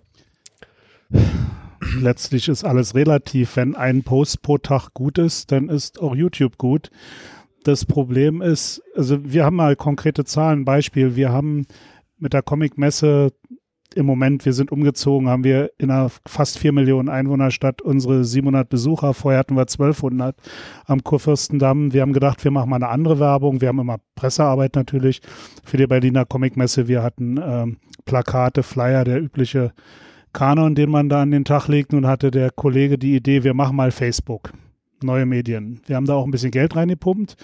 letztlich 1.99 2.47
ist 2.47 2.63
alles 2.63 2.95
relativ. 2.95 3.55
Wenn 3.55 3.75
ein 3.75 4.03
Post 4.03 4.41
pro 4.41 4.57
Tag 4.57 4.93
gut 4.93 5.17
ist, 5.17 5.51
dann 5.51 5.69
ist 5.69 6.01
auch 6.01 6.15
YouTube 6.15 6.57
gut. 6.57 6.89
Das 7.63 7.85
Problem 7.85 8.41
ist, 8.41 8.81
also 8.95 9.19
wir 9.23 9.43
haben 9.43 9.57
mal 9.57 9.75
konkrete 9.75 10.23
Zahlen. 10.23 10.65
Beispiel, 10.65 11.15
wir 11.15 11.31
haben 11.31 11.65
mit 12.17 12.33
der 12.33 12.41
Comic-Messe 12.41 13.33
im 13.97 14.05
Moment, 14.05 14.45
wir 14.45 14.53
sind 14.53 14.71
umgezogen, 14.71 15.27
haben 15.27 15.43
wir 15.43 15.71
in 15.77 15.89
einer 15.89 16.09
fast 16.27 16.59
4 16.59 16.71
Millionen 16.71 17.09
Einwohnerstadt 17.09 17.81
unsere 17.81 18.23
700 18.23 18.69
Besucher. 18.69 19.13
Vorher 19.13 19.39
hatten 19.39 19.55
wir 19.55 19.61
1200 19.61 20.35
am 20.85 21.03
Kurfürstendamm. 21.03 21.93
Wir 21.93 22.03
haben 22.03 22.13
gedacht, 22.13 22.43
wir 22.43 22.51
machen 22.51 22.69
mal 22.69 22.77
eine 22.77 22.89
andere 22.89 23.19
Werbung. 23.19 23.59
Wir 23.59 23.69
haben 23.69 23.79
immer 23.79 23.97
Pressearbeit 24.15 24.75
natürlich 24.75 25.21
für 25.65 25.77
die 25.77 25.87
Berliner 25.87 26.25
Comic-Messe. 26.25 26.87
Wir 26.87 27.01
hatten 27.01 27.39
ähm, 27.43 27.77
Plakate, 28.05 28.61
Flyer, 28.61 29.03
der 29.03 29.21
übliche 29.21 29.73
Kanon, 30.31 30.75
den 30.75 30.91
man 30.91 31.09
da 31.09 31.23
an 31.23 31.31
den 31.31 31.45
Tag 31.45 31.67
legt. 31.67 31.93
Nun 31.93 32.05
hatte 32.05 32.29
der 32.29 32.51
Kollege 32.51 32.99
die 32.99 33.15
Idee, 33.15 33.43
wir 33.43 33.55
machen 33.55 33.75
mal 33.75 33.91
Facebook, 33.91 34.51
neue 35.01 35.25
Medien. 35.25 35.81
Wir 35.87 35.95
haben 35.95 36.05
da 36.05 36.13
auch 36.13 36.25
ein 36.25 36.31
bisschen 36.31 36.51
Geld 36.51 36.75
reingepumpt. 36.75 37.35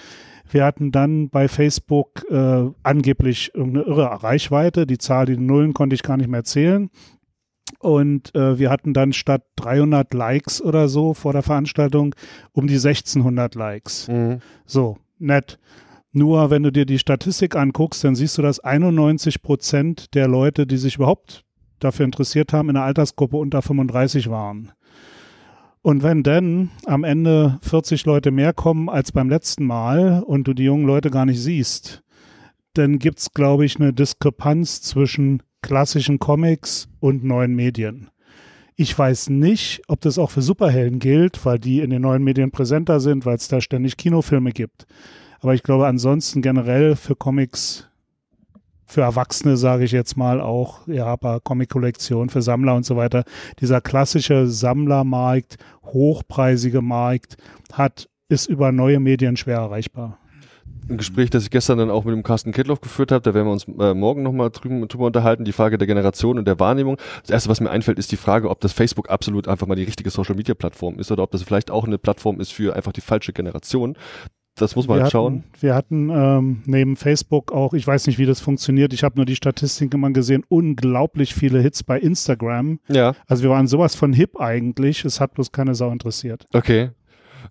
Wir 0.53 0.65
hatten 0.65 0.91
dann 0.91 1.29
bei 1.29 1.47
Facebook 1.47 2.25
äh, 2.29 2.69
angeblich 2.83 3.51
irgendeine 3.55 3.85
irre 3.85 4.23
Reichweite. 4.23 4.85
Die 4.85 4.99
Zahl, 4.99 5.25
die 5.25 5.37
Nullen 5.37 5.73
konnte 5.73 5.95
ich 5.95 6.03
gar 6.03 6.17
nicht 6.17 6.29
mehr 6.29 6.43
zählen. 6.43 6.89
Und 7.79 8.33
äh, 8.35 8.59
wir 8.59 8.69
hatten 8.69 8.93
dann 8.93 9.13
statt 9.13 9.43
300 9.55 10.13
Likes 10.13 10.61
oder 10.61 10.87
so 10.87 11.13
vor 11.13 11.33
der 11.33 11.41
Veranstaltung 11.41 12.15
um 12.51 12.67
die 12.67 12.75
1600 12.75 13.55
Likes. 13.55 14.07
Mhm. 14.07 14.39
So, 14.65 14.97
nett. 15.17 15.59
Nur 16.11 16.51
wenn 16.51 16.61
du 16.61 16.71
dir 16.71 16.85
die 16.85 16.99
Statistik 16.99 17.55
anguckst, 17.55 18.03
dann 18.03 18.15
siehst 18.15 18.37
du, 18.37 18.43
dass 18.43 18.59
91 18.59 19.41
Prozent 19.41 20.13
der 20.13 20.27
Leute, 20.27 20.67
die 20.67 20.77
sich 20.77 20.95
überhaupt 20.95 21.43
dafür 21.79 22.05
interessiert 22.05 22.53
haben, 22.53 22.69
in 22.69 22.75
der 22.75 22.83
Altersgruppe 22.83 23.37
unter 23.37 23.63
35 23.63 24.29
waren. 24.29 24.71
Und 25.83 26.01
wenn 26.01 26.23
dann 26.23 26.71
am 26.85 27.03
Ende 27.03 27.59
40 27.61 28.05
Leute 28.05 28.31
mehr 28.31 28.53
kommen 28.53 28.89
als 28.89 29.11
beim 29.11 29.29
letzten 29.29 29.65
Mal 29.65 30.23
und 30.23 30.47
du 30.47 30.53
die 30.53 30.63
jungen 30.63 30.85
Leute 30.85 31.11
gar 31.11 31.25
nicht 31.25 31.41
siehst, 31.41 32.03
dann 32.73 32.99
gibt's, 32.99 33.31
glaube 33.31 33.65
ich, 33.65 33.75
eine 33.75 33.91
Diskrepanz 33.91 34.81
zwischen 34.81 35.43
klassischen 35.61 36.19
Comics 36.19 36.87
und 37.01 37.25
neuen 37.25 37.53
Medien. 37.53 38.09
Ich 38.77 38.97
weiß 38.97 39.29
nicht, 39.29 39.81
ob 39.89 39.99
das 39.99 40.17
auch 40.17 40.31
für 40.31 40.41
Superhelden 40.41 40.99
gilt, 40.99 41.45
weil 41.45 41.59
die 41.59 41.81
in 41.81 41.89
den 41.89 42.01
neuen 42.01 42.23
Medien 42.23 42.51
präsenter 42.51 43.01
sind, 43.01 43.25
weil 43.25 43.35
es 43.35 43.49
da 43.49 43.59
ständig 43.59 43.97
Kinofilme 43.97 44.51
gibt. 44.51 44.87
Aber 45.41 45.53
ich 45.53 45.63
glaube 45.63 45.87
ansonsten 45.87 46.41
generell 46.41 46.95
für 46.95 47.17
Comics, 47.17 47.89
für 48.85 49.01
Erwachsene 49.01 49.57
sage 49.57 49.83
ich 49.83 49.91
jetzt 49.91 50.17
mal 50.17 50.41
auch, 50.41 50.87
ja, 50.87 51.05
aber 51.05 51.39
Comic-Kollektion 51.39 52.29
für 52.29 52.41
Sammler 52.41 52.75
und 52.75 52.85
so 52.85 52.95
weiter, 52.95 53.23
dieser 53.59 53.81
klassische 53.81 54.47
Sammlermarkt, 54.47 55.57
hochpreisige 55.85 56.81
Markt 56.81 57.37
hat, 57.71 58.09
ist 58.29 58.47
über 58.47 58.71
neue 58.71 58.99
Medien 58.99 59.37
schwer 59.37 59.57
erreichbar. 59.57 60.19
ein 60.89 60.97
Gespräch, 60.97 61.29
das 61.29 61.43
ich 61.43 61.49
gestern 61.49 61.77
dann 61.77 61.91
auch 61.91 62.03
mit 62.03 62.13
dem 62.13 62.23
Carsten 62.23 62.51
Kittloff 62.51 62.81
geführt 62.81 63.11
habe. 63.11 63.21
Da 63.21 63.33
werden 63.33 63.47
wir 63.47 63.51
uns 63.51 63.65
äh, 63.79 63.93
morgen 63.93 64.23
nochmal 64.23 64.49
drüben 64.49 64.85
drüber 64.87 65.05
unterhalten. 65.05 65.45
Die 65.45 65.51
Frage 65.51 65.77
der 65.77 65.87
Generation 65.87 66.37
und 66.37 66.45
der 66.45 66.59
Wahrnehmung. 66.59 66.97
Das 67.21 67.29
erste, 67.29 67.49
was 67.49 67.61
mir 67.61 67.69
einfällt, 67.69 67.99
ist 67.99 68.11
die 68.11 68.17
Frage, 68.17 68.49
ob 68.49 68.59
das 68.59 68.73
Facebook 68.73 69.09
absolut 69.09 69.47
einfach 69.47 69.67
mal 69.67 69.75
die 69.75 69.83
richtige 69.83 70.09
Social 70.09 70.35
Media 70.35 70.55
Plattform 70.55 70.99
ist 70.99 71.11
oder 71.11 71.23
ob 71.23 71.31
das 71.31 71.43
vielleicht 71.43 71.71
auch 71.71 71.85
eine 71.85 71.97
Plattform 71.97 72.39
ist 72.39 72.51
für 72.51 72.75
einfach 72.75 72.91
die 72.91 73.01
falsche 73.01 73.33
Generation. 73.33 73.95
Das 74.55 74.75
muss 74.75 74.87
man 74.87 74.99
wir 74.99 75.03
halt 75.03 75.11
schauen. 75.11 75.37
Hatten, 75.37 75.61
wir 75.61 75.75
hatten 75.75 76.09
ähm, 76.09 76.63
neben 76.65 76.95
Facebook 76.95 77.51
auch, 77.51 77.73
ich 77.73 77.87
weiß 77.87 78.05
nicht, 78.05 78.19
wie 78.19 78.25
das 78.27 78.39
funktioniert, 78.39 78.93
ich 78.93 79.03
habe 79.03 79.15
nur 79.15 79.25
die 79.25 79.35
Statistiken 79.35 79.95
immer 79.95 80.11
gesehen, 80.11 80.43
unglaublich 80.47 81.33
viele 81.33 81.59
Hits 81.59 81.83
bei 81.83 81.99
Instagram. 81.99 82.79
Ja, 82.87 83.15
Also 83.27 83.43
wir 83.43 83.49
waren 83.49 83.67
sowas 83.67 83.95
von 83.95 84.13
hip 84.13 84.39
eigentlich, 84.39 85.05
es 85.05 85.19
hat 85.19 85.33
bloß 85.33 85.51
keine 85.51 85.73
Sau 85.73 85.91
interessiert. 85.91 86.45
okay. 86.53 86.91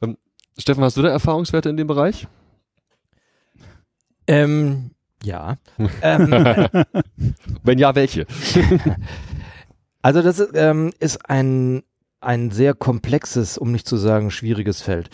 Ähm, 0.01 0.17
Steffen, 0.59 0.85
hast 0.85 0.97
du 0.97 1.03
da 1.03 1.09
Erfahrungswerte 1.09 1.71
in 1.71 1.77
dem 1.77 1.87
Bereich? 1.87 2.29
Ähm, 4.27 4.93
ja. 5.25 5.57
ähm, 6.03 6.31
Wenn 7.63 7.79
ja, 7.79 7.95
welche? 7.95 8.27
also 10.03 10.23
das 10.23 10.39
ist, 10.39 10.51
ähm, 10.55 10.93
ist 11.01 11.29
ein, 11.29 11.83
ein 12.21 12.51
sehr 12.51 12.75
komplexes, 12.75 13.59
um 13.59 13.73
nicht 13.73 13.87
zu 13.87 13.97
sagen 13.97 14.31
schwieriges 14.31 14.83
Feld. 14.83 15.11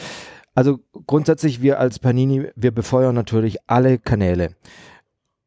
Also 0.58 0.80
grundsätzlich, 1.06 1.62
wir 1.62 1.78
als 1.78 2.00
Panini, 2.00 2.48
wir 2.56 2.72
befeuern 2.72 3.14
natürlich 3.14 3.58
alle 3.68 3.96
Kanäle. 3.96 4.56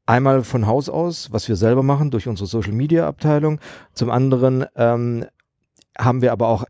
Einmal 0.05 0.45
von 0.45 0.67
Haus 0.67 0.87
aus, 0.87 1.33
was 1.33 1.49
wir 1.49 1.57
selber 1.57 1.83
machen 1.83 2.11
durch 2.11 2.29
unsere 2.29 2.47
Social 2.47 2.71
Media 2.71 3.05
Abteilung. 3.09 3.59
Zum 3.93 4.09
anderen 4.09 4.63
ähm, 4.77 5.25
haben 5.97 6.21
wir 6.21 6.31
aber 6.31 6.47
auch 6.47 6.63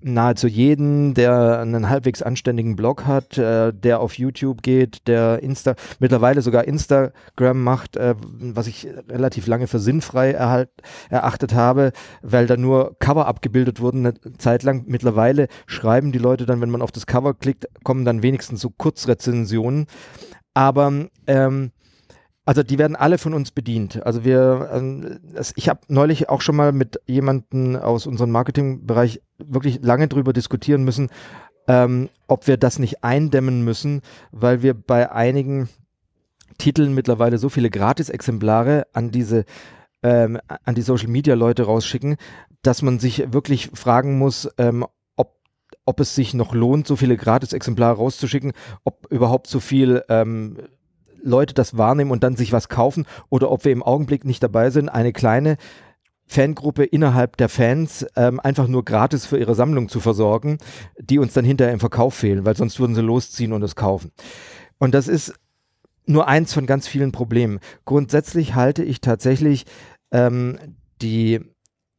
nahezu 0.00 0.46
jeden, 0.46 1.14
der 1.14 1.60
einen 1.60 1.88
halbwegs 1.88 2.22
anständigen 2.22 2.76
Blog 2.76 3.06
hat, 3.06 3.38
äh, 3.38 3.72
der 3.72 4.00
auf 4.00 4.18
YouTube 4.18 4.62
geht, 4.62 5.06
der 5.06 5.42
Insta, 5.42 5.74
mittlerweile 5.98 6.42
sogar 6.42 6.64
Instagram 6.64 7.62
macht, 7.62 7.96
äh, 7.96 8.14
was 8.20 8.66
ich 8.66 8.88
relativ 9.08 9.46
lange 9.46 9.66
für 9.66 9.78
sinnfrei 9.78 10.32
erhalt, 10.32 10.70
erachtet 11.10 11.54
habe, 11.54 11.92
weil 12.22 12.46
da 12.46 12.56
nur 12.56 12.96
Cover 12.98 13.26
abgebildet 13.26 13.80
wurden 13.80 14.06
eine 14.06 14.14
Zeit 14.38 14.62
lang. 14.62 14.84
Mittlerweile 14.86 15.48
schreiben 15.66 16.12
die 16.12 16.18
Leute 16.18 16.46
dann, 16.46 16.60
wenn 16.60 16.70
man 16.70 16.82
auf 16.82 16.92
das 16.92 17.06
Cover 17.06 17.34
klickt, 17.34 17.66
kommen 17.82 18.04
dann 18.04 18.22
wenigstens 18.22 18.60
so 18.60 18.70
Kurzrezensionen. 18.70 19.86
Aber 20.54 20.92
ähm, 21.26 21.70
also 22.48 22.62
die 22.62 22.78
werden 22.78 22.96
alle 22.96 23.18
von 23.18 23.34
uns 23.34 23.50
bedient. 23.50 24.02
Also 24.06 24.24
wir, 24.24 24.70
ähm, 24.72 25.20
ich 25.54 25.68
habe 25.68 25.80
neulich 25.88 26.30
auch 26.30 26.40
schon 26.40 26.56
mal 26.56 26.72
mit 26.72 26.98
jemandem 27.04 27.76
aus 27.76 28.06
unserem 28.06 28.30
Marketingbereich 28.30 29.20
wirklich 29.36 29.80
lange 29.82 30.08
drüber 30.08 30.32
diskutieren 30.32 30.82
müssen, 30.82 31.10
ähm, 31.66 32.08
ob 32.26 32.46
wir 32.46 32.56
das 32.56 32.78
nicht 32.78 33.04
eindämmen 33.04 33.64
müssen, 33.64 34.00
weil 34.32 34.62
wir 34.62 34.72
bei 34.72 35.12
einigen 35.12 35.68
Titeln 36.56 36.94
mittlerweile 36.94 37.36
so 37.36 37.50
viele 37.50 37.68
Gratisexemplare 37.68 38.86
an 38.94 39.10
diese 39.10 39.44
ähm, 40.02 40.40
an 40.64 40.74
die 40.74 40.80
Social 40.80 41.08
Media 41.08 41.34
Leute 41.34 41.64
rausschicken, 41.64 42.16
dass 42.62 42.80
man 42.80 42.98
sich 42.98 43.30
wirklich 43.30 43.72
fragen 43.74 44.16
muss, 44.16 44.48
ähm, 44.56 44.86
ob 45.16 45.36
ob 45.84 46.00
es 46.00 46.14
sich 46.14 46.32
noch 46.32 46.54
lohnt, 46.54 46.86
so 46.86 46.96
viele 46.96 47.18
Gratis-Exemplare 47.18 47.96
rauszuschicken, 47.98 48.52
ob 48.84 49.06
überhaupt 49.12 49.48
so 49.48 49.60
viel 49.60 50.02
ähm, 50.08 50.56
Leute 51.22 51.54
das 51.54 51.76
wahrnehmen 51.76 52.10
und 52.10 52.22
dann 52.22 52.36
sich 52.36 52.52
was 52.52 52.68
kaufen 52.68 53.06
oder 53.28 53.50
ob 53.50 53.64
wir 53.64 53.72
im 53.72 53.82
Augenblick 53.82 54.24
nicht 54.24 54.42
dabei 54.42 54.70
sind, 54.70 54.88
eine 54.88 55.12
kleine 55.12 55.56
Fangruppe 56.26 56.84
innerhalb 56.84 57.38
der 57.38 57.48
Fans 57.48 58.06
ähm, 58.14 58.38
einfach 58.38 58.68
nur 58.68 58.84
gratis 58.84 59.24
für 59.24 59.38
ihre 59.38 59.54
Sammlung 59.54 59.88
zu 59.88 59.98
versorgen, 59.98 60.58
die 61.00 61.18
uns 61.18 61.32
dann 61.32 61.44
hinterher 61.44 61.72
im 61.72 61.80
Verkauf 61.80 62.14
fehlen, 62.14 62.44
weil 62.44 62.56
sonst 62.56 62.78
würden 62.78 62.94
sie 62.94 63.00
losziehen 63.00 63.52
und 63.54 63.62
es 63.62 63.76
kaufen. 63.76 64.12
Und 64.78 64.94
das 64.94 65.08
ist 65.08 65.34
nur 66.04 66.28
eins 66.28 66.52
von 66.52 66.66
ganz 66.66 66.86
vielen 66.86 67.12
Problemen. 67.12 67.60
Grundsätzlich 67.86 68.54
halte 68.54 68.84
ich 68.84 69.00
tatsächlich 69.00 69.64
ähm, 70.10 70.58
die 71.00 71.40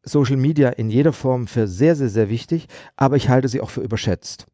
Social 0.03 0.37
Media 0.37 0.69
in 0.69 0.89
jeder 0.89 1.13
Form 1.13 1.47
für 1.47 1.67
sehr, 1.67 1.95
sehr, 1.95 2.09
sehr 2.09 2.29
wichtig, 2.29 2.67
aber 2.95 3.15
ich 3.15 3.29
halte 3.29 3.47
sie 3.47 3.61
auch 3.61 3.69
für 3.69 3.81
überschätzt. 3.81 4.45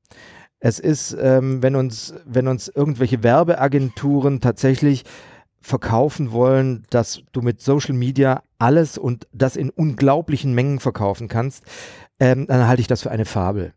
Es 0.65 0.79
ist, 0.79 1.15
ähm, 1.21 1.61
wenn 1.61 1.75
uns, 1.75 2.15
wenn 2.25 2.47
uns 2.47 2.69
irgendwelche 2.69 3.21
Werbeagenturen 3.21 4.41
tatsächlich 4.41 5.03
verkaufen 5.61 6.31
wollen, 6.31 6.85
dass 6.89 7.21
du 7.33 7.43
mit 7.43 7.61
Social 7.61 7.93
Media 7.93 8.41
alles 8.57 8.97
und 8.97 9.27
das 9.31 9.57
in 9.57 9.69
unglaublichen 9.69 10.55
Mengen 10.55 10.79
verkaufen 10.79 11.27
kannst, 11.27 11.63
ähm, 12.19 12.47
dann 12.47 12.67
halte 12.67 12.81
ich 12.81 12.87
das 12.87 13.03
für 13.03 13.11
eine 13.11 13.25
Fabel. 13.25 13.73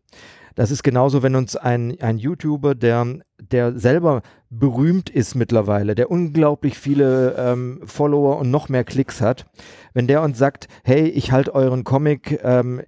Das 0.54 0.70
ist 0.70 0.82
genauso, 0.82 1.22
wenn 1.22 1.36
uns 1.36 1.56
ein, 1.56 2.00
ein 2.00 2.16
YouTuber, 2.16 2.74
der, 2.74 3.18
der 3.38 3.78
selber 3.78 4.22
berühmt 4.48 5.10
ist 5.10 5.34
mittlerweile, 5.34 5.94
der 5.94 6.10
unglaublich 6.10 6.78
viele 6.78 7.34
ähm, 7.36 7.82
Follower 7.84 8.38
und 8.38 8.50
noch 8.50 8.70
mehr 8.70 8.84
Klicks 8.84 9.20
hat, 9.20 9.44
wenn 9.92 10.06
der 10.06 10.22
uns 10.22 10.38
sagt, 10.38 10.68
hey, 10.84 11.06
ich 11.06 11.32
halte 11.32 11.54
euren 11.54 11.84
Comic 11.84 12.40
ähm, 12.42 12.80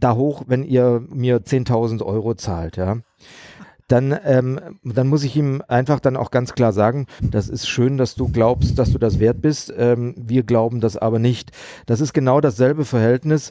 da 0.00 0.14
hoch, 0.14 0.44
wenn 0.46 0.64
ihr 0.64 1.04
mir 1.08 1.40
10.000 1.40 2.04
Euro 2.04 2.34
zahlt, 2.34 2.76
ja. 2.76 2.98
Dann, 3.88 4.14
ähm, 4.22 4.60
dann 4.84 5.08
muss 5.08 5.24
ich 5.24 5.34
ihm 5.34 5.62
einfach 5.66 5.98
dann 5.98 6.18
auch 6.18 6.30
ganz 6.30 6.52
klar 6.52 6.74
sagen, 6.74 7.06
das 7.22 7.48
ist 7.48 7.66
schön, 7.66 7.96
dass 7.96 8.16
du 8.16 8.28
glaubst, 8.28 8.78
dass 8.78 8.92
du 8.92 8.98
das 8.98 9.18
wert 9.18 9.40
bist. 9.40 9.72
Ähm, 9.74 10.14
wir 10.18 10.42
glauben 10.42 10.82
das 10.82 10.98
aber 10.98 11.18
nicht. 11.18 11.52
Das 11.86 12.02
ist 12.02 12.12
genau 12.12 12.42
dasselbe 12.42 12.84
Verhältnis, 12.84 13.50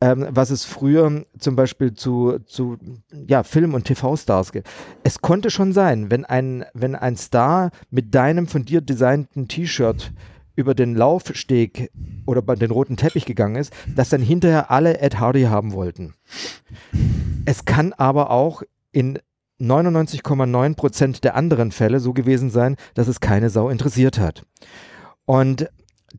ähm, 0.00 0.26
was 0.30 0.50
es 0.50 0.64
früher 0.64 1.24
zum 1.38 1.54
Beispiel 1.54 1.92
zu, 1.92 2.38
zu 2.46 2.78
ja, 3.26 3.42
Film- 3.42 3.74
und 3.74 3.84
TV-Stars 3.84 4.52
gibt. 4.52 4.68
Es 5.02 5.20
konnte 5.20 5.50
schon 5.50 5.72
sein, 5.74 6.10
wenn 6.10 6.24
ein, 6.24 6.64
wenn 6.72 6.94
ein 6.94 7.16
Star 7.16 7.70
mit 7.90 8.14
deinem 8.14 8.46
von 8.46 8.64
dir 8.64 8.80
designten 8.80 9.48
T-Shirt 9.48 10.12
über 10.56 10.74
den 10.74 10.94
Laufsteg 10.94 11.90
oder 12.26 12.42
bei 12.42 12.54
den 12.54 12.70
roten 12.70 12.96
Teppich 12.96 13.26
gegangen 13.26 13.56
ist, 13.56 13.72
dass 13.94 14.08
dann 14.08 14.22
hinterher 14.22 14.70
alle 14.70 15.00
Ed 15.00 15.18
Hardy 15.18 15.44
haben 15.44 15.72
wollten. 15.72 16.14
Es 17.44 17.64
kann 17.64 17.92
aber 17.92 18.30
auch 18.30 18.62
in 18.92 19.18
99,9 19.60 20.74
Prozent 20.74 21.24
der 21.24 21.36
anderen 21.36 21.72
Fälle 21.72 22.00
so 22.00 22.12
gewesen 22.12 22.50
sein, 22.50 22.76
dass 22.94 23.08
es 23.08 23.20
keine 23.20 23.50
Sau 23.50 23.68
interessiert 23.68 24.18
hat. 24.18 24.44
Und 25.24 25.68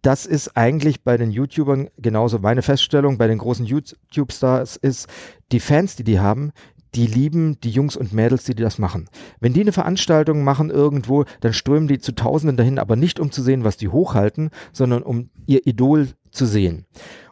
das 0.01 0.25
ist 0.25 0.57
eigentlich 0.57 1.03
bei 1.03 1.17
den 1.17 1.31
YouTubern 1.31 1.89
genauso 1.97 2.39
meine 2.39 2.61
Feststellung, 2.61 3.17
bei 3.17 3.27
den 3.27 3.37
großen 3.37 3.65
YouTube-Stars 3.65 4.75
ist, 4.75 5.07
die 5.51 5.59
Fans, 5.59 5.95
die 5.95 6.03
die 6.03 6.19
haben, 6.19 6.51
die 6.95 7.07
lieben 7.07 7.59
die 7.61 7.69
Jungs 7.69 7.95
und 7.95 8.13
Mädels, 8.13 8.45
die, 8.45 8.55
das 8.55 8.79
machen. 8.79 9.09
Wenn 9.39 9.53
die 9.53 9.61
eine 9.61 9.73
Veranstaltung 9.73 10.43
machen 10.43 10.69
irgendwo, 10.69 11.25
dann 11.41 11.53
strömen 11.53 11.87
die 11.87 11.99
zu 11.99 12.13
Tausenden 12.13 12.57
dahin, 12.57 12.79
aber 12.79 12.95
nicht 12.95 13.19
um 13.19 13.31
zu 13.31 13.41
sehen, 13.41 13.63
was 13.63 13.77
die 13.77 13.89
hochhalten, 13.89 14.49
sondern 14.71 15.03
um 15.03 15.29
ihr 15.45 15.67
Idol 15.67 16.09
zu 16.31 16.45
sehen. 16.45 16.85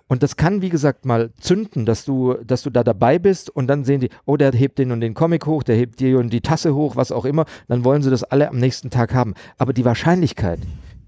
Und 0.07 0.21
das 0.21 0.35
kann, 0.35 0.61
wie 0.61 0.69
gesagt, 0.69 1.05
mal 1.05 1.31
zünden, 1.39 1.85
dass 1.85 2.05
du, 2.05 2.35
dass 2.45 2.61
du 2.61 2.69
da 2.69 2.83
dabei 2.83 3.17
bist 3.19 3.49
und 3.49 3.67
dann 3.67 3.83
sehen 3.83 4.01
die, 4.01 4.09
oh, 4.25 4.37
der 4.37 4.51
hebt 4.51 4.77
den 4.77 4.91
und 4.91 5.01
den 5.01 5.13
Comic 5.13 5.45
hoch, 5.45 5.63
der 5.63 5.75
hebt 5.75 5.99
die 5.99 6.13
und 6.13 6.31
die 6.31 6.41
Tasse 6.41 6.75
hoch, 6.75 6.95
was 6.95 7.11
auch 7.11 7.25
immer. 7.25 7.45
Dann 7.67 7.85
wollen 7.85 8.01
sie 8.03 8.09
das 8.09 8.23
alle 8.23 8.49
am 8.49 8.57
nächsten 8.57 8.89
Tag 8.89 9.13
haben. 9.13 9.33
Aber 9.57 9.73
die 9.73 9.85
Wahrscheinlichkeit 9.85 10.59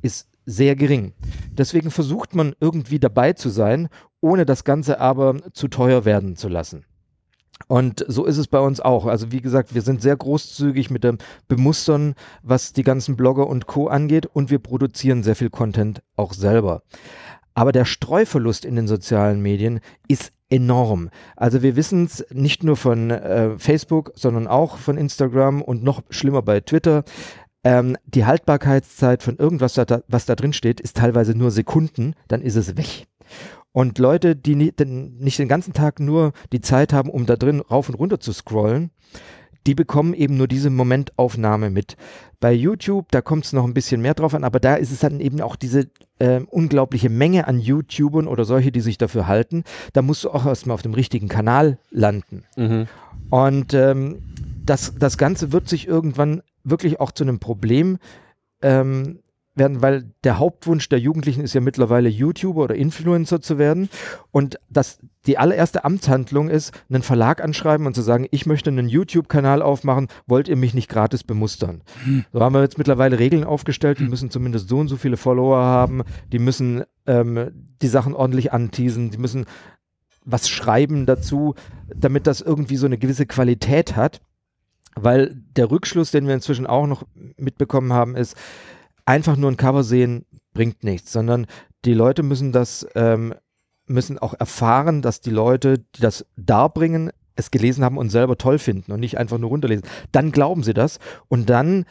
ist 0.01 0.29
sehr 0.45 0.75
gering. 0.75 1.13
Deswegen 1.51 1.91
versucht 1.91 2.35
man 2.35 2.55
irgendwie 2.59 2.99
dabei 2.99 3.33
zu 3.33 3.49
sein, 3.49 3.89
ohne 4.21 4.45
das 4.45 4.63
Ganze 4.63 4.99
aber 4.99 5.37
zu 5.53 5.67
teuer 5.67 6.05
werden 6.05 6.35
zu 6.35 6.47
lassen. 6.47 6.85
Und 7.67 8.05
so 8.07 8.25
ist 8.25 8.37
es 8.37 8.47
bei 8.47 8.59
uns 8.59 8.79
auch. 8.79 9.05
Also 9.05 9.31
wie 9.31 9.41
gesagt, 9.41 9.73
wir 9.73 9.81
sind 9.81 10.01
sehr 10.01 10.15
großzügig 10.15 10.89
mit 10.91 11.03
dem 11.03 11.17
Bemustern, 11.47 12.15
was 12.43 12.73
die 12.73 12.83
ganzen 12.83 13.15
Blogger 13.15 13.47
und 13.47 13.65
Co 13.65 13.87
angeht 13.87 14.25
und 14.25 14.51
wir 14.51 14.59
produzieren 14.59 15.23
sehr 15.23 15.35
viel 15.35 15.49
Content 15.49 16.01
auch 16.15 16.33
selber. 16.33 16.83
Aber 17.53 17.71
der 17.71 17.85
Streuverlust 17.85 18.65
in 18.65 18.75
den 18.75 18.87
sozialen 18.87 19.41
Medien 19.41 19.79
ist 20.07 20.31
enorm. 20.49 21.09
Also 21.35 21.63
wir 21.63 21.75
wissen 21.75 22.05
es 22.05 22.25
nicht 22.31 22.63
nur 22.63 22.75
von 22.75 23.09
äh, 23.09 23.57
Facebook, 23.57 24.11
sondern 24.15 24.47
auch 24.47 24.77
von 24.77 24.97
Instagram 24.97 25.61
und 25.61 25.83
noch 25.83 26.03
schlimmer 26.09 26.41
bei 26.41 26.59
Twitter. 26.59 27.03
Ähm, 27.63 27.97
die 28.05 28.25
Haltbarkeitszeit 28.25 29.23
von 29.23 29.37
irgendwas, 29.37 29.73
da, 29.73 30.01
was 30.07 30.25
da 30.25 30.35
drin 30.35 30.53
steht, 30.53 30.79
ist 30.79 30.97
teilweise 30.97 31.33
nur 31.35 31.49
Sekunden, 31.49 32.13
dann 32.27 32.41
ist 32.41 32.57
es 32.57 32.77
weg. 32.77 33.07
Und 33.75 33.99
Leute, 33.99 34.37
die 34.37 34.71
den, 34.71 35.17
nicht 35.17 35.37
den 35.37 35.49
ganzen 35.49 35.73
Tag 35.73 35.99
nur 35.99 36.31
die 36.53 36.61
Zeit 36.61 36.93
haben, 36.93 37.09
um 37.09 37.25
da 37.25 37.35
drin 37.35 37.59
rauf 37.59 37.89
und 37.89 37.95
runter 37.95 38.21
zu 38.21 38.31
scrollen, 38.31 38.89
die 39.67 39.75
bekommen 39.75 40.13
eben 40.13 40.37
nur 40.37 40.47
diese 40.47 40.69
Momentaufnahme 40.69 41.69
mit. 41.69 41.97
Bei 42.39 42.53
YouTube, 42.53 43.11
da 43.11 43.19
kommt 43.19 43.43
es 43.43 43.51
noch 43.51 43.65
ein 43.65 43.73
bisschen 43.73 44.01
mehr 44.01 44.13
drauf 44.13 44.33
an, 44.33 44.45
aber 44.45 44.61
da 44.61 44.75
ist 44.75 44.93
es 44.93 44.99
dann 44.99 45.19
eben 45.19 45.41
auch 45.41 45.57
diese 45.57 45.89
äh, 46.19 46.39
unglaubliche 46.49 47.09
Menge 47.09 47.49
an 47.49 47.59
YouTubern 47.59 48.27
oder 48.27 48.45
solche, 48.45 48.71
die 48.71 48.79
sich 48.79 48.97
dafür 48.97 49.27
halten. 49.27 49.65
Da 49.91 50.01
musst 50.01 50.23
du 50.23 50.29
auch 50.29 50.45
erstmal 50.45 50.75
auf 50.75 50.81
dem 50.81 50.93
richtigen 50.93 51.27
Kanal 51.27 51.77
landen. 51.91 52.45
Mhm. 52.55 52.87
Und 53.29 53.73
ähm, 53.73 54.21
das, 54.65 54.93
das 54.97 55.17
Ganze 55.17 55.51
wird 55.51 55.67
sich 55.67 55.85
irgendwann 55.85 56.43
wirklich 56.63 57.01
auch 57.01 57.11
zu 57.11 57.25
einem 57.25 57.39
Problem 57.39 57.97
ähm, 58.61 59.19
werden, 59.55 59.81
weil 59.81 60.11
der 60.23 60.37
Hauptwunsch 60.37 60.89
der 60.89 60.99
Jugendlichen 60.99 61.41
ist 61.41 61.53
ja 61.53 61.61
mittlerweile 61.61 62.09
YouTuber 62.09 62.63
oder 62.63 62.75
Influencer 62.75 63.41
zu 63.41 63.57
werden 63.57 63.89
und 64.31 64.59
das 64.69 64.99
die 65.25 65.37
allererste 65.37 65.85
Amtshandlung 65.85 66.49
ist, 66.49 66.71
einen 66.89 67.01
Verlag 67.01 67.43
anschreiben 67.43 67.87
und 67.87 67.95
zu 67.95 68.01
sagen, 68.01 68.27
ich 68.29 68.45
möchte 68.45 68.69
einen 68.69 68.87
YouTube-Kanal 68.87 69.61
aufmachen, 69.61 70.07
wollt 70.27 70.47
ihr 70.47 70.55
mich 70.55 70.73
nicht 70.73 70.87
gratis 70.87 71.23
bemustern? 71.23 71.81
Hm. 72.03 72.25
So 72.31 72.41
haben 72.41 72.53
wir 72.53 72.61
jetzt 72.61 72.77
mittlerweile 72.77 73.17
Regeln 73.17 73.43
aufgestellt, 73.43 73.99
die 73.99 74.03
hm. 74.03 74.11
müssen 74.11 74.29
zumindest 74.29 74.69
so 74.69 74.77
und 74.77 74.87
so 74.87 74.97
viele 74.97 75.17
Follower 75.17 75.57
haben, 75.57 76.03
die 76.31 76.39
müssen 76.39 76.83
ähm, 77.07 77.49
die 77.81 77.87
Sachen 77.87 78.13
ordentlich 78.13 78.53
anteasen, 78.53 79.09
die 79.09 79.17
müssen 79.17 79.45
was 80.25 80.49
schreiben 80.49 81.05
dazu, 81.05 81.55
damit 81.87 82.27
das 82.27 82.41
irgendwie 82.41 82.77
so 82.77 82.87
eine 82.87 82.97
gewisse 82.97 83.25
Qualität 83.25 83.95
hat. 83.95 84.21
Weil 84.95 85.35
der 85.55 85.69
Rückschluss, 85.69 86.11
den 86.11 86.25
wir 86.25 86.33
inzwischen 86.33 86.65
auch 86.65 86.87
noch 86.87 87.03
mitbekommen 87.37 87.91
haben, 87.93 88.15
ist, 88.15 88.35
einfach 89.05 89.37
nur 89.37 89.51
ein 89.51 89.57
Cover 89.57 89.83
sehen 89.83 90.25
bringt 90.53 90.83
nichts, 90.83 91.11
sondern 91.11 91.47
die 91.85 91.93
Leute 91.93 92.23
müssen 92.23 92.51
das, 92.51 92.87
ähm, 92.95 93.33
müssen 93.87 94.17
auch 94.17 94.33
erfahren, 94.33 95.01
dass 95.01 95.21
die 95.21 95.29
Leute, 95.29 95.79
die 95.79 96.01
das 96.01 96.25
darbringen, 96.35 97.11
es 97.35 97.51
gelesen 97.51 97.83
haben 97.83 97.97
und 97.97 98.09
selber 98.09 98.37
toll 98.37 98.57
finden 98.57 98.91
und 98.91 98.99
nicht 98.99 99.17
einfach 99.17 99.37
nur 99.37 99.49
runterlesen. 99.49 99.85
Dann 100.11 100.31
glauben 100.31 100.63
sie 100.63 100.73
das 100.73 100.99
und 101.27 101.49
dann 101.49 101.85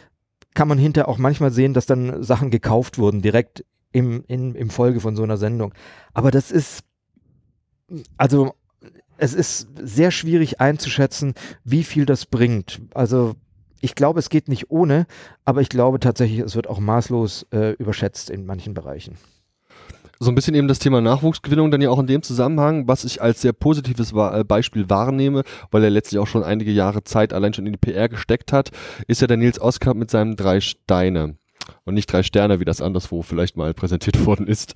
kann 0.54 0.68
man 0.68 0.78
hinterher 0.78 1.08
auch 1.08 1.18
manchmal 1.18 1.50
sehen, 1.50 1.74
dass 1.74 1.86
dann 1.86 2.22
Sachen 2.22 2.50
gekauft 2.50 2.98
wurden, 2.98 3.22
direkt 3.22 3.64
im, 3.92 4.24
in, 4.26 4.54
im 4.54 4.70
Folge 4.70 5.00
von 5.00 5.16
so 5.16 5.22
einer 5.22 5.36
Sendung. 5.36 5.74
Aber 6.12 6.30
das 6.30 6.50
ist, 6.50 6.84
also 8.16 8.54
es 9.16 9.34
ist 9.34 9.68
sehr 9.80 10.10
schwierig 10.10 10.60
einzuschätzen, 10.60 11.34
wie 11.64 11.84
viel 11.84 12.06
das 12.06 12.26
bringt. 12.26 12.80
Also 12.94 13.34
ich 13.84 13.94
glaube, 13.94 14.18
es 14.18 14.30
geht 14.30 14.48
nicht 14.48 14.70
ohne, 14.70 15.06
aber 15.44 15.60
ich 15.60 15.68
glaube 15.68 16.00
tatsächlich, 16.00 16.40
es 16.40 16.56
wird 16.56 16.68
auch 16.68 16.80
maßlos 16.80 17.46
äh, 17.52 17.72
überschätzt 17.72 18.30
in 18.30 18.46
manchen 18.46 18.72
Bereichen. 18.72 19.18
So 20.18 20.30
ein 20.30 20.34
bisschen 20.34 20.54
eben 20.54 20.68
das 20.68 20.78
Thema 20.78 21.02
Nachwuchsgewinnung 21.02 21.70
dann 21.70 21.82
ja 21.82 21.90
auch 21.90 21.98
in 21.98 22.06
dem 22.06 22.22
Zusammenhang, 22.22 22.88
was 22.88 23.04
ich 23.04 23.20
als 23.20 23.42
sehr 23.42 23.52
positives 23.52 24.12
äh, 24.12 24.42
Beispiel 24.42 24.88
wahrnehme, 24.88 25.42
weil 25.70 25.84
er 25.84 25.90
letztlich 25.90 26.18
auch 26.18 26.26
schon 26.26 26.42
einige 26.42 26.70
Jahre 26.70 27.04
Zeit 27.04 27.34
allein 27.34 27.52
schon 27.52 27.66
in 27.66 27.74
die 27.74 27.78
PR 27.78 28.08
gesteckt 28.08 28.54
hat, 28.54 28.70
ist 29.06 29.20
ja 29.20 29.26
der 29.26 29.36
Nils 29.36 29.60
Oskar 29.60 29.92
mit 29.92 30.10
seinem 30.10 30.36
Drei 30.36 30.60
Steine 30.60 31.36
und 31.84 31.94
nicht 31.94 32.12
drei 32.12 32.22
Sterne, 32.22 32.60
wie 32.60 32.64
das 32.64 32.80
anderswo 32.80 33.22
vielleicht 33.22 33.56
mal 33.56 33.74
präsentiert 33.74 34.24
worden 34.26 34.46
ist. 34.46 34.74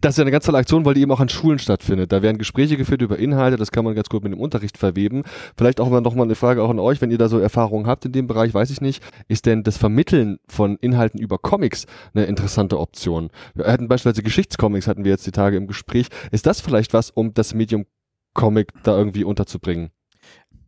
Das 0.00 0.14
ist 0.14 0.18
ja 0.18 0.22
eine 0.22 0.30
ganz 0.30 0.46
tolle 0.46 0.58
Aktion, 0.58 0.84
weil 0.84 0.94
die 0.94 1.02
eben 1.02 1.10
auch 1.12 1.20
an 1.20 1.28
Schulen 1.28 1.58
stattfindet. 1.58 2.12
Da 2.12 2.22
werden 2.22 2.38
Gespräche 2.38 2.76
geführt 2.76 3.02
über 3.02 3.18
Inhalte, 3.18 3.56
das 3.56 3.72
kann 3.72 3.84
man 3.84 3.94
ganz 3.94 4.08
gut 4.08 4.22
mit 4.22 4.32
dem 4.32 4.40
Unterricht 4.40 4.78
verweben. 4.78 5.22
Vielleicht 5.56 5.80
auch 5.80 5.88
mal 5.88 6.00
noch 6.00 6.14
mal 6.14 6.24
eine 6.24 6.34
Frage 6.34 6.62
auch 6.62 6.70
an 6.70 6.78
euch, 6.78 7.00
wenn 7.00 7.10
ihr 7.10 7.18
da 7.18 7.28
so 7.28 7.38
Erfahrungen 7.38 7.86
habt 7.86 8.04
in 8.04 8.12
dem 8.12 8.26
Bereich, 8.26 8.52
weiß 8.54 8.70
ich 8.70 8.80
nicht. 8.80 9.02
Ist 9.28 9.46
denn 9.46 9.62
das 9.62 9.76
Vermitteln 9.76 10.38
von 10.48 10.76
Inhalten 10.76 11.20
über 11.20 11.38
Comics 11.38 11.86
eine 12.14 12.24
interessante 12.26 12.78
Option? 12.78 13.30
Wir 13.54 13.66
hatten 13.66 13.88
beispielsweise 13.88 14.22
Geschichtscomics, 14.22 14.86
hatten 14.86 15.04
wir 15.04 15.12
jetzt 15.12 15.26
die 15.26 15.32
Tage 15.32 15.56
im 15.56 15.66
Gespräch. 15.66 16.08
Ist 16.30 16.46
das 16.46 16.60
vielleicht 16.60 16.92
was, 16.92 17.10
um 17.10 17.34
das 17.34 17.54
Medium 17.54 17.86
Comic 18.34 18.72
da 18.82 18.96
irgendwie 18.96 19.24
unterzubringen? 19.24 19.90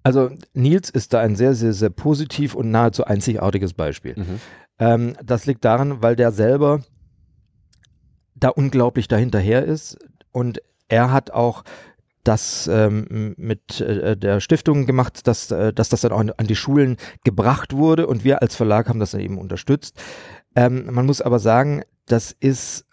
Also 0.02 0.30
Nils 0.54 0.90
ist 0.90 1.12
da 1.12 1.20
ein 1.20 1.36
sehr, 1.36 1.54
sehr, 1.54 1.72
sehr 1.72 1.90
positiv 1.90 2.54
und 2.54 2.70
nahezu 2.70 3.04
einzigartiges 3.04 3.74
Beispiel. 3.74 4.14
Mhm. 4.16 4.40
Ähm, 4.78 5.16
das 5.24 5.46
liegt 5.46 5.64
daran, 5.64 6.02
weil 6.02 6.16
der 6.16 6.32
selber 6.32 6.82
da 8.34 8.48
unglaublich 8.48 9.08
dahinterher 9.08 9.64
ist 9.64 9.98
und 10.32 10.62
er 10.88 11.10
hat 11.12 11.30
auch 11.32 11.64
das 12.24 12.68
ähm, 12.70 13.34
mit 13.36 13.80
äh, 13.80 14.16
der 14.16 14.40
Stiftung 14.40 14.86
gemacht, 14.86 15.26
dass, 15.26 15.50
äh, 15.50 15.72
dass 15.72 15.88
das 15.88 16.02
dann 16.02 16.12
auch 16.12 16.20
an, 16.20 16.30
an 16.36 16.46
die 16.46 16.56
Schulen 16.56 16.96
gebracht 17.24 17.74
wurde 17.74 18.06
und 18.06 18.22
wir 18.22 18.42
als 18.42 18.54
Verlag 18.54 18.88
haben 18.88 19.00
das 19.00 19.12
dann 19.12 19.20
eben 19.20 19.38
unterstützt. 19.38 20.00
Ähm, 20.54 20.86
man 20.90 21.06
muss 21.06 21.22
aber 21.22 21.38
sagen, 21.38 21.82
das 22.06 22.32
ist 22.38 22.84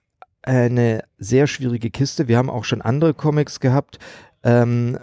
eine 0.41 1.03
sehr 1.17 1.47
schwierige 1.47 1.89
Kiste. 1.89 2.27
Wir 2.27 2.37
haben 2.37 2.49
auch 2.49 2.63
schon 2.63 2.81
andere 2.81 3.13
Comics 3.13 3.59
gehabt, 3.59 3.99
ähm, 4.43 4.97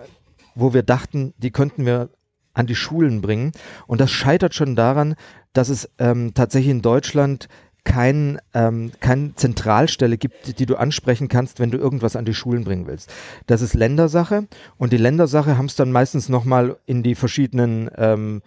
wo 0.54 0.74
wir 0.74 0.82
dachten, 0.82 1.34
die 1.38 1.50
könnten 1.50 1.86
wir 1.86 2.10
an 2.54 2.66
die 2.66 2.74
Schulen 2.74 3.20
bringen. 3.20 3.52
Und 3.86 4.00
das 4.00 4.10
scheitert 4.10 4.54
schon 4.54 4.76
daran, 4.76 5.14
dass 5.52 5.68
es 5.68 5.88
ähm, 5.98 6.34
tatsächlich 6.34 6.70
in 6.70 6.82
Deutschland 6.82 7.48
kein, 7.84 8.38
ähm, 8.54 8.92
keine 9.00 9.34
Zentralstelle 9.34 10.16
gibt, 10.16 10.58
die 10.58 10.66
du 10.66 10.76
ansprechen 10.76 11.28
kannst, 11.28 11.58
wenn 11.58 11.70
du 11.70 11.78
irgendwas 11.78 12.14
an 12.14 12.24
die 12.24 12.34
Schulen 12.34 12.64
bringen 12.64 12.86
willst. 12.86 13.12
Das 13.46 13.60
ist 13.60 13.74
Ländersache 13.74 14.46
und 14.76 14.92
die 14.92 14.98
Ländersache 14.98 15.58
haben 15.58 15.66
es 15.66 15.74
dann 15.74 15.90
meistens 15.90 16.28
nochmal 16.28 16.76
in 16.86 17.02
die 17.02 17.14
verschiedenen 17.14 17.90
ähm, 17.96 18.42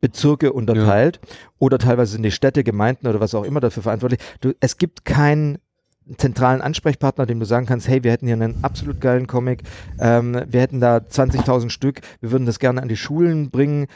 Bezirke 0.00 0.52
unterteilt 0.52 1.20
ja. 1.20 1.34
oder 1.58 1.78
teilweise 1.78 2.12
sind 2.12 2.22
die 2.22 2.30
Städte, 2.30 2.62
Gemeinden 2.62 3.08
oder 3.08 3.18
was 3.18 3.34
auch 3.34 3.42
immer 3.42 3.60
dafür 3.60 3.82
verantwortlich. 3.82 4.20
Du, 4.40 4.52
es 4.60 4.76
gibt 4.76 5.04
keinen 5.04 5.58
zentralen 6.16 6.60
Ansprechpartner, 6.60 7.26
dem 7.26 7.40
du 7.40 7.46
sagen 7.46 7.66
kannst, 7.66 7.88
hey, 7.88 8.02
wir 8.02 8.12
hätten 8.12 8.26
hier 8.26 8.34
einen 8.34 8.62
absolut 8.62 9.00
geilen 9.00 9.26
Comic, 9.26 9.62
ähm, 9.98 10.40
wir 10.46 10.60
hätten 10.60 10.80
da 10.80 10.98
20.000 10.98 11.70
Stück, 11.70 12.00
wir 12.20 12.30
würden 12.30 12.46
das 12.46 12.58
gerne 12.58 12.82
an 12.82 12.88
die 12.88 12.96
Schulen 12.96 13.50
bringen, 13.50 13.86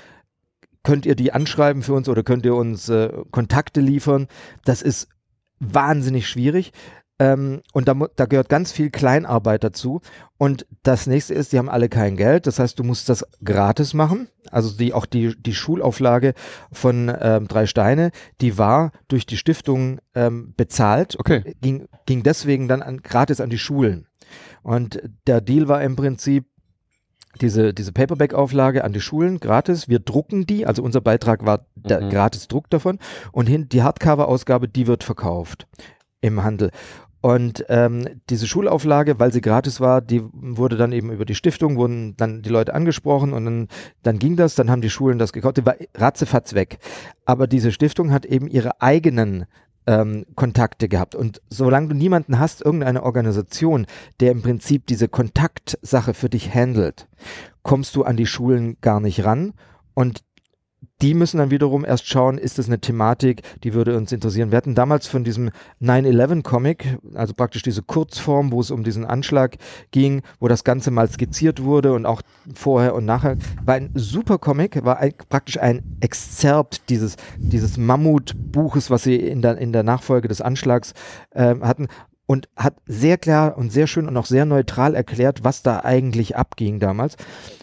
könnt 0.83 1.07
ihr 1.07 1.15
die 1.15 1.33
anschreiben 1.33 1.83
für 1.83 1.95
uns 1.95 2.09
oder 2.09 2.23
könnt 2.23 2.45
ihr 2.45 2.55
uns 2.55 2.89
äh, 2.89 3.11
Kontakte 3.31 3.81
liefern? 3.81 4.27
Das 4.65 4.83
ist 4.83 5.09
wahnsinnig 5.61 6.29
schwierig. 6.29 6.73
Ähm, 7.23 7.63
und 7.73 7.87
da, 7.87 7.95
da 8.17 8.27
gehört 8.27 8.49
ganz 8.49 8.73
viel 8.73 8.91
Kleinarbeit 8.91 9.63
dazu. 9.63 10.01
Und 10.39 10.67
das 10.83 11.07
nächste 11.07 11.35
ist, 11.35 11.53
die 11.53 11.59
haben 11.59 11.69
alle 11.69 11.89
kein 11.89 12.17
Geld. 12.17 12.49
Das 12.49 12.59
heißt, 12.59 12.77
du 12.79 12.83
musst 12.83 13.09
das 13.09 13.25
gratis 13.45 13.95
machen. 13.95 14.29
Also 14.51 14.77
die, 14.77 14.93
auch 14.93 15.07
die, 15.07 15.41
die 15.41 15.55
Schulauflage 15.55 16.35
von 16.73 17.15
ähm, 17.21 17.47
Drei 17.47 17.67
Steine, 17.67 18.11
die 18.41 18.59
war 18.59 18.91
durch 19.07 19.25
die 19.25 19.37
Stiftung 19.37 20.01
ähm, 20.17 20.53
bezahlt. 20.57 21.17
Okay. 21.19 21.55
Ging, 21.61 21.87
ging 22.07 22.25
deswegen 22.25 22.67
dann 22.67 22.83
an, 22.83 23.03
gratis 23.03 23.41
an 23.41 23.51
die 23.51 23.59
Schulen. 23.59 24.09
Und 24.65 25.01
der 25.29 25.41
Deal 25.41 25.69
war 25.69 25.83
im 25.83 25.95
Prinzip, 25.95 26.47
diese, 27.41 27.73
diese 27.73 27.93
Paperback-Auflage 27.93 28.85
an 28.85 28.93
die 28.93 29.01
Schulen 29.01 29.41
gratis. 29.41 29.89
Wir 29.89 30.01
drucken 30.01 30.45
die, 30.45 30.67
also 30.67 30.83
unser 30.83 31.01
Beitrag 31.01 31.47
war 31.47 31.65
der 31.75 32.03
mhm. 32.03 32.11
gratis 32.11 32.47
Druck 32.47 32.69
davon. 32.69 32.99
Und 33.31 33.47
hin, 33.47 33.71
die 33.71 33.83
Hardcover-Ausgabe, 33.83 34.69
die 34.69 34.87
wird 34.87 35.03
verkauft 35.03 35.67
im 36.21 36.43
Handel. 36.43 36.71
Und 37.23 37.65
ähm, 37.69 38.21
diese 38.29 38.49
Schulauflage, 38.49 39.21
weil 39.21 39.33
sie 39.33 39.41
gratis 39.41 39.81
war, 39.81 40.01
die 40.01 40.23
wurde 40.33 40.77
dann 40.77 40.91
eben 40.91 41.13
über 41.13 41.25
die 41.25 41.37
Stiftung, 41.37 41.77
wurden 41.77 42.17
dann 42.17 42.43
die 42.43 42.51
Leute 42.51 42.75
angesprochen 42.75 43.33
und 43.33 43.45
dann, 43.45 43.69
dann 44.03 44.19
ging 44.19 44.35
das, 44.35 44.57
dann 44.57 44.69
haben 44.71 44.83
die 44.83 44.91
Schulen 44.91 45.21
das 45.21 45.33
gekauft, 45.33 45.57
die 45.57 45.65
war 45.65 45.77
ratzefatz 45.95 46.53
weg. 46.55 46.79
Aber 47.25 47.47
diese 47.47 47.71
Stiftung 47.71 48.11
hat 48.11 48.27
eben 48.27 48.49
ihre 48.49 48.83
eigenen 48.83 49.47
ähm, 49.87 50.27
Kontakte 50.35 50.89
gehabt. 50.89 51.15
Und 51.15 51.41
solange 51.49 51.89
du 51.89 51.95
niemanden 51.95 52.41
hast, 52.41 52.61
irgendeine 52.61 53.05
Organisation, 53.05 53.87
der 54.19 54.33
im 54.33 54.43
Prinzip 54.43 54.87
diese 54.87 55.07
Kontaktsache 55.07 56.15
für 56.15 56.29
dich 56.29 56.53
handelt, 56.53 57.07
kommst 57.63 57.95
du 57.95 58.03
an 58.03 58.17
die 58.17 58.27
Schulen 58.27 58.79
gar 58.81 58.99
nicht 58.99 59.25
ran. 59.25 59.55
Und 59.95 60.25
die 61.03 61.15
müssen 61.15 61.39
dann 61.39 61.51
wiederum 61.51 61.85
erst 61.85 62.09
schauen, 62.09 62.39
ist 62.39 62.59
das 62.59 62.69
eine 62.69 62.81
Thematik, 62.81 63.43
die 63.65 63.75
würde 63.75 63.97
uns 63.97 64.13
interessieren. 64.13 64.53
Wir 64.53 64.57
hatten 64.57 64.77
damals 64.77 65.09
von 65.09 65.25
diesem 65.25 65.51
9-11-Comic, 65.83 66.99
also 67.15 67.35
praktisch 67.35 67.63
diese 67.63 67.83
Kurzform, 67.83 68.53
wo 68.53 68.61
es 68.61 68.71
um 68.71 68.85
diesen 68.85 69.05
Anschlag 69.05 69.57
ging, 69.91 70.23
wo 70.39 70.47
das 70.47 70.63
Ganze 70.63 70.93
mal 70.93 71.11
skizziert 71.11 71.63
wurde 71.63 71.93
und 71.93 72.07
auch 72.07 72.23
vorher 72.55 72.95
und 72.95 73.05
nachher, 73.05 73.37
war 73.65 73.75
ein 73.75 73.91
super 73.95 74.39
Comic, 74.39 74.85
war 74.85 74.99
ein, 74.99 75.13
praktisch 75.29 75.59
ein 75.59 75.83
Exzerpt 76.01 76.89
dieses, 76.89 77.17
dieses 77.37 77.77
Mammutbuches, 77.77 78.91
was 78.91 79.03
sie 79.03 79.17
in 79.17 79.43
der, 79.43 79.59
in 79.59 79.73
der 79.73 79.83
Nachfolge 79.83 80.29
des 80.29 80.41
Anschlags 80.41 80.95
äh, 81.31 81.57
hatten 81.61 81.89
und 82.27 82.49
hat 82.57 82.77
sehr 82.87 83.19
klar 83.19 83.59
und 83.59 83.73
sehr 83.73 83.89
schön 83.89 84.07
und 84.07 84.17
auch 84.17 84.27
sehr 84.27 84.47
neutral 84.47 84.95
erklärt, 84.95 85.43
was 85.43 85.63
da 85.63 85.81
eigentlich 85.81 86.37
abging 86.37 86.79
damals. 86.79 87.17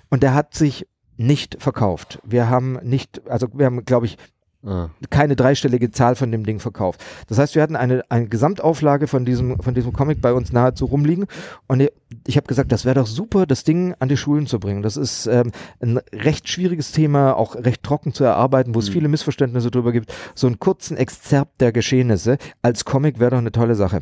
Und 0.09 0.23
der 0.23 0.33
hat 0.33 0.53
sich 0.53 0.87
nicht 1.19 1.57
verkauft. 1.59 2.19
Wir 2.23 2.49
haben 2.49 2.79
nicht, 2.81 3.21
also 3.29 3.47
wir 3.53 3.65
haben, 3.65 3.83
glaube 3.83 4.05
ich, 4.05 4.17
ah. 4.65 4.89
keine 5.09 5.35
dreistellige 5.35 5.91
Zahl 5.91 6.15
von 6.15 6.31
dem 6.31 6.45
Ding 6.45 6.59
verkauft. 6.59 7.03
Das 7.27 7.37
heißt, 7.37 7.55
wir 7.55 7.61
hatten 7.61 7.75
eine, 7.75 8.03
eine 8.09 8.27
Gesamtauflage 8.27 9.07
von 9.07 9.25
diesem, 9.25 9.59
von 9.59 9.73
diesem 9.73 9.91
Comic 9.91 10.21
bei 10.21 10.31
uns 10.31 10.53
nahezu 10.53 10.85
rumliegen 10.85 11.25
und 11.67 11.85
ich 12.25 12.37
habe 12.37 12.47
gesagt, 12.47 12.71
das 12.71 12.85
wäre 12.85 12.95
doch 12.95 13.07
super, 13.07 13.45
das 13.45 13.65
Ding 13.65 13.95
an 13.99 14.07
die 14.07 14.15
Schulen 14.15 14.47
zu 14.47 14.59
bringen. 14.59 14.81
Das 14.81 14.95
ist 14.95 15.27
ähm, 15.27 15.51
ein 15.81 15.99
recht 16.13 16.47
schwieriges 16.47 16.93
Thema, 16.93 17.35
auch 17.35 17.55
recht 17.55 17.83
trocken 17.83 18.13
zu 18.13 18.23
erarbeiten, 18.23 18.73
wo 18.73 18.79
es 18.79 18.87
mhm. 18.87 18.93
viele 18.93 19.07
Missverständnisse 19.09 19.71
drüber 19.71 19.91
gibt. 19.91 20.13
So 20.35 20.47
einen 20.47 20.59
kurzen 20.59 20.95
Exzerpt 20.95 21.59
der 21.59 21.73
Geschehnisse 21.73 22.37
als 22.61 22.85
Comic 22.85 23.19
wäre 23.19 23.31
doch 23.31 23.37
eine 23.39 23.51
tolle 23.51 23.75
Sache. 23.75 24.01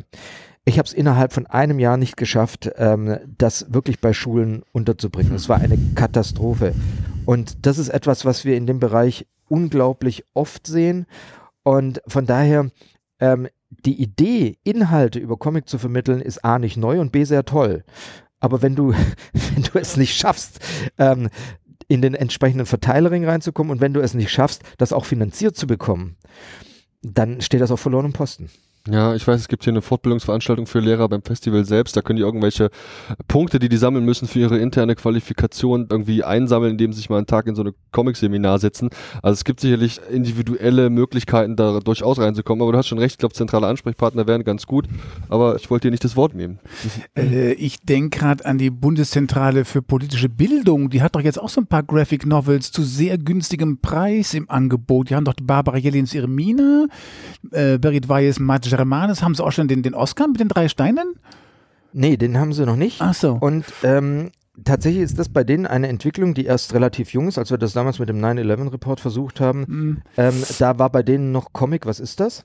Ich 0.68 0.78
habe 0.78 0.86
es 0.86 0.92
innerhalb 0.92 1.32
von 1.32 1.46
einem 1.46 1.78
Jahr 1.78 1.96
nicht 1.96 2.18
geschafft, 2.18 2.70
ähm, 2.76 3.16
das 3.38 3.72
wirklich 3.72 4.00
bei 4.00 4.12
Schulen 4.12 4.64
unterzubringen. 4.72 5.34
Es 5.34 5.48
war 5.48 5.56
eine 5.56 5.78
Katastrophe. 5.94 6.74
Und 7.28 7.66
das 7.66 7.76
ist 7.76 7.90
etwas, 7.90 8.24
was 8.24 8.46
wir 8.46 8.56
in 8.56 8.66
dem 8.66 8.80
Bereich 8.80 9.26
unglaublich 9.50 10.24
oft 10.32 10.66
sehen. 10.66 11.04
Und 11.62 12.00
von 12.06 12.24
daher, 12.24 12.70
ähm, 13.20 13.48
die 13.68 14.00
Idee, 14.00 14.56
Inhalte 14.64 15.18
über 15.18 15.36
Comic 15.36 15.68
zu 15.68 15.76
vermitteln, 15.76 16.22
ist 16.22 16.42
A 16.42 16.58
nicht 16.58 16.78
neu 16.78 17.02
und 17.02 17.12
B 17.12 17.24
sehr 17.24 17.44
toll. 17.44 17.84
Aber 18.40 18.62
wenn 18.62 18.74
du, 18.74 18.94
wenn 19.32 19.62
du 19.62 19.78
es 19.78 19.98
nicht 19.98 20.16
schaffst, 20.16 20.60
ähm, 20.96 21.28
in 21.86 22.00
den 22.00 22.14
entsprechenden 22.14 22.64
Verteilerring 22.64 23.26
reinzukommen 23.26 23.72
und 23.72 23.82
wenn 23.82 23.92
du 23.92 24.00
es 24.00 24.14
nicht 24.14 24.30
schaffst, 24.30 24.62
das 24.78 24.94
auch 24.94 25.04
finanziert 25.04 25.54
zu 25.54 25.66
bekommen, 25.66 26.16
dann 27.02 27.42
steht 27.42 27.60
das 27.60 27.70
auf 27.70 27.80
verlorenem 27.80 28.14
Posten. 28.14 28.48
Ja, 28.90 29.14
ich 29.14 29.26
weiß, 29.26 29.40
es 29.40 29.48
gibt 29.48 29.64
hier 29.64 29.72
eine 29.72 29.82
Fortbildungsveranstaltung 29.82 30.66
für 30.66 30.80
Lehrer 30.80 31.08
beim 31.08 31.22
Festival 31.22 31.64
selbst. 31.64 31.96
Da 31.96 32.00
können 32.00 32.16
die 32.16 32.22
irgendwelche 32.22 32.70
Punkte, 33.26 33.58
die 33.58 33.68
die 33.68 33.76
sammeln 33.76 34.04
müssen 34.04 34.26
für 34.26 34.38
ihre 34.38 34.58
interne 34.58 34.94
Qualifikation, 34.94 35.88
irgendwie 35.90 36.24
einsammeln, 36.24 36.72
indem 36.72 36.92
sie 36.92 36.98
sich 36.98 37.10
mal 37.10 37.18
einen 37.18 37.26
Tag 37.26 37.46
in 37.46 37.54
so 37.54 37.62
eine 37.62 37.74
Comic-Seminar 37.92 38.58
setzen. 38.58 38.88
Also 39.22 39.34
es 39.34 39.44
gibt 39.44 39.60
sicherlich 39.60 40.00
individuelle 40.10 40.88
Möglichkeiten, 40.88 41.56
da 41.56 41.80
durchaus 41.80 42.18
reinzukommen. 42.18 42.62
Aber 42.62 42.72
du 42.72 42.78
hast 42.78 42.88
schon 42.88 42.98
recht, 42.98 43.14
ich 43.14 43.18
glaube, 43.18 43.34
zentrale 43.34 43.66
Ansprechpartner 43.66 44.26
wären 44.26 44.42
ganz 44.42 44.66
gut. 44.66 44.86
Aber 45.28 45.56
ich 45.56 45.68
wollte 45.70 45.88
dir 45.88 45.90
nicht 45.90 46.04
das 46.04 46.16
Wort 46.16 46.34
nehmen. 46.34 46.58
Äh, 47.16 47.52
ich 47.52 47.80
denke 47.80 48.18
gerade 48.18 48.46
an 48.46 48.56
die 48.56 48.70
Bundeszentrale 48.70 49.66
für 49.66 49.82
politische 49.82 50.30
Bildung. 50.30 50.88
Die 50.88 51.02
hat 51.02 51.14
doch 51.14 51.20
jetzt 51.20 51.40
auch 51.40 51.50
so 51.50 51.60
ein 51.60 51.66
paar 51.66 51.82
Graphic 51.82 52.24
Novels 52.24 52.72
zu 52.72 52.82
sehr 52.82 53.18
günstigem 53.18 53.80
Preis 53.80 54.32
im 54.32 54.48
Angebot. 54.48 55.10
Die 55.10 55.14
haben 55.14 55.24
doch 55.24 55.34
die 55.34 55.44
Barbara 55.44 55.76
Jelins 55.76 56.14
Irmina, 56.14 56.86
äh, 57.50 57.78
Berit 57.78 58.08
Weiss, 58.08 58.38
Madja 58.38 58.77
Germanes, 58.78 59.22
haben 59.22 59.34
sie 59.34 59.44
auch 59.44 59.52
schon 59.52 59.68
den, 59.68 59.82
den 59.82 59.94
Oscar 59.94 60.28
mit 60.28 60.40
den 60.40 60.48
drei 60.48 60.68
Steinen? 60.68 61.14
Nee, 61.92 62.16
den 62.16 62.38
haben 62.38 62.52
sie 62.52 62.64
noch 62.64 62.76
nicht. 62.76 63.02
Ach 63.02 63.12
so. 63.12 63.36
Und 63.40 63.66
ähm, 63.82 64.30
tatsächlich 64.64 65.02
ist 65.02 65.18
das 65.18 65.28
bei 65.28 65.44
denen 65.44 65.66
eine 65.66 65.88
Entwicklung, 65.88 66.32
die 66.32 66.44
erst 66.46 66.74
relativ 66.74 67.12
jung 67.12 67.28
ist, 67.28 67.38
als 67.38 67.50
wir 67.50 67.58
das 67.58 67.72
damals 67.72 67.98
mit 67.98 68.08
dem 68.08 68.18
9-11-Report 68.18 69.00
versucht 69.00 69.40
haben. 69.40 69.64
Mhm. 69.68 70.02
Ähm, 70.16 70.42
da 70.58 70.78
war 70.78 70.90
bei 70.90 71.02
denen 71.02 71.32
noch 71.32 71.52
Comic, 71.52 71.86
was 71.86 72.00
ist 72.00 72.20
das? 72.20 72.44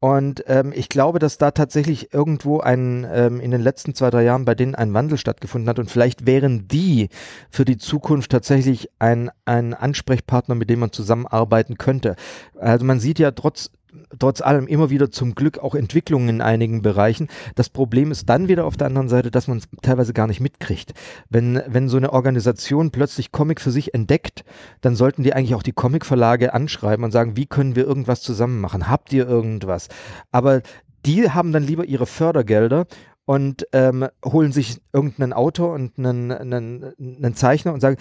Und 0.00 0.44
ähm, 0.48 0.74
ich 0.76 0.90
glaube, 0.90 1.18
dass 1.18 1.38
da 1.38 1.50
tatsächlich 1.50 2.12
irgendwo 2.12 2.60
ein, 2.60 3.06
ähm, 3.10 3.40
in 3.40 3.50
den 3.50 3.62
letzten 3.62 3.94
zwei, 3.94 4.10
drei 4.10 4.22
Jahren 4.22 4.44
bei 4.44 4.54
denen 4.54 4.74
ein 4.74 4.92
Wandel 4.92 5.16
stattgefunden 5.16 5.66
hat. 5.66 5.78
Und 5.78 5.90
vielleicht 5.90 6.26
wären 6.26 6.68
die 6.68 7.08
für 7.48 7.64
die 7.64 7.78
Zukunft 7.78 8.30
tatsächlich 8.30 8.90
ein, 8.98 9.30
ein 9.46 9.72
Ansprechpartner, 9.72 10.56
mit 10.56 10.68
dem 10.68 10.80
man 10.80 10.92
zusammenarbeiten 10.92 11.78
könnte. 11.78 12.16
Also 12.58 12.84
man 12.84 13.00
sieht 13.00 13.18
ja 13.18 13.30
trotz 13.30 13.70
trotz 14.18 14.40
allem 14.40 14.66
immer 14.66 14.90
wieder 14.90 15.10
zum 15.10 15.34
Glück 15.34 15.58
auch 15.58 15.74
Entwicklungen 15.74 16.28
in 16.28 16.40
einigen 16.40 16.82
Bereichen. 16.82 17.28
Das 17.54 17.68
Problem 17.68 18.10
ist 18.10 18.28
dann 18.28 18.48
wieder 18.48 18.64
auf 18.64 18.76
der 18.76 18.86
anderen 18.86 19.08
Seite, 19.08 19.30
dass 19.30 19.48
man 19.48 19.58
es 19.58 19.68
teilweise 19.82 20.12
gar 20.12 20.26
nicht 20.26 20.40
mitkriegt. 20.40 20.94
Wenn, 21.28 21.62
wenn 21.66 21.88
so 21.88 21.96
eine 21.96 22.12
Organisation 22.12 22.90
plötzlich 22.90 23.32
Comic 23.32 23.60
für 23.60 23.70
sich 23.70 23.94
entdeckt, 23.94 24.44
dann 24.80 24.94
sollten 24.94 25.22
die 25.22 25.32
eigentlich 25.32 25.54
auch 25.54 25.62
die 25.62 25.72
Comic-Verlage 25.72 26.54
anschreiben 26.54 27.04
und 27.04 27.10
sagen, 27.10 27.36
wie 27.36 27.46
können 27.46 27.76
wir 27.76 27.86
irgendwas 27.86 28.22
zusammen 28.22 28.60
machen? 28.60 28.88
Habt 28.88 29.12
ihr 29.12 29.28
irgendwas? 29.28 29.88
Aber 30.30 30.62
die 31.06 31.30
haben 31.30 31.52
dann 31.52 31.62
lieber 31.62 31.84
ihre 31.84 32.06
Fördergelder 32.06 32.86
und 33.26 33.66
ähm, 33.72 34.06
holen 34.24 34.52
sich 34.52 34.80
irgendeinen 34.92 35.32
Autor 35.32 35.72
und 35.72 35.98
einen, 35.98 36.30
einen, 36.30 36.92
einen 36.98 37.34
Zeichner 37.34 37.72
und 37.72 37.80
sagen, 37.80 37.96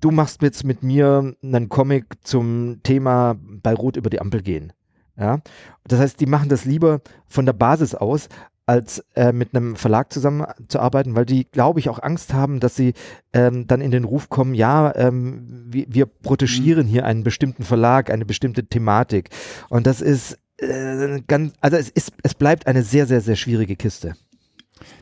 du 0.00 0.10
machst 0.10 0.42
jetzt 0.42 0.64
mit 0.64 0.82
mir 0.82 1.34
einen 1.42 1.68
Comic 1.68 2.06
zum 2.22 2.80
Thema 2.82 3.36
bei 3.38 3.74
Rot 3.74 3.96
über 3.96 4.10
die 4.10 4.20
Ampel 4.20 4.42
gehen. 4.42 4.72
Ja? 5.22 5.40
Das 5.86 6.00
heißt, 6.00 6.20
die 6.20 6.26
machen 6.26 6.48
das 6.48 6.64
lieber 6.64 7.00
von 7.28 7.46
der 7.46 7.52
Basis 7.52 7.94
aus, 7.94 8.28
als 8.66 9.04
äh, 9.16 9.32
mit 9.32 9.54
einem 9.54 9.76
Verlag 9.76 10.12
zusammenzuarbeiten, 10.12 11.16
weil 11.16 11.26
die, 11.26 11.44
glaube 11.44 11.80
ich, 11.80 11.88
auch 11.88 12.00
Angst 12.00 12.32
haben, 12.32 12.60
dass 12.60 12.76
sie 12.76 12.94
ähm, 13.32 13.66
dann 13.66 13.80
in 13.80 13.90
den 13.90 14.04
Ruf 14.04 14.28
kommen, 14.28 14.54
ja, 14.54 14.94
ähm, 14.94 15.66
wir, 15.68 15.86
wir 15.88 16.06
protegieren 16.06 16.86
mhm. 16.86 16.90
hier 16.90 17.04
einen 17.04 17.24
bestimmten 17.24 17.64
Verlag, 17.64 18.10
eine 18.10 18.24
bestimmte 18.24 18.64
Thematik. 18.64 19.30
Und 19.68 19.86
das 19.86 20.00
ist 20.00 20.38
äh, 20.58 21.20
ganz, 21.26 21.54
also 21.60 21.76
es 21.76 21.88
ist, 21.88 22.12
es 22.22 22.34
bleibt 22.34 22.66
eine 22.66 22.82
sehr, 22.82 23.06
sehr, 23.06 23.20
sehr 23.20 23.36
schwierige 23.36 23.74
Kiste. 23.74 24.14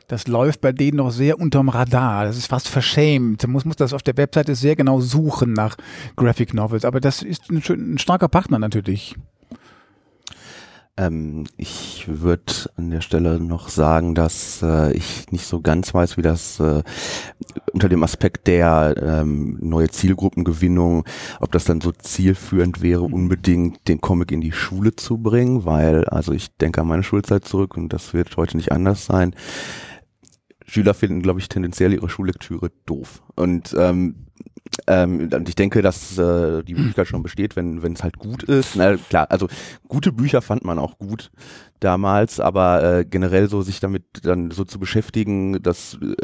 Das 0.08 0.26
läuft 0.26 0.60
bei 0.60 0.72
denen 0.72 0.96
noch 0.96 1.10
sehr 1.10 1.38
unterm 1.38 1.68
Radar. 1.68 2.24
Das 2.24 2.36
ist 2.36 2.48
fast 2.48 2.66
verschämt. 2.66 3.42
Man 3.44 3.52
muss, 3.52 3.64
muss 3.64 3.76
das 3.76 3.92
auf 3.92 4.02
der 4.02 4.16
Webseite 4.16 4.54
sehr 4.54 4.74
genau 4.74 5.00
suchen 5.00 5.52
nach 5.52 5.76
Graphic 6.16 6.54
Novels. 6.54 6.84
Aber 6.84 7.00
das 7.00 7.22
ist 7.22 7.50
ein, 7.50 7.62
ein 7.68 7.98
starker 7.98 8.28
Partner 8.28 8.58
natürlich. 8.58 9.14
Ähm, 11.00 11.44
ich 11.56 12.04
würde 12.08 12.52
an 12.76 12.90
der 12.90 13.00
Stelle 13.00 13.40
noch 13.40 13.70
sagen, 13.70 14.14
dass 14.14 14.60
äh, 14.62 14.92
ich 14.92 15.32
nicht 15.32 15.46
so 15.46 15.62
ganz 15.62 15.94
weiß, 15.94 16.18
wie 16.18 16.22
das 16.22 16.60
äh, 16.60 16.82
unter 17.72 17.88
dem 17.88 18.02
Aspekt 18.02 18.46
der 18.46 18.94
ähm, 19.02 19.56
neue 19.62 19.88
Zielgruppengewinnung, 19.88 21.04
ob 21.40 21.52
das 21.52 21.64
dann 21.64 21.80
so 21.80 21.90
zielführend 21.92 22.82
wäre, 22.82 23.02
unbedingt 23.02 23.88
den 23.88 24.02
Comic 24.02 24.30
in 24.30 24.42
die 24.42 24.52
Schule 24.52 24.94
zu 24.94 25.16
bringen, 25.16 25.64
weil, 25.64 26.04
also 26.04 26.32
ich 26.32 26.54
denke 26.58 26.82
an 26.82 26.88
meine 26.88 27.02
Schulzeit 27.02 27.46
zurück 27.46 27.78
und 27.78 27.94
das 27.94 28.12
wird 28.12 28.36
heute 28.36 28.58
nicht 28.58 28.72
anders 28.72 29.06
sein. 29.06 29.34
Schüler 30.70 30.94
finden, 30.94 31.20
glaube 31.20 31.40
ich, 31.40 31.48
tendenziell 31.48 31.92
ihre 31.92 32.08
Schullektüre 32.08 32.70
doof. 32.86 33.22
Und 33.34 33.74
ähm, 33.76 34.26
ähm, 34.86 35.28
und 35.32 35.48
ich 35.48 35.56
denke, 35.56 35.82
dass 35.82 36.16
äh, 36.16 36.62
die 36.62 36.74
Möglichkeit 36.74 37.08
schon 37.08 37.24
besteht, 37.24 37.56
wenn 37.56 37.82
wenn 37.82 37.92
es 37.94 38.04
halt 38.04 38.18
gut 38.18 38.44
ist. 38.44 38.76
Na 38.76 38.96
klar, 38.96 39.26
also 39.30 39.48
gute 39.88 40.12
Bücher 40.12 40.42
fand 40.42 40.64
man 40.64 40.78
auch 40.78 40.98
gut 40.98 41.32
damals, 41.80 42.38
aber 42.38 42.82
äh, 42.82 43.04
generell 43.04 43.48
so 43.48 43.62
sich 43.62 43.80
damit 43.80 44.04
dann 44.22 44.52
so 44.52 44.64
zu 44.64 44.78
beschäftigen, 44.78 45.60
das 45.60 45.98
äh, 46.00 46.14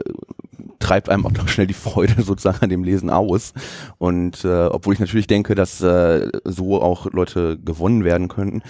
treibt 0.79 1.09
einem 1.09 1.27
auch 1.27 1.33
noch 1.33 1.49
schnell 1.49 1.67
die 1.67 1.75
Freude 1.75 2.15
sozusagen 2.23 2.61
an 2.61 2.71
dem 2.71 2.85
Lesen 2.85 3.11
aus. 3.11 3.53
Und 3.99 4.45
äh, 4.45 4.67
obwohl 4.67 4.95
ich 4.95 5.01
natürlich 5.01 5.27
denke, 5.27 5.55
dass 5.55 5.81
äh, 5.81 6.31
so 6.45 6.81
auch 6.81 7.11
Leute 7.13 7.59
gewonnen 7.59 8.05
werden 8.05 8.29
könnten, 8.29 8.63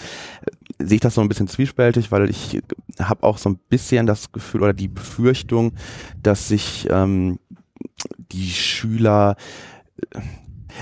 sehe 0.78 0.96
ich 0.96 1.00
das 1.00 1.14
so 1.14 1.20
ein 1.20 1.28
bisschen 1.28 1.48
zwiespältig, 1.48 2.12
weil 2.12 2.30
ich 2.30 2.60
habe 2.98 3.22
auch 3.22 3.38
so 3.38 3.50
ein 3.50 3.58
bisschen 3.68 4.06
das 4.06 4.32
Gefühl 4.32 4.62
oder 4.62 4.72
die 4.72 4.88
Befürchtung, 4.88 5.72
dass 6.22 6.48
sich 6.48 6.86
ähm, 6.90 7.38
die 8.32 8.50
Schüler 8.50 9.36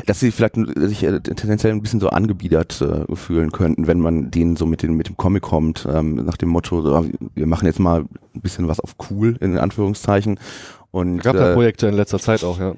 dass 0.07 0.21
sie 0.21 0.33
vielleicht 0.33 0.57
sich 0.77 1.05
äh, 1.05 1.21
tendenziell 1.21 1.73
ein 1.73 1.83
bisschen 1.83 2.01
so 2.01 2.09
angebiedert 2.09 2.81
äh, 2.81 3.15
fühlen 3.15 3.53
könnten, 3.53 3.87
wenn 3.87 4.01
man 4.01 4.31
denen 4.31 4.57
so 4.57 4.67
mit, 4.67 4.83
den, 4.83 4.95
mit 4.95 5.09
dem 5.09 5.17
Comic 5.17 5.43
kommt, 5.43 5.87
ähm, 5.89 6.17
nach 6.17 6.37
dem 6.37 6.49
Motto, 6.49 6.83
so, 6.83 7.07
wir 7.35 7.47
machen 7.47 7.67
jetzt 7.67 7.79
mal 7.79 8.01
ein 8.35 8.41
bisschen 8.41 8.69
was 8.69 8.81
auf 8.81 8.97
cool, 9.11 9.37
in 9.41 9.59
Anführungszeichen. 9.59 10.39
Und, 10.91 11.23
Gab 11.23 11.37
da 11.37 11.51
äh, 11.51 11.55
Projekte 11.55 11.87
in 11.87 11.95
letzter 11.95 12.19
Zeit 12.19 12.45
auch, 12.45 12.59
ja. 12.59 12.75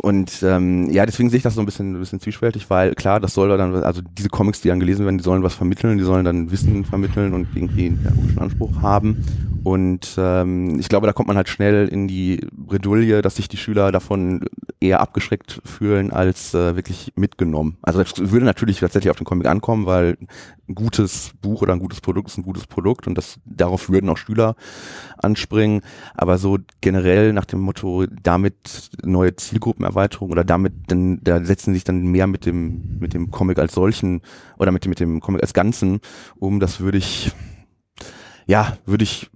Und 0.00 0.42
ähm, 0.42 0.90
ja, 0.90 1.06
deswegen 1.06 1.30
sehe 1.30 1.36
ich 1.36 1.42
das 1.44 1.54
so 1.54 1.60
ein 1.60 1.66
bisschen, 1.66 1.92
ein 1.94 2.00
bisschen 2.00 2.20
zwiespältig, 2.20 2.68
weil 2.68 2.94
klar, 2.94 3.20
das 3.20 3.32
soll 3.32 3.56
dann, 3.56 3.74
also 3.84 4.02
diese 4.02 4.28
Comics, 4.28 4.60
die 4.60 4.68
dann 4.68 4.80
gelesen 4.80 5.04
werden, 5.04 5.18
die 5.18 5.24
sollen 5.24 5.44
was 5.44 5.54
vermitteln, 5.54 5.98
die 5.98 6.04
sollen 6.04 6.24
dann 6.24 6.50
Wissen 6.50 6.84
vermitteln 6.84 7.32
und 7.32 7.48
irgendwie 7.54 7.86
einen 7.86 7.98
pädagogischen 7.98 8.38
Anspruch 8.40 8.82
haben. 8.82 9.24
Und 9.62 10.16
ähm, 10.18 10.78
ich 10.78 10.90
glaube, 10.90 11.06
da 11.06 11.14
kommt 11.14 11.28
man 11.28 11.38
halt 11.38 11.48
schnell 11.48 11.88
in 11.88 12.06
die 12.06 12.46
Bredouille, 12.52 13.22
dass 13.22 13.36
sich 13.36 13.48
die 13.48 13.56
Schüler 13.56 13.92
davon 13.92 14.44
eher 14.78 15.00
abgeschreckt 15.00 15.62
fühlen 15.64 16.10
als 16.10 16.52
äh, 16.52 16.76
wirklich 16.76 17.12
mitgenommen. 17.16 17.78
Also 17.80 18.02
das 18.02 18.30
würde 18.30 18.44
natürlich 18.44 18.80
tatsächlich 18.80 19.10
auf 19.10 19.16
den 19.16 19.24
Comic 19.24 19.46
ankommen, 19.46 19.86
weil 19.86 20.18
ein 20.68 20.74
gutes 20.74 21.32
Buch 21.40 21.62
oder 21.62 21.72
ein 21.72 21.78
gutes 21.78 22.02
Produkt 22.02 22.28
ist 22.28 22.36
ein 22.36 22.42
gutes 22.42 22.66
Produkt 22.66 23.06
und 23.06 23.16
das 23.16 23.36
darauf 23.46 23.88
würden 23.88 24.10
auch 24.10 24.18
Schüler 24.18 24.54
anspringen. 25.24 25.80
Aber 26.14 26.38
so 26.38 26.58
generell 26.80 27.32
nach 27.32 27.44
dem 27.44 27.60
Motto, 27.60 28.06
damit 28.22 28.90
neue 29.02 29.34
Zielgruppenerweiterung 29.34 30.30
oder 30.30 30.44
damit 30.44 30.72
dann, 30.86 31.20
da 31.22 31.44
setzen 31.44 31.74
sich 31.74 31.84
dann 31.84 32.02
mehr 32.02 32.26
mit 32.26 32.46
dem, 32.46 32.98
mit 33.00 33.14
dem 33.14 33.30
Comic 33.30 33.58
als 33.58 33.74
solchen 33.74 34.20
oder 34.58 34.70
mit 34.70 34.86
mit 34.86 35.00
dem 35.00 35.20
Comic 35.20 35.42
als 35.42 35.54
Ganzen 35.54 36.00
um, 36.38 36.60
das 36.60 36.80
würde 36.80 36.98
ich 36.98 37.32
ja, 38.46 38.76
würde 38.84 39.04
ich 39.04 39.30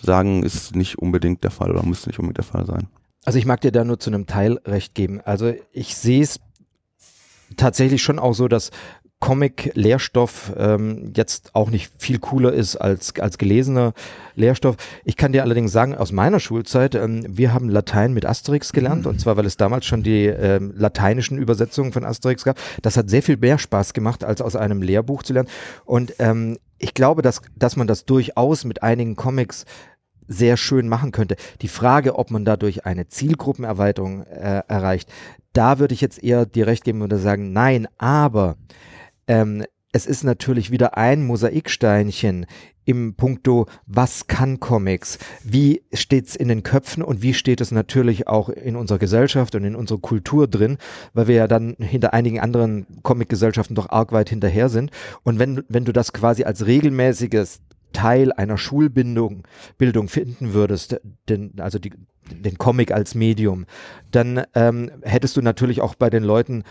sagen, 0.00 0.42
ist 0.42 0.76
nicht 0.76 0.98
unbedingt 0.98 1.42
der 1.44 1.50
Fall 1.50 1.70
oder 1.70 1.82
muss 1.82 2.06
nicht 2.06 2.18
unbedingt 2.18 2.38
der 2.38 2.44
Fall 2.44 2.66
sein. 2.66 2.88
Also 3.24 3.38
ich 3.38 3.46
mag 3.46 3.60
dir 3.60 3.72
da 3.72 3.84
nur 3.84 3.98
zu 3.98 4.10
einem 4.10 4.26
Teil 4.26 4.58
recht 4.64 4.94
geben. 4.94 5.20
Also 5.20 5.52
ich 5.72 5.96
sehe 5.96 6.22
es 6.22 6.40
tatsächlich 7.56 8.02
schon 8.02 8.18
auch 8.18 8.34
so, 8.34 8.48
dass 8.48 8.70
Comic-Lehrstoff 9.20 10.52
ähm, 10.56 11.12
jetzt 11.16 11.54
auch 11.54 11.70
nicht 11.70 11.92
viel 11.98 12.20
cooler 12.20 12.52
ist 12.52 12.76
als, 12.76 13.18
als 13.18 13.36
gelesener 13.36 13.92
Lehrstoff. 14.36 14.76
Ich 15.04 15.16
kann 15.16 15.32
dir 15.32 15.42
allerdings 15.42 15.72
sagen, 15.72 15.96
aus 15.96 16.12
meiner 16.12 16.38
Schulzeit, 16.38 16.94
ähm, 16.94 17.24
wir 17.28 17.52
haben 17.52 17.68
Latein 17.68 18.14
mit 18.14 18.24
Asterix 18.24 18.72
gelernt 18.72 19.02
mhm. 19.02 19.10
und 19.10 19.20
zwar, 19.20 19.36
weil 19.36 19.46
es 19.46 19.56
damals 19.56 19.86
schon 19.86 20.04
die 20.04 20.26
ähm, 20.26 20.72
lateinischen 20.76 21.36
Übersetzungen 21.36 21.92
von 21.92 22.04
Asterix 22.04 22.44
gab. 22.44 22.58
Das 22.82 22.96
hat 22.96 23.10
sehr 23.10 23.22
viel 23.22 23.36
mehr 23.36 23.58
Spaß 23.58 23.92
gemacht, 23.92 24.22
als 24.22 24.40
aus 24.40 24.54
einem 24.54 24.82
Lehrbuch 24.82 25.24
zu 25.24 25.32
lernen. 25.32 25.48
Und 25.84 26.14
ähm, 26.20 26.58
ich 26.78 26.94
glaube, 26.94 27.22
dass, 27.22 27.42
dass 27.56 27.74
man 27.74 27.88
das 27.88 28.04
durchaus 28.04 28.64
mit 28.64 28.84
einigen 28.84 29.16
Comics 29.16 29.64
sehr 30.28 30.56
schön 30.56 30.88
machen 30.88 31.10
könnte. 31.10 31.36
Die 31.62 31.68
Frage, 31.68 32.16
ob 32.16 32.30
man 32.30 32.44
dadurch 32.44 32.86
eine 32.86 33.08
Zielgruppenerweiterung 33.08 34.22
äh, 34.26 34.62
erreicht, 34.68 35.10
da 35.52 35.78
würde 35.78 35.94
ich 35.94 36.00
jetzt 36.00 36.22
eher 36.22 36.46
dir 36.46 36.66
recht 36.66 36.84
geben 36.84 37.02
und 37.02 37.16
sagen, 37.16 37.52
nein, 37.52 37.88
aber 37.96 38.56
ähm, 39.28 39.64
es 39.92 40.06
ist 40.06 40.22
natürlich 40.24 40.70
wieder 40.70 40.98
ein 40.98 41.24
Mosaiksteinchen 41.24 42.46
im 42.84 43.14
Punkto, 43.14 43.66
was 43.86 44.26
kann 44.26 44.60
Comics? 44.60 45.18
Wie 45.44 45.82
steht's 45.92 46.34
in 46.34 46.48
den 46.48 46.62
Köpfen 46.62 47.02
und 47.02 47.22
wie 47.22 47.34
steht 47.34 47.60
es 47.60 47.70
natürlich 47.70 48.28
auch 48.28 48.48
in 48.48 48.76
unserer 48.76 48.98
Gesellschaft 48.98 49.54
und 49.54 49.64
in 49.64 49.76
unserer 49.76 49.98
Kultur 49.98 50.46
drin, 50.46 50.78
weil 51.12 51.28
wir 51.28 51.34
ja 51.34 51.46
dann 51.46 51.76
hinter 51.78 52.14
einigen 52.14 52.40
anderen 52.40 52.86
Comic-Gesellschaften 53.02 53.74
doch 53.74 53.90
arg 53.90 54.12
weit 54.12 54.30
hinterher 54.30 54.70
sind. 54.70 54.90
Und 55.22 55.38
wenn, 55.38 55.64
wenn 55.68 55.84
du 55.84 55.92
das 55.92 56.14
quasi 56.14 56.44
als 56.44 56.64
regelmäßiges 56.64 57.60
Teil 57.92 58.32
einer 58.32 58.58
Schulbildung 58.58 59.46
Bildung 59.76 60.08
finden 60.08 60.52
würdest, 60.52 61.00
den, 61.28 61.52
also 61.58 61.78
die, 61.78 61.92
den 62.30 62.56
Comic 62.58 62.92
als 62.92 63.14
Medium, 63.14 63.66
dann 64.10 64.44
ähm, 64.54 64.90
hättest 65.02 65.36
du 65.36 65.42
natürlich 65.42 65.80
auch 65.80 65.94
bei 65.94 66.10
den 66.10 66.22
Leuten 66.22 66.64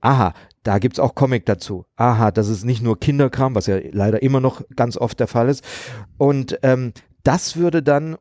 aha, 0.00 0.34
da 0.62 0.78
gibt's 0.78 0.98
auch 0.98 1.14
Comic 1.14 1.46
dazu. 1.46 1.86
Aha, 1.96 2.30
das 2.30 2.48
ist 2.48 2.64
nicht 2.64 2.82
nur 2.82 2.98
Kinderkram, 2.98 3.54
was 3.54 3.66
ja 3.66 3.78
leider 3.92 4.22
immer 4.22 4.40
noch 4.40 4.62
ganz 4.74 4.96
oft 4.96 5.20
der 5.20 5.28
Fall 5.28 5.48
ist. 5.48 5.64
Und 6.18 6.58
ähm, 6.62 6.92
das 7.22 7.56
würde 7.56 7.82
dann 7.82 8.16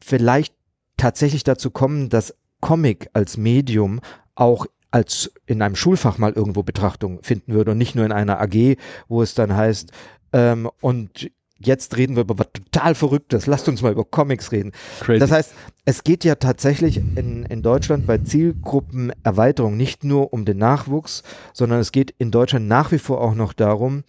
vielleicht 0.00 0.54
tatsächlich 0.96 1.44
dazu 1.44 1.70
kommen, 1.70 2.08
dass 2.08 2.34
Comic 2.60 3.08
als 3.12 3.36
Medium 3.36 4.00
auch 4.34 4.66
als 4.90 5.32
in 5.46 5.60
einem 5.62 5.76
Schulfach 5.76 6.18
mal 6.18 6.32
irgendwo 6.32 6.62
Betrachtung 6.62 7.22
finden 7.22 7.52
würde 7.52 7.72
und 7.72 7.78
nicht 7.78 7.94
nur 7.94 8.06
in 8.06 8.12
einer 8.12 8.40
AG, 8.40 8.76
wo 9.08 9.22
es 9.22 9.34
dann 9.34 9.54
heißt, 9.54 9.92
ähm, 10.32 10.68
und 10.80 11.30
jetzt 11.58 11.96
reden 11.96 12.16
wir 12.16 12.22
über 12.22 12.38
was 12.38 12.48
total 12.52 12.94
Verrücktes. 12.94 13.46
Lasst 13.46 13.68
uns 13.68 13.82
mal 13.82 13.92
über 13.92 14.04
Comics 14.04 14.52
reden. 14.52 14.72
Crazy. 15.00 15.18
Das 15.18 15.30
heißt, 15.30 15.54
es 15.84 16.04
geht 16.04 16.24
ja 16.24 16.36
tatsächlich 16.36 16.98
in, 16.98 17.44
in 17.44 17.62
Deutschland 17.62 18.06
bei 18.06 18.18
Zielgruppenerweiterung 18.18 19.76
nicht 19.76 20.04
nur 20.04 20.32
um 20.32 20.44
den 20.44 20.58
Nachwuchs, 20.58 21.22
sondern 21.52 21.80
es 21.80 21.92
geht 21.92 22.12
in 22.18 22.30
Deutschland 22.30 22.68
nach 22.68 22.92
wie 22.92 22.98
vor 22.98 23.20
auch 23.20 23.34
noch 23.34 23.52
darum, 23.52 24.04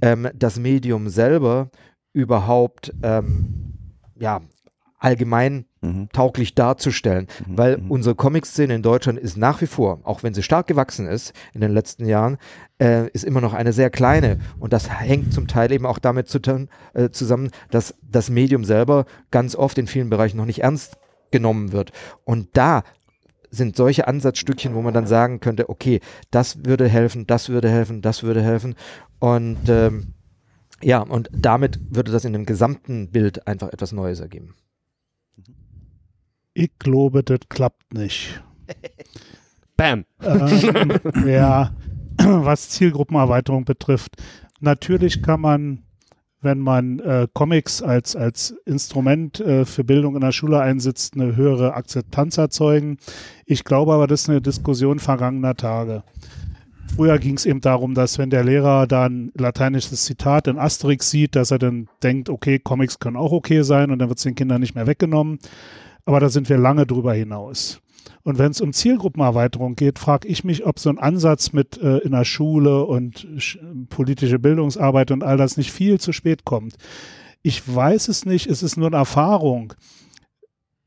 ähm, 0.00 0.28
das 0.34 0.58
Medium 0.58 1.08
selber 1.08 1.70
überhaupt 2.12 2.92
ähm, 3.02 3.74
ja, 4.18 4.40
allgemein 4.98 5.66
mhm. 5.84 6.08
tauglich 6.12 6.54
darzustellen, 6.54 7.26
mhm. 7.46 7.58
weil 7.58 7.78
mhm. 7.78 7.90
unsere 7.90 8.14
Comic-Szene 8.14 8.74
in 8.74 8.82
Deutschland 8.82 9.18
ist 9.18 9.36
nach 9.36 9.60
wie 9.60 9.66
vor, 9.66 10.00
auch 10.04 10.22
wenn 10.22 10.34
sie 10.34 10.42
stark 10.42 10.66
gewachsen 10.66 11.06
ist 11.06 11.32
in 11.52 11.60
den 11.60 11.72
letzten 11.72 12.06
Jahren, 12.06 12.38
äh, 12.78 13.08
ist 13.10 13.24
immer 13.24 13.40
noch 13.40 13.54
eine 13.54 13.72
sehr 13.72 13.90
kleine 13.90 14.38
und 14.58 14.72
das 14.72 14.90
hängt 14.90 15.32
zum 15.32 15.46
Teil 15.46 15.72
eben 15.72 15.86
auch 15.86 15.98
damit 15.98 16.28
zu 16.28 16.38
äh, 16.94 17.10
zusammen, 17.10 17.50
dass 17.70 17.94
das 18.02 18.30
Medium 18.30 18.64
selber 18.64 19.06
ganz 19.30 19.54
oft 19.56 19.78
in 19.78 19.86
vielen 19.86 20.10
Bereichen 20.10 20.36
noch 20.36 20.46
nicht 20.46 20.62
ernst 20.62 20.96
genommen 21.30 21.72
wird 21.72 21.92
und 22.24 22.48
da 22.54 22.82
sind 23.50 23.76
solche 23.76 24.08
Ansatzstückchen, 24.08 24.74
wo 24.74 24.82
man 24.82 24.94
dann 24.94 25.06
sagen 25.06 25.38
könnte, 25.38 25.68
okay, 25.68 26.00
das 26.32 26.64
würde 26.64 26.88
helfen, 26.88 27.26
das 27.26 27.48
würde 27.48 27.70
helfen, 27.70 28.02
das 28.02 28.24
würde 28.24 28.42
helfen 28.42 28.74
und 29.20 29.68
ähm, 29.68 30.14
ja, 30.82 31.00
und 31.00 31.30
damit 31.32 31.80
würde 31.88 32.12
das 32.12 32.24
in 32.24 32.32
dem 32.32 32.44
gesamten 32.44 33.10
Bild 33.10 33.46
einfach 33.46 33.72
etwas 33.72 33.92
Neues 33.92 34.20
ergeben. 34.20 34.54
Ich 36.54 36.70
glaube, 36.78 37.24
das 37.24 37.40
klappt 37.48 37.92
nicht. 37.92 38.42
Bam. 39.76 40.04
Ähm, 40.22 41.00
ja, 41.26 41.72
was 42.18 42.70
Zielgruppenerweiterung 42.70 43.64
betrifft. 43.64 44.22
Natürlich 44.60 45.20
kann 45.20 45.40
man, 45.40 45.82
wenn 46.40 46.60
man 46.60 47.00
äh, 47.00 47.26
Comics 47.32 47.82
als, 47.82 48.14
als 48.14 48.54
Instrument 48.66 49.40
äh, 49.40 49.64
für 49.64 49.82
Bildung 49.82 50.14
in 50.14 50.20
der 50.20 50.30
Schule 50.30 50.60
einsetzt, 50.60 51.14
eine 51.14 51.34
höhere 51.34 51.74
Akzeptanz 51.74 52.38
erzeugen. 52.38 52.98
Ich 53.46 53.64
glaube 53.64 53.92
aber, 53.92 54.06
das 54.06 54.22
ist 54.22 54.30
eine 54.30 54.40
Diskussion 54.40 55.00
vergangener 55.00 55.56
Tage. 55.56 56.04
Früher 56.94 57.18
ging 57.18 57.34
es 57.34 57.46
eben 57.46 57.60
darum, 57.60 57.94
dass 57.94 58.18
wenn 58.18 58.30
der 58.30 58.44
Lehrer 58.44 58.86
dann 58.86 59.32
lateinisches 59.34 60.04
Zitat 60.04 60.46
in 60.46 60.58
Asterix 60.58 61.10
sieht, 61.10 61.34
dass 61.34 61.50
er 61.50 61.58
dann 61.58 61.88
denkt, 62.04 62.30
okay, 62.30 62.60
Comics 62.60 63.00
können 63.00 63.16
auch 63.16 63.32
okay 63.32 63.62
sein 63.62 63.90
und 63.90 63.98
dann 63.98 64.08
wird 64.08 64.18
es 64.18 64.24
den 64.24 64.36
Kindern 64.36 64.60
nicht 64.60 64.76
mehr 64.76 64.86
weggenommen. 64.86 65.40
Aber 66.04 66.20
da 66.20 66.28
sind 66.28 66.48
wir 66.48 66.58
lange 66.58 66.86
drüber 66.86 67.14
hinaus. 67.14 67.80
Und 68.22 68.38
wenn 68.38 68.50
es 68.50 68.60
um 68.60 68.72
Zielgruppenerweiterung 68.72 69.74
geht, 69.74 69.98
frage 69.98 70.28
ich 70.28 70.44
mich, 70.44 70.64
ob 70.64 70.78
so 70.78 70.88
ein 70.88 70.98
Ansatz 70.98 71.52
mit 71.52 71.78
äh, 71.78 71.98
in 71.98 72.12
der 72.12 72.24
Schule 72.24 72.84
und 72.84 73.26
politische 73.90 74.38
Bildungsarbeit 74.38 75.10
und 75.10 75.22
all 75.22 75.36
das 75.36 75.56
nicht 75.56 75.70
viel 75.70 76.00
zu 76.00 76.12
spät 76.12 76.44
kommt. 76.44 76.76
Ich 77.42 77.62
weiß 77.74 78.08
es 78.08 78.24
nicht, 78.24 78.46
es 78.46 78.62
ist 78.62 78.78
nur 78.78 78.86
eine 78.86 78.96
Erfahrung. 78.96 79.74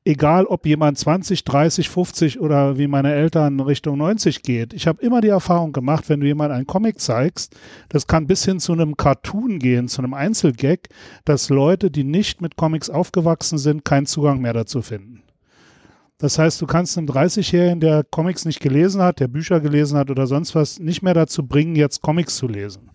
Egal, 0.07 0.45
ob 0.45 0.65
jemand 0.65 0.97
20, 0.97 1.43
30, 1.43 1.89
50 1.89 2.39
oder 2.39 2.77
wie 2.77 2.87
meine 2.87 3.13
Eltern 3.13 3.59
Richtung 3.59 3.97
90 3.97 4.41
geht. 4.41 4.71
Ich 4.71 4.87
habe 4.87 5.01
immer 5.01 5.19
die 5.19 5.27
Erfahrung 5.27 5.73
gemacht, 5.73 6.07
wenn 6.07 6.21
du 6.21 6.27
jemand 6.27 6.53
einen 6.53 6.65
Comic 6.65 7.01
zeigst, 7.01 7.57
das 7.89 8.07
kann 8.07 8.25
bis 8.25 8.45
hin 8.45 8.61
zu 8.61 8.71
einem 8.71 8.95
Cartoon 8.95 9.59
gehen, 9.59 9.89
zu 9.89 10.01
einem 10.01 10.13
Einzelgag, 10.13 10.87
dass 11.25 11.49
Leute, 11.49 11.91
die 11.91 12.05
nicht 12.05 12.39
mit 12.39 12.55
Comics 12.55 12.89
aufgewachsen 12.89 13.57
sind, 13.57 13.83
keinen 13.83 14.05
Zugang 14.05 14.39
mehr 14.39 14.53
dazu 14.53 14.81
finden. 14.81 15.23
Das 16.19 16.39
heißt, 16.39 16.61
du 16.61 16.67
kannst 16.67 16.97
einen 16.97 17.09
30-Jährigen, 17.09 17.81
der 17.81 18.05
Comics 18.05 18.45
nicht 18.45 18.61
gelesen 18.61 19.01
hat, 19.01 19.19
der 19.19 19.27
Bücher 19.27 19.59
gelesen 19.59 19.97
hat 19.97 20.09
oder 20.09 20.25
sonst 20.25 20.55
was, 20.55 20.79
nicht 20.79 21.01
mehr 21.01 21.15
dazu 21.15 21.45
bringen, 21.45 21.75
jetzt 21.75 22.01
Comics 22.01 22.37
zu 22.37 22.47
lesen. 22.47 22.89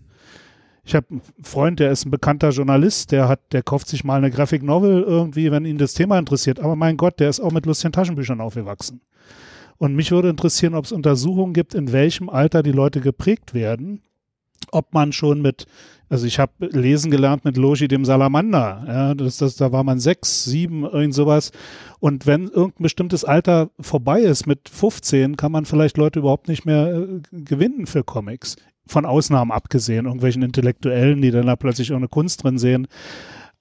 Ich 0.85 0.97
habe 0.97 1.07
einen 1.11 1.23
Freund, 1.43 1.79
der 1.79 1.93
ist 1.93 2.05
ein 2.05 2.11
bekannter 2.11 2.51
Journalist, 2.51 3.13
der 3.13 3.29
hat, 3.29 3.41
der 3.53 3.63
kauft 3.63 3.87
sich 3.87 4.03
mal 4.03 4.17
eine 4.17 4.31
Graphic 4.31 4.63
Novel 4.63 5.03
irgendwie, 5.03 5.51
wenn 5.53 5.65
ihn 5.65 5.79
das 5.79 5.95
Thema 5.95 6.19
interessiert. 6.19 6.59
Aber 6.59 6.75
mein 6.75 6.97
Gott, 6.97 7.21
der 7.21 7.31
ist 7.31 7.41
auch 7.41 7.53
mit 7.53 7.67
lustigen 7.67 7.93
Taschenbüchern 7.93 8.41
aufgewachsen. 8.41 9.01
Und 9.79 9.95
mich 9.95 10.11
würde 10.11 10.29
interessieren, 10.29 10.75
ob 10.75 10.85
es 10.85 10.93
Untersuchungen 10.93 11.55
gibt, 11.55 11.75
in 11.75 11.93
welchem 11.93 12.29
Alter 12.29 12.63
die 12.63 12.73
Leute 12.73 13.01
geprägt 13.01 13.55
werden. 13.55 14.03
Ob 14.71 14.93
man 14.95 15.13
schon 15.13 15.43
mit, 15.43 15.67
also 16.09 16.27
ich 16.27 16.39
habe 16.39 16.53
lesen 16.67 17.11
gelernt 17.11 17.45
mit 17.45 17.57
Logi 17.57 17.89
dem 17.89 18.05
Salamander. 18.05 18.85
Ja, 18.87 19.15
das, 19.15 19.39
das, 19.39 19.57
da 19.57 19.73
war 19.73 19.85
man 19.85 19.99
sechs, 19.99 20.45
sieben, 20.45 20.85
irgend 20.85 21.15
sowas. 21.15 21.53
Und 22.01 22.27
wenn 22.27 22.49
irgendein 22.49 22.83
bestimmtes 22.83 23.25
Alter 23.25 23.71
vorbei 23.81 24.21
ist, 24.21 24.47
mit 24.47 24.69
15, 24.69 25.37
kann 25.37 25.53
man 25.53 25.65
vielleicht 25.65 25.97
Leute 25.97 26.21
überhaupt 26.21 26.49
nicht 26.49 26.65
mehr 26.65 26.95
äh, 26.95 27.21
gewinnen 27.33 27.87
für 27.87 28.05
Comics 28.05 28.57
von 28.87 29.07
Ausnahmen 29.07 29.53
abgesehen, 29.53 30.07
irgendwelchen 30.07 30.43
Intellektuellen, 30.43 31.23
die 31.23 31.31
dann 31.31 31.47
da 31.47 31.57
plötzlich 31.57 31.91
irgendeine 31.91 32.09
Kunst 32.09 32.43
drin 32.43 32.59
sehen. 32.59 32.89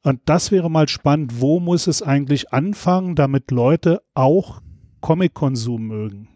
Und 0.03 0.21
das 0.25 0.51
wäre 0.51 0.69
mal 0.69 0.87
spannend, 0.87 1.39
wo 1.41 1.59
muss 1.59 1.87
es 1.87 2.01
eigentlich 2.01 2.51
anfangen, 2.53 3.15
damit 3.15 3.51
Leute 3.51 4.01
auch 4.15 4.61
Comic-Konsum 5.01 5.87
mögen? 5.87 6.30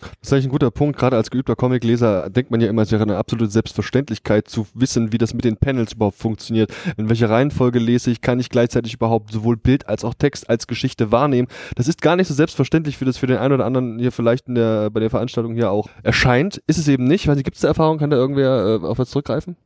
Das 0.00 0.10
ist 0.22 0.32
eigentlich 0.32 0.46
ein 0.46 0.50
guter 0.50 0.70
Punkt. 0.70 0.98
Gerade 0.98 1.16
als 1.16 1.30
geübter 1.30 1.56
Comicleser 1.56 2.28
denkt 2.28 2.50
man 2.50 2.60
ja 2.60 2.68
immer, 2.68 2.82
es 2.82 2.92
wäre 2.92 3.02
eine 3.02 3.16
absolute 3.16 3.50
Selbstverständlichkeit 3.50 4.48
zu 4.48 4.66
wissen, 4.74 5.12
wie 5.12 5.18
das 5.18 5.32
mit 5.32 5.44
den 5.44 5.56
Panels 5.56 5.94
überhaupt 5.94 6.18
funktioniert. 6.18 6.72
In 6.96 7.08
welcher 7.08 7.30
Reihenfolge 7.30 7.78
lese 7.78 8.10
ich, 8.10 8.20
kann 8.20 8.38
ich 8.38 8.50
gleichzeitig 8.50 8.94
überhaupt 8.94 9.32
sowohl 9.32 9.56
Bild 9.56 9.88
als 9.88 10.04
auch 10.04 10.14
Text 10.14 10.50
als 10.50 10.66
Geschichte 10.66 11.12
wahrnehmen. 11.12 11.48
Das 11.76 11.88
ist 11.88 12.02
gar 12.02 12.16
nicht 12.16 12.28
so 12.28 12.34
selbstverständlich, 12.34 13.00
wie 13.00 13.04
das 13.04 13.16
für 13.16 13.26
den 13.26 13.38
einen 13.38 13.54
oder 13.54 13.64
anderen 13.64 13.98
hier 13.98 14.12
vielleicht 14.12 14.48
in 14.48 14.54
der, 14.54 14.90
bei 14.90 15.00
der 15.00 15.10
Veranstaltung 15.10 15.54
hier 15.54 15.70
auch 15.70 15.88
erscheint. 16.02 16.62
Ist 16.66 16.78
es 16.78 16.88
eben 16.88 17.04
nicht. 17.04 17.26
Gibt 17.26 17.54
es 17.54 17.62
da 17.62 17.68
Erfahrung? 17.68 17.98
Kann 17.98 18.10
da 18.10 18.16
irgendwer 18.16 18.80
äh, 18.82 18.86
auf 18.86 18.98
was 18.98 19.10
zurückgreifen? 19.10 19.56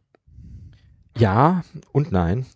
Ja 1.19 1.63
und 1.93 2.13
nein. 2.13 2.47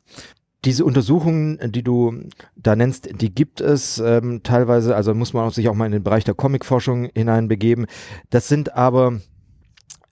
Diese 0.64 0.84
Untersuchungen, 0.84 1.58
die 1.72 1.82
du 1.82 2.24
da 2.56 2.74
nennst, 2.74 3.20
die 3.20 3.34
gibt 3.34 3.60
es 3.60 3.98
ähm, 3.98 4.42
teilweise, 4.42 4.96
also 4.96 5.14
muss 5.14 5.32
man 5.34 5.50
sich 5.50 5.68
auch 5.68 5.74
mal 5.74 5.86
in 5.86 5.92
den 5.92 6.02
Bereich 6.02 6.24
der 6.24 6.34
Comicforschung 6.34 7.10
hineinbegeben. 7.14 7.86
Das 8.30 8.48
sind 8.48 8.74
aber 8.74 9.20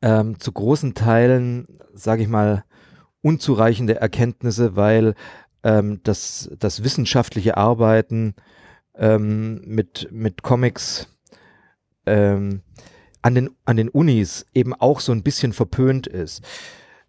ähm, 0.03 0.39
zu 0.41 0.53
großen 0.53 0.95
Teilen, 0.95 1.67
sage 1.95 2.23
ich 2.23 2.29
mal, 2.29 2.65
unzureichende 3.23 3.95
Erkenntnisse, 3.97 4.77
weil 4.77 5.15
ähm, 5.63 6.01
das, 6.03 6.51
das 6.59 6.85
wissenschaftliche 6.85 7.57
Arbeiten 7.57 8.35
ähm, 8.95 9.63
mit, 9.65 10.09
mit 10.11 10.43
Comics 10.43 11.09
ähm, 12.05 12.63
an, 13.23 13.35
den, 13.35 13.51
an 13.65 13.77
den 13.77 13.89
Unis 13.89 14.47
eben 14.53 14.75
auch 14.75 15.01
so 15.01 15.13
ein 15.13 15.23
bisschen 15.23 15.53
verpönt 15.53 16.07
ist. 16.07 16.43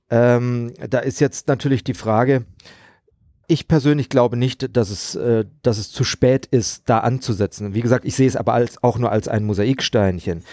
Ähm, 0.09 0.73
da 0.89 0.99
ist 0.99 1.19
jetzt 1.19 1.47
natürlich 1.47 1.83
die 1.83 1.95
Frage, 1.95 2.45
ich 3.47 3.67
persönlich 3.67 4.09
glaube 4.09 4.37
nicht, 4.37 4.75
dass 4.75 4.89
es, 4.89 5.15
äh, 5.15 5.45
dass 5.61 5.77
es 5.77 5.91
zu 5.91 6.03
spät 6.03 6.45
ist, 6.45 6.83
da 6.89 6.99
anzusetzen. 6.99 7.73
Wie 7.73 7.81
gesagt, 7.81 8.05
ich 8.05 8.15
sehe 8.15 8.27
es 8.27 8.35
aber 8.35 8.53
als, 8.53 8.81
auch 8.83 8.97
nur 8.97 9.11
als 9.11 9.27
ein 9.27 9.43
Mosaiksteinchen. 9.43 10.43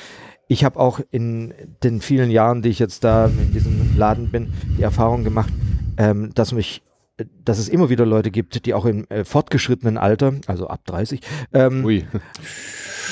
Ich 0.49 0.64
habe 0.64 0.80
auch 0.80 1.01
in 1.11 1.55
den 1.84 2.01
vielen 2.01 2.30
Jahren, 2.30 2.62
die 2.62 2.70
ich 2.70 2.80
jetzt 2.80 3.05
da 3.05 3.26
in 3.26 3.53
diesem 3.53 3.97
Laden 3.97 4.30
bin, 4.30 4.53
die 4.76 4.82
Erfahrung 4.82 5.22
gemacht, 5.22 5.53
ähm, 5.97 6.32
dass 6.34 6.53
mich 6.53 6.82
dass 7.45 7.59
es 7.59 7.68
immer 7.68 7.91
wieder 7.91 8.07
Leute 8.07 8.30
gibt, 8.30 8.64
die 8.64 8.72
auch 8.72 8.86
im 8.86 9.07
äh, 9.11 9.24
fortgeschrittenen 9.24 9.99
Alter, 9.99 10.34
also 10.47 10.68
ab 10.68 10.80
30, 10.86 11.20
ähm, 11.53 11.84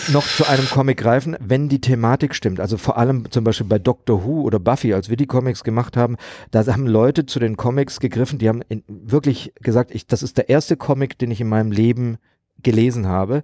noch 0.09 0.27
zu 0.27 0.47
einem 0.47 0.69
Comic 0.69 0.99
greifen, 0.99 1.37
wenn 1.41 1.69
die 1.69 1.81
Thematik 1.81 2.35
stimmt. 2.35 2.61
Also 2.61 2.77
vor 2.77 2.97
allem 2.97 3.31
zum 3.31 3.45
Beispiel 3.45 3.67
bei 3.67 3.79
Doctor 3.79 4.25
Who 4.25 4.43
oder 4.43 4.59
Buffy, 4.59 4.95
als 4.95 5.09
wir 5.09 5.17
die 5.17 5.27
Comics 5.27 5.65
gemacht 5.65 5.97
haben, 5.97 6.17
da 6.51 6.67
haben 6.67 6.87
Leute 6.87 7.27
zu 7.27 7.39
den 7.39 7.57
Comics 7.57 8.01
gegriffen, 8.01 8.39
die 8.39 8.49
haben 8.49 8.63
wirklich 8.87 9.53
gesagt, 9.61 9.95
ich, 9.95 10.07
das 10.07 10.23
ist 10.23 10.39
der 10.39 10.49
erste 10.49 10.77
Comic, 10.77 11.19
den 11.19 11.31
ich 11.31 11.41
in 11.41 11.49
meinem 11.49 11.73
Leben 11.73 12.19
gelesen 12.63 13.07
habe, 13.07 13.43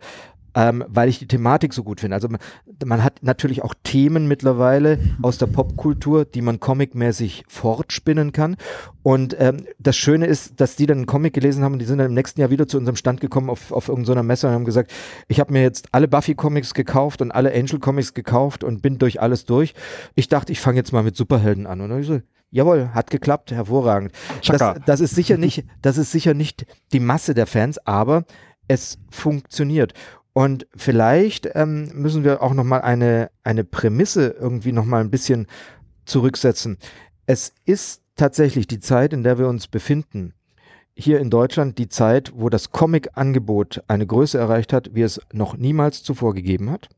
ähm, 0.54 0.84
weil 0.88 1.08
ich 1.08 1.18
die 1.18 1.26
Thematik 1.26 1.74
so 1.74 1.82
gut 1.82 2.00
finde. 2.00 2.14
Also 2.14 2.28
man, 2.28 2.40
man, 2.84 3.02
hat 3.02 3.22
natürlich 3.22 3.62
auch 3.62 3.74
Themen 3.82 4.28
mittlerweile 4.28 4.98
aus 5.22 5.38
der 5.38 5.46
Popkultur, 5.46 6.24
die 6.24 6.42
man 6.42 6.60
comicmäßig 6.60 7.44
fortspinnen 7.48 8.32
kann. 8.32 8.56
Und 9.02 9.36
ähm, 9.38 9.66
das 9.78 9.96
Schöne 9.96 10.26
ist, 10.26 10.60
dass 10.60 10.76
die 10.76 10.86
dann 10.86 10.98
einen 10.98 11.06
Comic 11.06 11.34
gelesen 11.34 11.64
haben 11.64 11.74
und 11.74 11.78
die 11.80 11.84
sind 11.84 11.98
dann 11.98 12.08
im 12.08 12.14
nächsten 12.14 12.40
Jahr 12.40 12.50
wieder 12.50 12.68
zu 12.68 12.78
unserem 12.78 12.96
Stand 12.96 13.20
gekommen 13.20 13.50
auf, 13.50 13.72
auf 13.72 13.88
irgendeiner 13.88 14.22
Messe 14.22 14.46
und 14.46 14.54
haben 14.54 14.64
gesagt, 14.64 14.92
ich 15.28 15.40
habe 15.40 15.52
mir 15.52 15.62
jetzt 15.62 15.88
alle 15.92 16.08
Buffy-Comics 16.08 16.74
gekauft 16.74 17.20
und 17.20 17.32
alle 17.32 17.52
Angel-Comics 17.52 18.14
gekauft 18.14 18.64
und 18.64 18.80
bin 18.80 18.98
durch 18.98 19.20
alles 19.20 19.44
durch. 19.44 19.74
Ich 20.14 20.28
dachte, 20.28 20.52
ich 20.52 20.60
fange 20.60 20.78
jetzt 20.78 20.92
mal 20.92 21.02
mit 21.02 21.16
Superhelden 21.16 21.66
an. 21.66 21.80
Und 21.80 21.90
dann 21.90 22.00
ich 22.00 22.06
so, 22.06 22.20
Jawohl, 22.54 22.90
hat 22.94 23.10
geklappt, 23.10 23.50
hervorragend. 23.50 24.12
Das, 24.46 24.76
das, 24.86 25.00
ist 25.00 25.16
sicher 25.16 25.36
nicht, 25.36 25.64
das 25.82 25.98
ist 25.98 26.12
sicher 26.12 26.34
nicht 26.34 26.66
die 26.92 27.00
Masse 27.00 27.34
der 27.34 27.48
Fans, 27.48 27.84
aber 27.84 28.26
es 28.68 28.98
funktioniert. 29.10 29.92
Und 30.34 30.66
vielleicht 30.76 31.48
ähm, 31.54 31.90
müssen 31.94 32.24
wir 32.24 32.42
auch 32.42 32.52
nochmal 32.52 32.82
eine, 32.82 33.30
eine 33.42 33.64
Prämisse 33.64 34.36
irgendwie 34.38 34.72
nochmal 34.72 35.00
ein 35.00 35.10
bisschen 35.10 35.46
zurücksetzen. 36.04 36.76
Es 37.24 37.54
ist 37.64 38.02
tatsächlich 38.16 38.66
die 38.66 38.80
Zeit, 38.80 39.12
in 39.12 39.22
der 39.22 39.38
wir 39.38 39.48
uns 39.48 39.68
befinden. 39.68 40.34
Hier 40.94 41.20
in 41.20 41.30
Deutschland 41.30 41.78
die 41.78 41.88
Zeit, 41.88 42.32
wo 42.34 42.50
das 42.50 42.70
Comic-Angebot 42.70 43.82
eine 43.88 44.06
Größe 44.06 44.36
erreicht 44.36 44.72
hat, 44.72 44.94
wie 44.94 45.02
es 45.02 45.20
noch 45.32 45.56
niemals 45.56 46.02
zuvor 46.02 46.34
gegeben 46.34 46.70
hat 46.70 46.88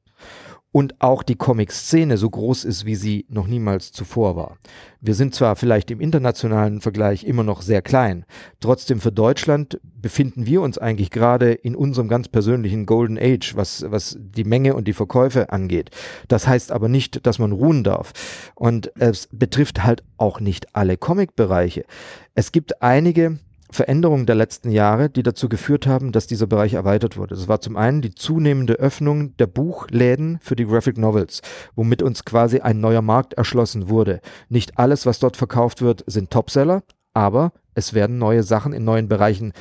und 0.77 1.01
auch 1.01 1.23
die 1.23 1.37
Comic-Szene 1.37 2.19
so 2.19 2.29
groß 2.29 2.65
ist, 2.65 2.85
wie 2.85 2.97
sie 2.97 3.25
noch 3.31 3.47
niemals 3.47 3.93
zuvor 3.93 4.37
war. 4.37 4.59
Wir 5.01 5.15
sind 5.15 5.35
zwar 5.35 5.57
vielleicht 5.57 5.91
im 5.91 6.03
internationalen 6.03 6.83
Vergleich 6.83 7.25
immer 7.25 7.45
noch 7.45 7.63
sehr 7.63 7.81
klein, 7.81 8.27
trotzdem 8.61 9.01
für 9.01 9.11
Deutschland 9.11 9.81
befinden 9.83 10.45
wir 10.45 10.61
uns 10.61 10.77
eigentlich 10.77 11.11
gerade 11.11 11.53
in 11.53 11.77
unserem 11.77 12.09
ganz 12.09 12.29
persönlichen 12.29 12.85
Golden 12.85 13.17
Age, 13.17 13.57
was, 13.57 13.87
was 13.89 14.19
die 14.21 14.45
Menge 14.45 14.75
und 14.75 14.87
die 14.87 14.93
Verkäufe 14.93 15.51
angeht. 15.51 15.89
Das 16.29 16.47
heißt 16.47 16.71
aber 16.71 16.91
nicht, 16.91 17.27
dass 17.27 17.39
man 17.39 17.53
ruhen 17.53 17.83
darf. 17.83 18.13
Und 18.55 18.93
es 19.01 19.31
betrifft 19.33 19.83
halt 19.83 20.05
auch 20.19 20.41
nicht 20.41 20.77
alle 20.77 20.99
Comic-Bereiche. 20.99 21.87
Es 22.35 22.53
gibt 22.53 22.83
einige 22.83 23.39
Veränderungen 23.77 24.27
der 24.27 24.35
letzten 24.35 24.71
Jahre, 24.71 25.09
die 25.11 25.23
dazu 25.23 25.49
geführt 25.49 25.87
haben, 25.87 26.11
dass 26.11 26.27
dieser 26.27 26.47
Bereich 26.47 26.75
erweitert 26.75 27.17
wurde. 27.17 27.35
Es 27.35 27.47
war 27.47 27.61
zum 27.61 27.77
einen 27.77 28.03
die 28.03 28.15
zunehmende 28.15 28.75
Öffnung 28.75 29.37
der 29.37 29.47
Buchläden 29.47 30.39
für 30.41 30.57
die 30.57 30.67
Graphic 30.67 30.99
Novels, 30.99 31.43
womit 31.75 32.03
uns 32.03 32.25
quasi 32.25 32.61
ein 32.61 32.81
neuer 32.81 33.03
Markt 33.03 33.35
erschlossen 33.35 33.89
wurde. 33.89 34.21
Nicht 34.49 34.79
alles, 34.79 35.07
was 35.07 35.19
dort 35.19 35.37
verkauft 35.37 35.83
wird, 35.83 36.03
sind 36.07 36.31
Topseller, 36.31 36.83
aber 37.15 37.53
es 37.75 37.95
werden 37.95 38.19
neue 38.19 38.43
Sachen 38.43 38.73
in 38.73 38.85
neuen 38.85 39.09
Bereichen 39.09 39.53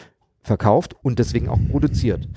verkauft 0.41 0.95
und 1.03 1.19
deswegen 1.19 1.49
auch 1.49 1.59
produziert. 1.69 2.27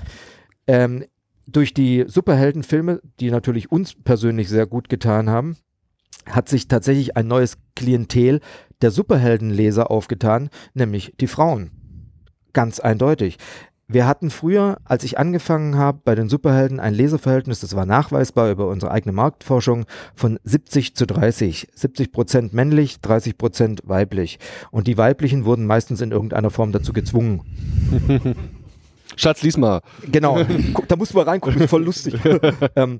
Ähm, 0.67 1.05
durch 1.47 1.73
die 1.73 2.05
Superheldenfilme, 2.07 3.01
die 3.19 3.31
natürlich 3.31 3.71
uns 3.71 3.95
persönlich 3.95 4.49
sehr 4.49 4.67
gut 4.67 4.89
getan 4.89 5.29
haben, 5.29 5.57
hat 6.25 6.49
sich 6.49 6.67
tatsächlich 6.67 7.17
ein 7.17 7.27
neues 7.27 7.57
Klientel 7.75 8.41
der 8.81 8.91
Superheldenleser 8.91 9.91
aufgetan, 9.91 10.49
nämlich 10.73 11.13
die 11.19 11.27
Frauen. 11.27 11.71
Ganz 12.53 12.79
eindeutig. 12.79 13.37
Wir 13.91 14.05
hatten 14.05 14.29
früher, 14.29 14.77
als 14.85 15.03
ich 15.03 15.17
angefangen 15.17 15.75
habe, 15.75 16.01
bei 16.03 16.13
den 16.13 16.29
Superhelden 16.29 16.79
ein 16.79 16.93
Leserverhältnis, 16.93 17.59
das 17.59 17.75
war 17.75 17.87
nachweisbar 17.87 18.51
über 18.51 18.67
unsere 18.67 18.91
eigene 18.91 19.13
Marktforschung, 19.13 19.85
von 20.13 20.37
70 20.43 20.95
zu 20.95 21.07
30. 21.07 21.69
70 21.73 22.11
Prozent 22.11 22.53
männlich, 22.53 23.01
30 23.01 23.35
Prozent 23.35 23.81
weiblich. 23.85 24.37
Und 24.69 24.85
die 24.85 24.97
weiblichen 24.99 25.43
wurden 25.43 25.65
meistens 25.65 26.01
in 26.01 26.11
irgendeiner 26.11 26.51
Form 26.51 26.71
dazu 26.71 26.93
gezwungen. 26.93 27.41
Schatz, 29.15 29.41
lies 29.41 29.57
mal. 29.57 29.81
Genau, 30.11 30.45
da 30.87 30.95
musst 30.95 31.13
du 31.13 31.17
mal 31.17 31.25
reingucken, 31.25 31.67
voll 31.67 31.83
lustig. 31.83 32.13
ähm, 32.75 32.99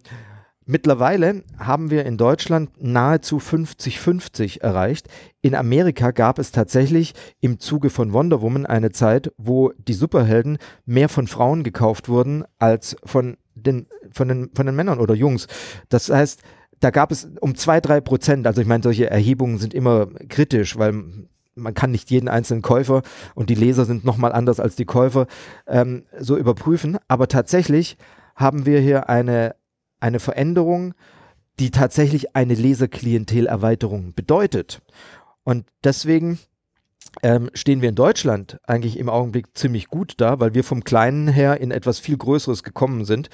Mittlerweile 0.71 1.41
haben 1.57 1.89
wir 1.89 2.05
in 2.05 2.15
Deutschland 2.15 2.69
nahezu 2.79 3.39
50-50 3.39 4.61
erreicht. 4.61 5.07
In 5.41 5.55
Amerika 5.55 6.11
gab 6.11 6.37
es 6.37 6.51
tatsächlich 6.51 7.15
im 7.39 7.57
Zuge 7.57 7.89
von 7.89 8.13
Wonder 8.13 8.43
Woman 8.43 8.67
eine 8.67 8.91
Zeit, 8.91 9.33
wo 9.35 9.71
die 9.79 9.95
Superhelden 9.95 10.59
mehr 10.85 11.09
von 11.09 11.25
Frauen 11.25 11.63
gekauft 11.63 12.07
wurden 12.07 12.43
als 12.59 12.95
von 13.03 13.37
den, 13.55 13.87
von 14.11 14.27
den, 14.27 14.51
von 14.53 14.67
den 14.67 14.75
Männern 14.75 14.99
oder 14.99 15.15
Jungs. 15.15 15.47
Das 15.89 16.11
heißt, 16.11 16.43
da 16.79 16.91
gab 16.91 17.11
es 17.11 17.27
um 17.41 17.55
zwei, 17.55 17.81
drei 17.81 17.99
Prozent, 17.99 18.45
also 18.45 18.61
ich 18.61 18.67
meine, 18.67 18.83
solche 18.83 19.09
Erhebungen 19.09 19.57
sind 19.57 19.73
immer 19.73 20.05
kritisch, 20.29 20.77
weil 20.77 21.03
man 21.55 21.73
kann 21.73 21.89
nicht 21.89 22.11
jeden 22.11 22.27
einzelnen 22.27 22.61
Käufer 22.61 23.01
und 23.33 23.49
die 23.49 23.55
Leser 23.55 23.85
sind 23.85 24.05
nochmal 24.05 24.33
anders 24.33 24.59
als 24.59 24.75
die 24.75 24.85
Käufer 24.85 25.25
ähm, 25.65 26.03
so 26.19 26.37
überprüfen. 26.37 26.99
Aber 27.07 27.27
tatsächlich 27.27 27.97
haben 28.35 28.67
wir 28.67 28.79
hier 28.79 29.09
eine, 29.09 29.55
eine 29.99 30.19
Veränderung, 30.19 30.93
die 31.59 31.71
tatsächlich 31.71 32.35
eine 32.35 32.53
Leserklientelerweiterung 32.53 34.13
bedeutet. 34.13 34.81
Und 35.43 35.65
deswegen 35.83 36.39
ähm, 37.23 37.49
stehen 37.53 37.81
wir 37.81 37.89
in 37.89 37.95
Deutschland 37.95 38.59
eigentlich 38.63 38.97
im 38.97 39.09
Augenblick 39.09 39.57
ziemlich 39.57 39.87
gut 39.87 40.13
da, 40.17 40.39
weil 40.39 40.53
wir 40.53 40.63
vom 40.63 40.83
Kleinen 40.83 41.27
her 41.27 41.59
in 41.59 41.71
etwas 41.71 41.99
viel 41.99 42.17
Größeres 42.17 42.63
gekommen 42.63 43.03
sind. 43.05 43.29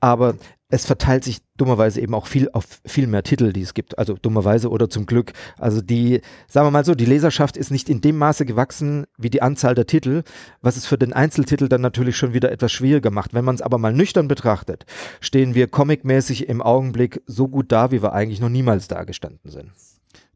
Aber 0.00 0.34
es 0.70 0.84
verteilt 0.84 1.24
sich 1.24 1.38
dummerweise 1.56 2.00
eben 2.00 2.14
auch 2.14 2.26
viel 2.26 2.50
auf 2.52 2.66
viel 2.84 3.06
mehr 3.06 3.22
Titel, 3.22 3.52
die 3.52 3.62
es 3.62 3.72
gibt. 3.72 3.98
Also 3.98 4.14
dummerweise 4.14 4.68
oder 4.68 4.90
zum 4.90 5.06
Glück. 5.06 5.32
Also 5.58 5.80
die, 5.80 6.20
sagen 6.46 6.66
wir 6.66 6.70
mal 6.70 6.84
so, 6.84 6.94
die 6.94 7.06
Leserschaft 7.06 7.56
ist 7.56 7.70
nicht 7.70 7.88
in 7.88 8.02
dem 8.02 8.18
Maße 8.18 8.44
gewachsen 8.44 9.06
wie 9.16 9.30
die 9.30 9.40
Anzahl 9.40 9.74
der 9.74 9.86
Titel, 9.86 10.24
was 10.60 10.76
es 10.76 10.84
für 10.84 10.98
den 10.98 11.14
Einzeltitel 11.14 11.68
dann 11.68 11.80
natürlich 11.80 12.16
schon 12.16 12.34
wieder 12.34 12.52
etwas 12.52 12.70
schwieriger 12.70 13.10
macht. 13.10 13.32
Wenn 13.32 13.46
man 13.46 13.54
es 13.54 13.62
aber 13.62 13.78
mal 13.78 13.94
nüchtern 13.94 14.28
betrachtet, 14.28 14.84
stehen 15.20 15.54
wir 15.54 15.68
comicmäßig 15.68 16.48
im 16.48 16.60
Augenblick 16.60 17.22
so 17.26 17.48
gut 17.48 17.72
da, 17.72 17.90
wie 17.90 18.02
wir 18.02 18.12
eigentlich 18.12 18.40
noch 18.40 18.50
niemals 18.50 18.88
da 18.88 19.04
gestanden 19.04 19.50
sind. 19.50 19.70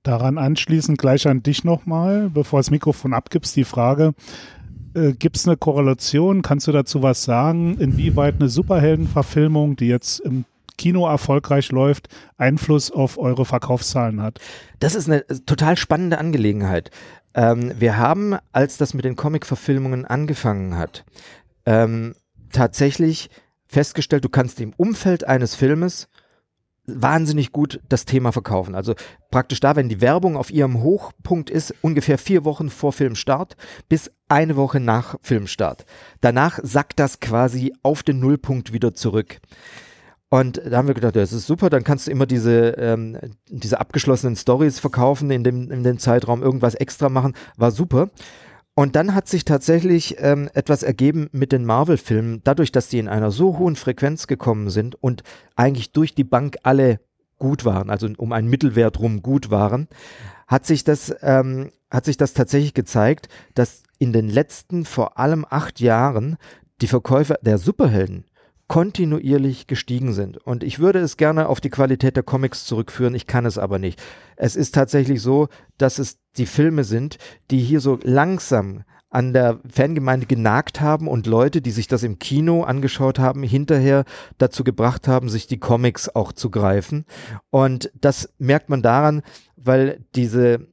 Daran 0.02 0.38
anschließend 0.38 0.98
gleich 0.98 1.28
an 1.28 1.42
dich 1.42 1.62
nochmal, 1.62 2.28
bevor 2.30 2.58
das 2.58 2.70
Mikrofon 2.70 3.12
abgibst, 3.12 3.54
die 3.54 3.64
Frage, 3.64 4.14
äh, 4.94 5.12
Gibt 5.12 5.36
es 5.36 5.46
eine 5.46 5.56
Korrelation? 5.56 6.42
Kannst 6.42 6.66
du 6.66 6.72
dazu 6.72 7.02
was 7.02 7.24
sagen? 7.24 7.78
Inwieweit 7.78 8.36
eine 8.36 8.48
Superheldenverfilmung, 8.48 9.76
die 9.76 9.88
jetzt 9.88 10.20
im 10.20 10.44
Kino 10.78 11.06
erfolgreich 11.06 11.70
läuft, 11.70 12.08
Einfluss 12.36 12.90
auf 12.90 13.18
eure 13.18 13.44
Verkaufszahlen 13.44 14.20
hat? 14.20 14.40
Das 14.80 14.94
ist 14.94 15.08
eine 15.08 15.24
total 15.46 15.76
spannende 15.76 16.18
Angelegenheit. 16.18 16.90
Ähm, 17.34 17.72
wir 17.78 17.96
haben, 17.96 18.36
als 18.52 18.76
das 18.76 18.94
mit 18.94 19.04
den 19.04 19.16
Comic-Verfilmungen 19.16 20.04
angefangen 20.04 20.76
hat, 20.76 21.04
ähm, 21.66 22.14
tatsächlich 22.52 23.30
festgestellt, 23.66 24.24
du 24.24 24.28
kannst 24.28 24.60
im 24.60 24.74
Umfeld 24.76 25.24
eines 25.24 25.54
Filmes 25.54 26.08
wahnsinnig 26.86 27.52
gut 27.52 27.80
das 27.88 28.04
Thema 28.04 28.32
verkaufen. 28.32 28.74
Also 28.74 28.94
praktisch 29.30 29.60
da, 29.60 29.76
wenn 29.76 29.88
die 29.88 30.00
Werbung 30.00 30.36
auf 30.36 30.50
ihrem 30.50 30.82
Hochpunkt 30.82 31.50
ist, 31.50 31.74
ungefähr 31.80 32.18
vier 32.18 32.44
Wochen 32.44 32.70
vor 32.70 32.92
Filmstart 32.92 33.56
bis 33.88 34.10
eine 34.28 34.56
Woche 34.56 34.80
nach 34.80 35.16
Filmstart. 35.22 35.84
Danach 36.20 36.58
sackt 36.62 36.98
das 36.98 37.20
quasi 37.20 37.72
auf 37.82 38.02
den 38.02 38.18
Nullpunkt 38.18 38.72
wieder 38.72 38.94
zurück. 38.94 39.40
Und 40.28 40.62
da 40.64 40.78
haben 40.78 40.88
wir 40.88 40.94
gedacht, 40.94 41.14
das 41.14 41.34
ist 41.34 41.46
super, 41.46 41.68
dann 41.68 41.84
kannst 41.84 42.06
du 42.06 42.10
immer 42.10 42.24
diese, 42.24 42.70
ähm, 42.78 43.18
diese 43.48 43.78
abgeschlossenen 43.78 44.34
Stories 44.34 44.78
verkaufen, 44.78 45.30
in 45.30 45.44
dem, 45.44 45.70
in 45.70 45.82
dem 45.82 45.98
Zeitraum 45.98 46.42
irgendwas 46.42 46.74
extra 46.74 47.10
machen, 47.10 47.34
war 47.58 47.70
super. 47.70 48.08
Und 48.74 48.96
dann 48.96 49.14
hat 49.14 49.28
sich 49.28 49.44
tatsächlich 49.44 50.16
ähm, 50.18 50.48
etwas 50.54 50.82
ergeben 50.82 51.28
mit 51.32 51.52
den 51.52 51.64
Marvel-Filmen, 51.66 52.40
dadurch, 52.42 52.72
dass 52.72 52.88
die 52.88 52.98
in 52.98 53.08
einer 53.08 53.30
so 53.30 53.58
hohen 53.58 53.76
Frequenz 53.76 54.26
gekommen 54.26 54.70
sind 54.70 54.94
und 54.94 55.22
eigentlich 55.56 55.92
durch 55.92 56.14
die 56.14 56.24
Bank 56.24 56.56
alle 56.62 57.00
gut 57.38 57.64
waren, 57.64 57.90
also 57.90 58.08
um 58.16 58.32
einen 58.32 58.48
Mittelwert 58.48 58.98
rum 59.00 59.20
gut 59.20 59.50
waren, 59.50 59.88
hat 60.46 60.64
sich 60.64 60.84
das, 60.84 61.14
ähm, 61.20 61.70
hat 61.90 62.06
sich 62.06 62.16
das 62.16 62.32
tatsächlich 62.32 62.72
gezeigt, 62.72 63.28
dass 63.54 63.82
in 63.98 64.12
den 64.12 64.28
letzten 64.28 64.84
vor 64.86 65.18
allem 65.18 65.44
acht 65.48 65.80
Jahren 65.80 66.36
die 66.80 66.86
Verkäufer 66.86 67.38
der 67.42 67.58
Superhelden 67.58 68.24
kontinuierlich 68.72 69.66
gestiegen 69.66 70.14
sind. 70.14 70.38
Und 70.38 70.64
ich 70.64 70.78
würde 70.78 71.00
es 71.00 71.18
gerne 71.18 71.50
auf 71.50 71.60
die 71.60 71.68
Qualität 71.68 72.16
der 72.16 72.22
Comics 72.22 72.64
zurückführen, 72.64 73.14
ich 73.14 73.26
kann 73.26 73.44
es 73.44 73.58
aber 73.58 73.78
nicht. 73.78 74.02
Es 74.36 74.56
ist 74.56 74.74
tatsächlich 74.74 75.20
so, 75.20 75.48
dass 75.76 75.98
es 75.98 76.20
die 76.38 76.46
Filme 76.46 76.82
sind, 76.84 77.18
die 77.50 77.58
hier 77.58 77.80
so 77.80 77.98
langsam 78.02 78.84
an 79.10 79.34
der 79.34 79.60
Fangemeinde 79.70 80.24
genagt 80.24 80.80
haben 80.80 81.06
und 81.06 81.26
Leute, 81.26 81.60
die 81.60 81.70
sich 81.70 81.86
das 81.86 82.02
im 82.02 82.18
Kino 82.18 82.62
angeschaut 82.62 83.18
haben, 83.18 83.42
hinterher 83.42 84.06
dazu 84.38 84.64
gebracht 84.64 85.06
haben, 85.06 85.28
sich 85.28 85.46
die 85.46 85.60
Comics 85.60 86.08
auch 86.08 86.32
zu 86.32 86.48
greifen. 86.48 87.04
Und 87.50 87.92
das 88.00 88.30
merkt 88.38 88.70
man 88.70 88.80
daran, 88.80 89.20
weil 89.54 90.02
diese 90.14 90.72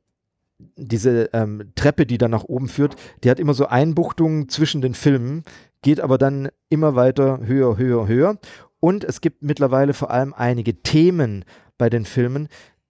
diese 0.76 1.30
ähm, 1.34 1.72
Treppe, 1.76 2.06
die 2.06 2.18
da 2.18 2.28
nach 2.28 2.44
oben 2.44 2.68
führt, 2.68 2.96
die 3.24 3.30
hat 3.30 3.40
immer 3.40 3.54
so 3.54 3.68
Einbuchtungen 3.68 4.50
zwischen 4.50 4.82
den 4.82 4.94
Filmen, 4.94 5.44
geht 5.82 6.00
aber 6.00 6.18
dann 6.18 6.50
immer 6.70 6.96
weiter 6.96 7.40
höher, 7.44 7.78
höher, 7.78 8.08
höher. 8.08 8.38
Und 8.80 9.04
es 9.04 9.22
gibt 9.22 9.44
mittlerweile 9.44 9.94
vor 9.94 10.12
allem 10.12 10.34
einige 10.34 10.82
Themen 10.82 11.46
bei 11.78 11.90
den 11.90 12.06
Filmen, 12.06 12.48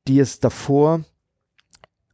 die 0.08 0.20
es 0.20 0.40
davor 0.40 1.02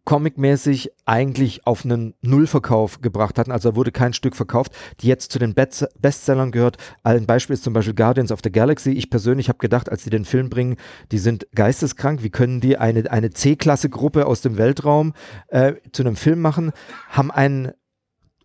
comicmäßig 0.05 0.91
eigentlich 1.05 1.65
auf 1.65 1.84
einen 1.84 2.13
Nullverkauf 2.21 3.01
gebracht 3.01 3.38
hatten. 3.38 3.51
Also 3.51 3.76
wurde 3.76 3.91
kein 3.91 4.13
Stück 4.13 4.36
verkauft, 4.36 4.71
die 5.01 5.07
jetzt 5.07 5.32
zu 5.32 5.39
den 5.39 5.55
Bestsellern 5.55 6.51
gehört. 6.51 6.78
Ein 7.03 7.26
Beispiel 7.26 7.55
ist 7.55 7.63
zum 7.63 7.73
Beispiel 7.73 7.95
Guardians 7.95 8.32
of 8.32 8.39
the 8.43 8.51
Galaxy. 8.51 8.91
Ich 8.91 9.09
persönlich 9.09 9.49
habe 9.49 9.57
gedacht, 9.57 9.89
als 9.89 10.03
sie 10.03 10.11
den 10.11 10.26
Film 10.26 10.49
bringen, 10.49 10.78
die 11.11 11.17
sind 11.17 11.47
geisteskrank. 11.55 12.23
Wie 12.23 12.30
können 12.30 12.61
die 12.61 12.78
eine, 12.78 13.11
eine 13.11 13.32
C-Klasse-Gruppe 13.32 14.28
aus 14.28 14.41
dem 14.41 14.57
Weltraum 14.57 15.13
äh, 15.47 15.73
zu 15.91 16.03
einem 16.03 16.15
Film 16.15 16.39
machen? 16.39 16.71
Haben 17.09 17.32
einen 17.32 17.71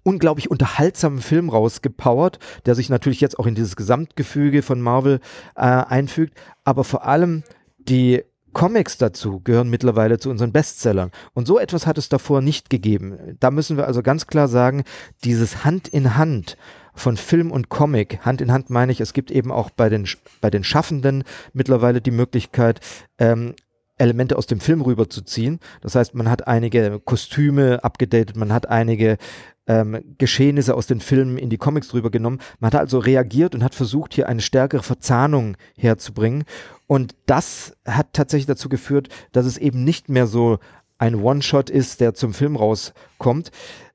unglaublich 0.03 0.51
unterhaltsamen 0.51 1.21
Film 1.21 1.49
rausgepowert, 1.49 2.39
der 2.67 2.75
sich 2.75 2.89
natürlich 2.89 3.21
jetzt 3.21 3.39
auch 3.39 3.47
in 3.47 3.55
dieses 3.55 3.77
Gesamtgefüge 3.77 4.63
von 4.63 4.81
Marvel 4.81 5.21
äh, 5.57 5.61
einfügt, 5.61 6.35
aber 6.65 6.85
vor 6.85 7.05
allem 7.05 7.43
die 7.79 8.23
Comics 8.53 8.99
dazu 8.99 9.41
gehören 9.41 9.71
mittlerweile 9.71 10.19
zu 10.19 10.29
unseren 10.29 10.53
Bestsellern. 10.53 11.11
Und 11.35 11.47
so 11.47 11.59
etwas 11.59 11.87
hat 11.87 11.99
es 11.99 12.09
davor 12.09 12.41
nicht 12.41 12.69
gegeben. 12.69 13.37
Da 13.39 13.51
müssen 13.51 13.77
wir 13.77 13.87
also 13.87 14.03
ganz 14.03 14.27
klar 14.27 14.49
sagen, 14.49 14.85
dieses 15.25 15.65
Hand 15.65 15.89
in 15.89 16.17
Hand 16.17 16.57
von 16.95 17.17
Film 17.17 17.53
und 17.53 17.69
Comic, 17.69 18.25
Hand 18.25 18.41
in 18.41 18.53
Hand 18.53 18.69
meine 18.69 18.93
ich, 18.93 19.01
es 19.01 19.13
gibt 19.13 19.31
eben 19.31 19.53
auch 19.53 19.71
bei 19.71 19.89
den, 19.89 20.09
bei 20.41 20.51
den 20.51 20.65
Schaffenden 20.65 21.25
mittlerweile 21.53 22.01
die 22.01 22.11
Möglichkeit, 22.11 22.81
ähm, 23.19 23.55
Elemente 24.01 24.37
aus 24.37 24.47
dem 24.47 24.61
Film 24.61 24.81
rüberzuziehen. 24.81 25.61
Das 25.83 25.95
heißt, 25.95 26.15
man 26.15 26.31
hat 26.31 26.49
einige 26.49 27.01
Kostüme 27.05 27.85
abgedatet, 27.85 28.37
man 28.37 28.53
hat 28.53 28.69
einige 28.69 29.19
ähm, 29.67 30.01
Geschehnisse 30.19 30.75
aus 30.75 30.87
den 30.87 31.01
Filmen 31.01 31.39
in 31.39 31.51
die 31.51 31.59
Comics 31.59 31.89
drüber 31.89 32.11
genommen. 32.11 32.41
Man 32.59 32.73
hat 32.73 32.81
also 32.81 32.99
reagiert 32.99 33.55
und 33.55 33.63
hat 33.63 33.75
versucht, 33.75 34.15
hier 34.15 34.29
eine 34.29 34.41
stärkere 34.41 34.83
Verzahnung 34.83 35.57
herzubringen. 35.77 36.45
Und 36.87 37.15
das 37.27 37.77
hat 37.87 38.13
tatsächlich 38.13 38.47
dazu 38.47 38.69
geführt, 38.69 39.09
dass 39.33 39.47
es 39.47 39.59
eben 39.59 39.85
nicht 39.85 40.09
mehr 40.09 40.27
so 40.27 40.59
ein 40.99 41.15
One-Shot 41.15 41.71
ist, 41.71 42.01
der 42.01 42.15
zum 42.15 42.35
Film 42.35 42.57
rauskommt. 42.57 43.51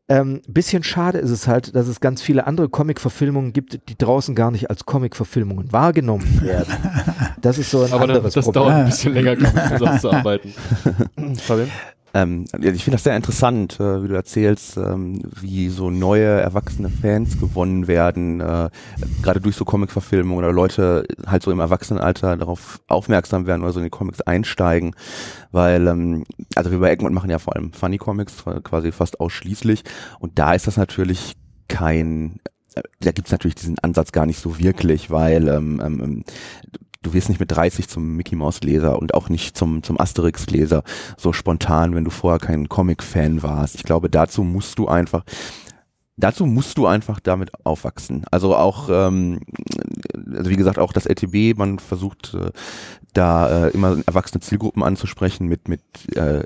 Ähm, 0.08 0.41
bisschen 0.47 0.84
schade 0.84 1.18
ist 1.18 1.32
es 1.32 1.47
halt, 1.47 1.76
dass 1.76 1.88
es 1.88 1.99
ganz 1.99 2.22
viele 2.22 2.45
andere 2.45 2.70
Comic-Verfilmungen 2.70 3.53
gibt, 3.53 3.89
die 3.89 3.97
draußen 3.97 4.36
gar 4.36 4.51
nicht 4.51 4.70
als 4.70 4.86
Comic-Verfilmungen 4.86 5.72
wahrgenommen 5.72 6.41
werden. 6.43 6.72
Das 7.41 7.58
ist 7.58 7.72
so 7.72 7.82
ein 7.82 7.91
Aber 7.91 8.03
anderes 8.03 8.22
das, 8.22 8.34
das 8.36 8.45
Problem. 8.45 8.64
dauert 8.64 8.76
ein 8.76 8.86
bisschen 8.86 9.14
länger, 9.16 9.36
Comics 9.36 10.01
zu 10.01 10.12
arbeiten. 10.12 10.53
Fabian? 11.38 11.72
Ähm, 12.16 12.45
ich 12.61 12.86
finde 12.86 12.95
das 12.95 13.03
sehr 13.03 13.18
interessant, 13.18 13.78
äh, 13.82 14.01
wie 14.01 14.07
du 14.07 14.16
erzählst, 14.16 14.78
ähm, 14.78 15.22
wie 15.41 15.68
so 15.68 15.89
neue 15.89 16.24
erwachsene 16.24 16.89
Fans 16.89 17.38
gewonnen 17.38 17.89
werden, 17.89 18.39
äh, 18.39 18.70
gerade 19.22 19.41
durch 19.41 19.57
so 19.57 19.66
Comic-Verfilmungen 19.66 20.45
oder 20.45 20.53
Leute 20.53 21.05
halt 21.28 21.43
so 21.43 21.51
im 21.51 21.59
Erwachsenenalter 21.59 22.38
darauf 22.38 22.80
aufmerksam 22.88 23.47
werden 23.47 23.63
oder 23.63 23.74
so 23.74 23.80
in 23.80 23.84
die 23.84 23.89
Comics 23.89 24.22
einsteigen, 24.22 24.95
weil, 25.51 25.88
ähm, 25.88 26.24
also 26.55 26.72
wir 26.72 26.80
bei 26.80 26.91
Egmont 26.91 27.13
machen 27.13 27.30
ja 27.30 27.38
vor 27.38 27.53
allem 27.53 27.74
Funny 27.74 27.97
Comics, 27.97 28.45
quasi 28.63 28.93
fast 28.93 29.20
ausschließlich. 29.20 29.84
Und 30.20 30.39
da 30.39 30.53
ist 30.53 30.68
das 30.68 30.78
natürlich 30.78 31.36
kein 31.68 32.39
äh, 32.76 32.84
da 33.01 33.11
gibt's 33.11 33.32
natürlich 33.32 33.55
diesen 33.55 33.80
Ansatz 33.80 34.13
gar 34.13 34.26
nicht 34.26 34.39
so 34.39 34.57
wirklich, 34.57 35.11
weil 35.11 35.49
ähm, 35.49 35.82
ähm, 35.84 36.24
du 37.06 37.14
wirst 37.14 37.30
nicht 37.30 37.39
mit 37.39 37.51
30 37.51 37.88
zum 37.88 38.16
Mickey 38.16 38.36
Mouse 38.36 38.62
Leser 38.62 38.99
und 38.99 39.14
auch 39.14 39.30
nicht 39.30 39.56
zum, 39.56 39.84
zum 39.84 39.99
Asterix 39.99 40.47
Leser 40.47 40.84
so 41.18 41.34
spontan, 41.34 41.93
wenn 41.95 42.03
du 42.03 42.10
vorher 42.10 42.39
kein 42.39 42.68
Comic-Fan 42.68 43.43
warst. 43.43 43.76
Ich 43.76 43.84
glaube, 43.84 44.10
dazu 44.10 44.43
musst 44.43 44.80
du 44.80 44.88
einfach, 44.88 45.24
dazu 46.18 46.45
musst 46.45 46.78
du 46.78 46.88
einfach 46.88 47.20
damit 47.20 47.51
aufwachsen. 47.66 48.26
Also 48.32 48.55
auch, 48.55 48.89
ähm, 48.89 49.39
also 50.36 50.49
wie 50.49 50.55
gesagt, 50.55 50.80
auch 50.80 50.93
das 50.93 51.05
LTB, 51.05 51.57
man 51.57 51.80
versucht 51.80 52.34
äh, 52.34 52.51
da 53.16 53.68
äh, 53.68 53.70
immer 53.70 53.97
erwachsene 54.05 54.41
Zielgruppen 54.41 54.84
anzusprechen 54.84 55.47
mit 55.47 55.68
mit 55.68 55.82
äh, 56.16 56.39
äh 56.39 56.43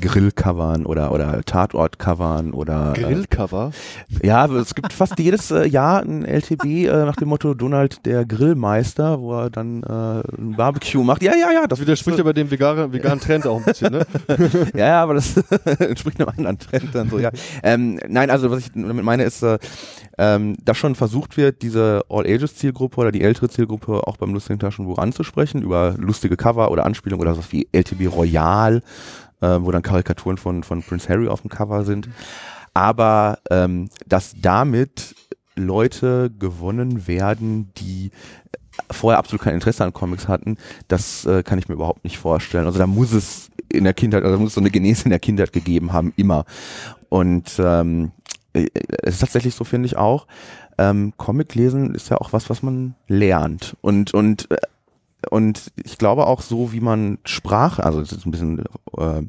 Grillcovern 0.00 0.86
oder 0.86 1.12
oder 1.12 1.42
Tatortcovern 1.42 2.52
oder 2.52 2.94
äh, 2.96 3.00
Grillcover. 3.00 3.72
Äh, 4.22 4.26
ja, 4.26 4.46
es 4.46 4.74
gibt 4.74 4.92
fast 4.92 5.18
jedes 5.18 5.50
äh, 5.50 5.66
Jahr 5.66 6.02
ein 6.02 6.24
LTB 6.24 6.64
äh, 6.64 7.04
nach 7.04 7.16
dem 7.16 7.28
Motto 7.28 7.54
Donald 7.54 8.06
der 8.06 8.24
Grillmeister, 8.24 9.20
wo 9.20 9.34
er 9.34 9.50
dann 9.50 9.82
äh, 9.82 10.22
ein 10.38 10.54
Barbecue 10.56 11.02
macht. 11.02 11.22
Ja, 11.22 11.34
ja, 11.34 11.50
ja, 11.50 11.66
das 11.66 11.80
widerspricht 11.80 12.20
aber 12.20 12.32
dem 12.32 12.50
veganen, 12.50 12.92
veganen 12.92 13.20
Trend 13.20 13.46
auch 13.46 13.58
ein 13.58 13.64
bisschen, 13.64 13.92
ne? 13.92 14.06
ja, 14.74 14.86
ja, 14.86 15.02
aber 15.02 15.14
das 15.14 15.36
entspricht 15.78 16.20
einem 16.20 16.28
anderen 16.28 16.58
Trend 16.58 16.94
dann 16.94 17.10
so. 17.10 17.18
Ja, 17.18 17.30
ähm, 17.62 17.98
nein, 18.08 18.30
also 18.30 18.50
was 18.50 18.60
ich 18.60 18.74
damit 18.96 19.04
meine 19.04 19.24
ist, 19.24 19.42
äh, 19.42 19.58
ähm, 20.18 20.56
dass 20.64 20.76
schon 20.76 20.94
versucht 20.94 21.36
wird, 21.36 21.62
diese 21.62 22.02
All-Ages-Zielgruppe 22.08 23.00
oder 23.00 23.12
die 23.12 23.22
ältere 23.22 23.48
Zielgruppe 23.48 24.06
auch 24.06 24.16
beim 24.16 24.32
lustigen 24.32 24.58
Taschenbuch 24.58 24.98
anzusprechen, 24.98 25.62
über 25.62 25.94
lustige 25.98 26.36
Cover 26.36 26.70
oder 26.70 26.86
Anspielungen 26.86 27.26
oder 27.26 27.34
so 27.34 27.42
wie 27.50 27.68
LTB 27.72 28.12
Royal 28.12 28.82
äh, 29.40 29.58
wo 29.60 29.70
dann 29.70 29.82
Karikaturen 29.82 30.38
von, 30.38 30.62
von 30.62 30.82
Prince 30.82 31.08
Harry 31.08 31.28
auf 31.28 31.42
dem 31.42 31.50
Cover 31.50 31.84
sind. 31.84 32.08
Aber 32.74 33.38
ähm, 33.50 33.88
dass 34.06 34.34
damit 34.40 35.14
Leute 35.56 36.30
gewonnen 36.38 37.06
werden, 37.06 37.72
die 37.78 38.10
vorher 38.90 39.18
absolut 39.18 39.42
kein 39.42 39.54
Interesse 39.54 39.84
an 39.84 39.94
Comics 39.94 40.28
hatten, 40.28 40.58
das 40.88 41.24
äh, 41.24 41.42
kann 41.42 41.58
ich 41.58 41.68
mir 41.68 41.74
überhaupt 41.74 42.04
nicht 42.04 42.18
vorstellen. 42.18 42.66
Also 42.66 42.78
da 42.78 42.86
muss 42.86 43.12
es 43.12 43.50
in 43.70 43.84
der 43.84 43.94
Kindheit, 43.94 44.22
also 44.22 44.36
da 44.36 44.40
muss 44.40 44.50
es 44.50 44.54
so 44.54 44.60
eine 44.60 44.70
Genese 44.70 45.04
in 45.04 45.10
der 45.10 45.18
Kindheit 45.18 45.52
gegeben 45.52 45.92
haben, 45.92 46.12
immer. 46.16 46.44
Und 47.08 47.52
ähm, 47.58 48.12
äh, 48.25 48.25
es 48.56 49.14
ist 49.14 49.20
tatsächlich 49.20 49.54
so, 49.54 49.64
finde 49.64 49.86
ich 49.86 49.96
auch. 49.96 50.26
Ähm, 50.78 51.12
Comic 51.16 51.54
lesen 51.54 51.94
ist 51.94 52.10
ja 52.10 52.18
auch 52.18 52.32
was, 52.32 52.50
was 52.50 52.62
man 52.62 52.94
lernt. 53.08 53.76
Und, 53.80 54.12
und 54.14 54.50
äh, 54.50 54.56
und 55.30 55.72
ich 55.82 55.98
glaube 55.98 56.26
auch 56.26 56.40
so, 56.40 56.72
wie 56.72 56.80
man 56.80 57.18
Sprache, 57.24 57.82
also 57.84 58.00
das 58.00 58.12
ist 58.12 58.26
ein 58.26 58.30
bisschen 58.30 58.64
äh, 58.96 59.22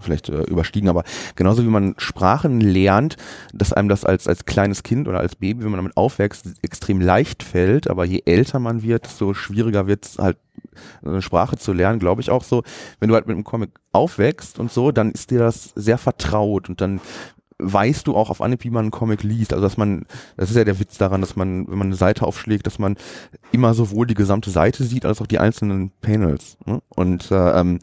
vielleicht 0.00 0.28
äh, 0.28 0.42
überstiegen, 0.42 0.88
aber 0.88 1.04
genauso 1.36 1.62
wie 1.62 1.68
man 1.68 1.94
Sprachen 1.96 2.60
lernt, 2.60 3.16
dass 3.54 3.72
einem 3.72 3.88
das 3.88 4.04
als, 4.04 4.26
als 4.26 4.44
kleines 4.44 4.82
Kind 4.82 5.08
oder 5.08 5.20
als 5.20 5.36
Baby, 5.36 5.62
wenn 5.62 5.70
man 5.70 5.78
damit 5.78 5.96
aufwächst, 5.96 6.46
extrem 6.62 7.00
leicht 7.00 7.42
fällt, 7.42 7.88
aber 7.88 8.04
je 8.04 8.22
älter 8.26 8.58
man 8.58 8.82
wird, 8.82 9.06
desto 9.06 9.32
schwieriger 9.32 9.86
wird 9.86 10.06
es 10.06 10.18
halt 10.18 10.38
eine 11.04 11.22
Sprache 11.22 11.56
zu 11.56 11.72
lernen, 11.72 11.98
glaube 11.98 12.20
ich 12.20 12.30
auch 12.30 12.44
so, 12.44 12.62
wenn 13.00 13.08
du 13.08 13.14
halt 13.14 13.26
mit 13.26 13.34
einem 13.34 13.44
Comic 13.44 13.70
aufwächst 13.92 14.58
und 14.58 14.72
so, 14.72 14.92
dann 14.92 15.12
ist 15.12 15.30
dir 15.30 15.38
das 15.38 15.72
sehr 15.76 15.98
vertraut 15.98 16.68
und 16.68 16.80
dann 16.80 17.00
weißt 17.58 18.06
du 18.06 18.16
auch 18.16 18.30
auf 18.30 18.40
Anhieb, 18.40 18.64
wie 18.64 18.70
man 18.70 18.86
einen 18.86 18.90
Comic 18.90 19.22
liest. 19.22 19.52
Also 19.52 19.64
dass 19.64 19.76
man, 19.76 20.04
das 20.36 20.50
ist 20.50 20.56
ja 20.56 20.64
der 20.64 20.78
Witz 20.78 20.98
daran, 20.98 21.20
dass 21.20 21.36
man, 21.36 21.68
wenn 21.68 21.78
man 21.78 21.88
eine 21.88 21.96
Seite 21.96 22.26
aufschlägt, 22.26 22.66
dass 22.66 22.78
man 22.78 22.96
immer 23.52 23.74
sowohl 23.74 24.06
die 24.06 24.14
gesamte 24.14 24.50
Seite 24.50 24.84
sieht, 24.84 25.04
als 25.04 25.20
auch 25.20 25.26
die 25.26 25.38
einzelnen 25.38 25.90
Panels. 26.00 26.56
Ne? 26.66 26.80
Und 26.88 27.30
äh, 27.30 27.60
ähm, 27.60 27.80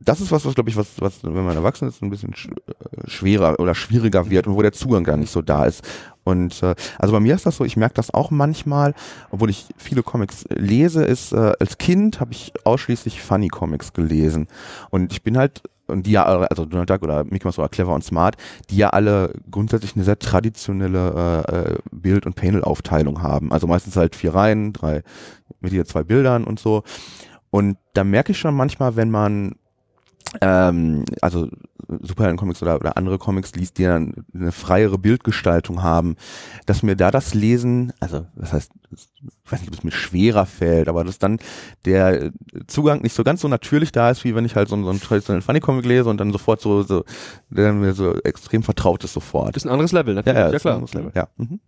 das 0.00 0.20
ist 0.20 0.32
was, 0.32 0.46
was 0.46 0.54
glaube 0.54 0.70
ich, 0.70 0.76
was, 0.76 0.88
was, 0.98 1.22
wenn 1.22 1.44
man 1.44 1.56
erwachsen 1.56 1.86
ist, 1.86 2.02
ein 2.02 2.10
bisschen 2.10 2.34
sch 2.34 2.48
äh, 2.48 3.08
schwerer 3.08 3.60
oder 3.60 3.74
schwieriger 3.74 4.30
wird 4.30 4.46
und 4.46 4.54
wo 4.54 4.62
der 4.62 4.72
Zugang 4.72 5.04
gar 5.04 5.16
nicht 5.16 5.30
so 5.30 5.42
da 5.42 5.66
ist. 5.66 5.86
Und 6.24 6.62
äh, 6.62 6.74
also 6.98 7.12
bei 7.12 7.20
mir 7.20 7.34
ist 7.34 7.46
das 7.46 7.56
so, 7.56 7.64
ich 7.64 7.76
merke 7.76 7.94
das 7.94 8.12
auch 8.12 8.30
manchmal, 8.30 8.94
obwohl 9.30 9.50
ich 9.50 9.66
viele 9.76 10.02
Comics 10.02 10.44
lese, 10.48 11.04
ist 11.04 11.32
äh, 11.32 11.52
als 11.60 11.78
Kind 11.78 12.20
habe 12.20 12.32
ich 12.32 12.52
ausschließlich 12.64 13.22
Funny 13.22 13.48
Comics 13.48 13.92
gelesen. 13.92 14.48
Und 14.90 15.12
ich 15.12 15.22
bin 15.22 15.36
halt 15.36 15.62
und 15.90 16.06
die 16.06 16.12
ja, 16.12 16.24
also 16.24 16.64
Donald 16.64 16.88
Duck 16.88 17.02
oder 17.02 17.24
Mickey 17.24 17.46
Mouse 17.46 17.58
oder 17.58 17.68
Clever 17.68 17.94
und 17.94 18.04
Smart, 18.04 18.36
die 18.70 18.76
ja 18.76 18.90
alle 18.90 19.32
grundsätzlich 19.50 19.94
eine 19.94 20.04
sehr 20.04 20.18
traditionelle 20.18 21.44
äh, 21.46 21.78
Bild- 21.90 22.26
und 22.26 22.36
Panel-Aufteilung 22.36 23.22
haben. 23.22 23.52
Also 23.52 23.66
meistens 23.66 23.96
halt 23.96 24.16
vier 24.16 24.34
Reihen, 24.34 24.72
drei 24.72 25.02
mit 25.60 25.72
hier 25.72 25.84
zwei 25.84 26.02
Bildern 26.02 26.44
und 26.44 26.58
so. 26.58 26.82
Und 27.50 27.76
da 27.94 28.04
merke 28.04 28.32
ich 28.32 28.38
schon 28.38 28.54
manchmal, 28.54 28.96
wenn 28.96 29.10
man 29.10 29.56
ähm, 30.40 31.04
also 31.20 31.48
Superhelden-Comics 31.88 32.62
oder, 32.62 32.76
oder 32.76 32.96
andere 32.96 33.18
Comics 33.18 33.52
liest, 33.54 33.78
die 33.78 33.84
dann 33.84 34.24
eine 34.34 34.52
freiere 34.52 34.98
Bildgestaltung 34.98 35.82
haben, 35.82 36.16
dass 36.66 36.82
mir 36.82 36.94
da 36.94 37.10
das 37.10 37.34
Lesen, 37.34 37.92
also 38.00 38.26
das 38.36 38.52
heißt, 38.52 38.72
ich 38.92 39.52
weiß 39.52 39.60
nicht, 39.60 39.70
ob 39.70 39.78
es 39.78 39.84
mir 39.84 39.90
schwerer 39.90 40.46
fällt, 40.46 40.88
aber 40.88 41.04
dass 41.04 41.18
dann 41.18 41.38
der 41.84 42.32
Zugang 42.66 43.02
nicht 43.02 43.14
so 43.14 43.24
ganz 43.24 43.40
so 43.40 43.48
natürlich 43.48 43.92
da 43.92 44.10
ist, 44.10 44.24
wie 44.24 44.34
wenn 44.34 44.44
ich 44.44 44.54
halt 44.54 44.68
so, 44.68 44.80
so 44.80 44.90
einen 44.90 45.00
traditionellen 45.00 45.42
Funny-Comic 45.42 45.84
lese 45.84 46.08
und 46.08 46.18
dann 46.18 46.32
sofort 46.32 46.60
so, 46.60 46.82
so 46.82 47.04
der 47.48 47.72
mir 47.72 47.92
so 47.92 48.14
extrem 48.22 48.62
vertraut 48.62 49.02
ist 49.04 49.12
sofort. 49.12 49.56
Das 49.56 49.64
ist 49.64 49.66
ein 49.66 49.72
anderes 49.72 49.92
Level, 49.92 50.14
natürlich. 50.14 50.38
Ja, 50.38 50.46
ja, 50.46 50.52
ja 50.52 50.58
klar. 50.58 50.74
Ein 50.74 50.76
anderes 50.82 50.94
Level, 50.94 51.12
ja. 51.14 51.28
Mhm. 51.36 51.60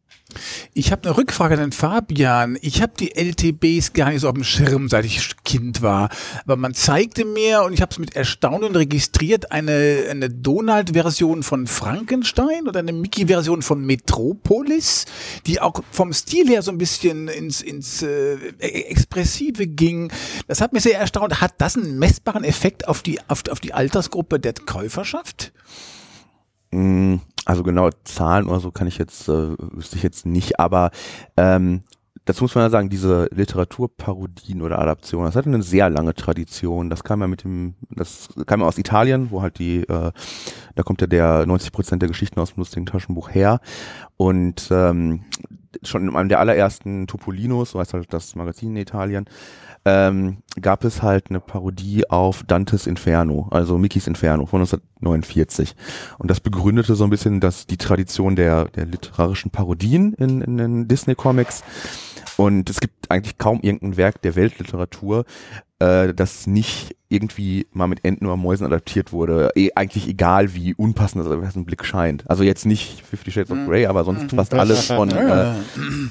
Ich 0.75 0.93
habe 0.93 1.09
eine 1.09 1.17
Rückfrage 1.17 1.55
an 1.55 1.61
den 1.61 1.73
Fabian. 1.73 2.59
Ich 2.61 2.83
habe 2.83 2.93
die 2.99 3.15
LTBs 3.15 3.93
gar 3.93 4.11
nicht 4.11 4.21
so 4.21 4.29
auf 4.29 4.35
dem 4.35 4.45
Schirm, 4.45 4.89
seit 4.89 5.05
ich 5.05 5.33
Kind 5.45 5.83
war. 5.83 6.09
Aber 6.45 6.57
man 6.57 6.75
zeigte 6.75 7.25
mir, 7.25 7.63
und 7.63 7.73
ich 7.73 7.83
habe 7.83 7.91
es 7.93 7.99
mit 7.99 8.17
Erstaunen 8.17 8.75
registriert, 8.75 9.53
eine, 9.53 10.05
eine 10.11 10.31
Donald-Version 10.31 11.43
von 11.43 11.67
Frankenstein 11.67 12.69
oder 12.69 12.81
eine 12.81 12.93
Mickey-Version 12.93 13.63
von 13.63 13.85
Metropolis, 13.85 15.07
die 15.47 15.61
auch 15.61 15.83
vom 15.91 16.13
Stil 16.13 16.49
her 16.49 16.63
so 16.63 16.71
ein 16.71 16.79
bisschen 16.79 17.29
ins, 17.29 17.61
ins 17.61 18.03
äh, 18.03 18.37
Expressive 18.59 19.67
ging. 19.67 20.13
Das 20.49 20.61
hat 20.61 20.73
mich 20.73 20.83
sehr 20.83 20.99
erstaunt. 20.99 21.41
Hat 21.41 21.55
das 21.59 21.77
einen 21.77 21.99
messbaren 21.99 22.45
Effekt 22.45 22.89
auf 22.89 23.03
die, 23.03 23.19
auf, 23.29 23.43
auf 23.51 23.61
die 23.61 23.75
Altersgruppe 23.75 24.41
der 24.41 24.55
Käuferschaft? 24.55 25.53
Mm, 26.71 27.17
also 27.45 27.63
genau 27.63 27.91
Zahlen 28.05 28.47
oder 28.47 28.61
so 28.61 28.71
kann 28.71 28.87
ich 28.87 28.99
jetzt, 28.99 29.29
äh, 29.29 29.57
wüsste 29.59 29.97
ich 29.97 30.03
jetzt 30.03 30.27
nicht, 30.27 30.61
aber 30.61 30.91
ähm, 31.37 31.83
dazu 32.25 32.45
muss 32.45 32.55
man 32.55 32.65
ja 32.65 32.71
sagen, 32.71 32.89
diese 32.89 33.29
Literaturparodien 33.33 34.63
oder 34.63 34.79
Adaptionen, 34.79 35.27
das 35.27 35.37
hat 35.37 35.47
eine 35.47 35.63
sehr 35.63 35.91
lange 35.91 36.15
Tradition. 36.15 36.91
Das 36.91 37.05
kam 37.05 37.21
ja 37.21 37.27
mit 37.27 37.45
dem, 37.45 37.75
das 37.91 38.29
kam 38.47 38.61
ja 38.61 38.67
aus 38.67 38.79
Italien, 38.79 39.31
wo 39.31 39.43
halt 39.43 39.59
die, 39.59 39.81
äh, 39.81 40.13
da 40.75 40.83
kommt 40.85 41.01
ja 41.01 41.07
der 41.07 41.47
90 41.47 41.73
Prozent 41.73 42.03
der 42.03 42.09
Geschichten 42.09 42.39
aus 42.41 42.55
dem 42.55 42.61
lustigen 42.61 42.87
Taschenbuch 42.87 43.31
her. 43.31 43.61
Und 44.17 44.69
ähm, 44.71 45.25
schon 45.83 46.09
in 46.09 46.17
einem 46.17 46.29
der 46.29 46.41
allerersten 46.41 47.07
Topolinos, 47.07 47.71
so 47.71 47.81
heißt 47.81 47.95
halt 47.95 48.13
das 48.13 48.35
Magazin 48.35 48.71
in 48.71 48.83
Italien, 48.83 49.27
ähm, 49.85 50.39
gab 50.61 50.85
es 50.85 51.03
halt 51.03 51.31
eine 51.31 51.41
Parodie 51.41 52.09
auf 52.09 52.45
Dantes 52.45 52.87
Inferno, 52.87 53.49
also 53.51 53.79
Mickeys 53.79 54.07
Inferno 54.07 54.47
von 54.47 54.61
1949. 54.61 55.75
Und 56.19 56.31
das 56.31 56.41
begründete 56.41 56.95
so 56.95 57.05
ein 57.05 57.11
bisschen, 57.11 57.41
dass 57.41 57.67
die 57.67 57.79
Tradition 57.79 58.37
der, 58.37 58.67
der 58.67 58.87
literarischen 58.87 59.51
Parodien 59.51 60.15
in, 60.15 60.41
in 60.41 60.57
den 60.57 60.89
Disney-Comics 60.89 61.65
und 62.37 62.71
es 62.71 62.81
gibt 62.81 63.11
eigentlich 63.11 63.39
kaum 63.39 63.61
irgendein 63.61 63.97
Werk 63.97 64.23
der 64.23 64.37
Weltliteratur, 64.37 65.25
äh, 65.83 66.15
das 66.15 66.47
nicht 66.47 66.95
irgendwie 67.09 67.67
mal 67.73 67.89
mit 67.89 68.05
Enten 68.05 68.25
oder 68.27 68.37
Mäusen 68.37 68.65
adaptiert 68.65 69.13
wurde. 69.13 69.51
E 69.55 69.71
eigentlich 69.75 70.09
egal, 70.09 70.55
wie 70.55 70.75
unpassend 70.75 71.25
das 71.25 71.31
auf 71.31 71.43
ersten 71.43 71.65
Blick 71.65 71.85
scheint. 71.85 72.29
Also 72.31 72.43
jetzt 72.43 72.65
nicht 72.65 73.05
Fifty 73.05 73.31
Shades 73.31 73.51
of 73.51 73.59
Grey, 73.67 73.87
aber 73.87 74.05
sonst 74.05 74.33
mhm. 74.33 74.37
fast 74.37 74.55
alles 74.55 74.87
von. 74.87 75.11
Äh, 75.11 75.53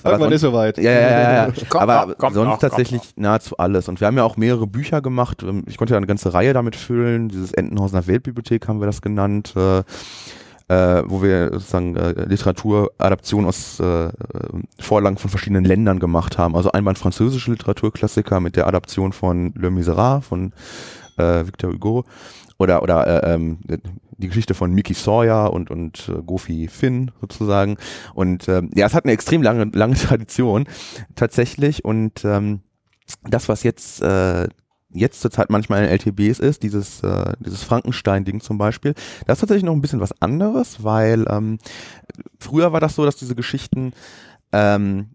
Irgendwann 0.03 0.31
ist 0.31 0.41
soweit. 0.41 0.77
Ja, 0.77 0.91
ja, 0.91 0.99
ja. 0.99 1.47
ja. 1.47 1.53
Komm, 1.69 1.81
aber 1.81 2.15
komm, 2.15 2.33
sonst 2.33 2.49
komm, 2.49 2.59
tatsächlich 2.59 3.01
nahezu 3.15 3.57
alles. 3.57 3.87
Und 3.87 3.99
wir 3.99 4.07
haben 4.07 4.17
ja 4.17 4.23
auch 4.23 4.37
mehrere 4.37 4.67
Bücher 4.67 5.01
gemacht. 5.01 5.43
Ich 5.67 5.77
konnte 5.77 5.93
ja 5.93 5.97
eine 5.97 6.07
ganze 6.07 6.33
Reihe 6.33 6.53
damit 6.53 6.75
füllen. 6.75 7.29
Dieses 7.29 7.53
Entenhausener 7.53 8.05
Weltbibliothek 8.05 8.67
haben 8.67 8.79
wir 8.79 8.85
das 8.85 9.01
genannt. 9.01 9.53
Äh, 9.55 9.83
äh, 10.71 11.03
wo 11.05 11.21
wir 11.21 11.51
sozusagen 11.51 11.97
äh, 11.97 12.23
Literaturadaption 12.25 13.45
aus 13.45 13.77
äh, 13.81 14.09
Vorlagen 14.79 15.17
von 15.17 15.29
verschiedenen 15.29 15.65
Ländern 15.65 15.99
gemacht 15.99 16.37
haben. 16.37 16.55
Also 16.55 16.71
einmal 16.71 16.93
ein 16.93 16.97
französische 16.97 17.51
Literaturklassiker 17.51 18.39
mit 18.39 18.55
der 18.55 18.67
Adaption 18.67 19.11
von 19.11 19.53
Le 19.57 19.67
Misérables 19.67 20.21
von 20.21 20.53
äh, 21.17 21.45
Victor 21.45 21.73
Hugo 21.73 22.05
oder 22.57 22.83
oder 22.83 23.05
äh, 23.05 23.33
ähm, 23.33 23.59
die 24.17 24.29
Geschichte 24.29 24.53
von 24.53 24.71
Mickey 24.71 24.93
Sawyer 24.93 25.51
und 25.51 25.71
und 25.71 26.07
äh, 26.07 26.21
Goofy 26.21 26.69
Finn 26.69 27.11
sozusagen 27.19 27.75
und 28.13 28.47
ähm, 28.47 28.69
ja 28.73 28.85
es 28.85 28.93
hat 28.93 29.03
eine 29.03 29.11
extrem 29.11 29.41
lange 29.41 29.65
lange 29.73 29.95
Tradition 30.07 30.67
tatsächlich 31.15 31.83
und 31.83 32.23
ähm, 32.23 32.61
das 33.29 33.49
was 33.49 33.63
jetzt 33.63 34.01
äh, 34.01 34.47
jetzt 34.93 35.21
zurzeit 35.21 35.49
manchmal 35.49 35.83
in 35.83 35.89
LTBs 35.89 36.39
ist, 36.39 36.63
dieses, 36.63 37.03
äh, 37.03 37.33
dieses 37.39 37.63
Frankenstein-Ding 37.63 38.41
zum 38.41 38.57
Beispiel, 38.57 38.93
das 39.25 39.37
ist 39.37 39.41
tatsächlich 39.41 39.63
noch 39.63 39.73
ein 39.73 39.81
bisschen 39.81 39.99
was 39.99 40.21
anderes, 40.21 40.83
weil 40.83 41.25
ähm, 41.29 41.59
früher 42.39 42.73
war 42.73 42.79
das 42.79 42.95
so, 42.95 43.05
dass 43.05 43.15
diese 43.15 43.35
Geschichten 43.35 43.93
ähm, 44.51 45.11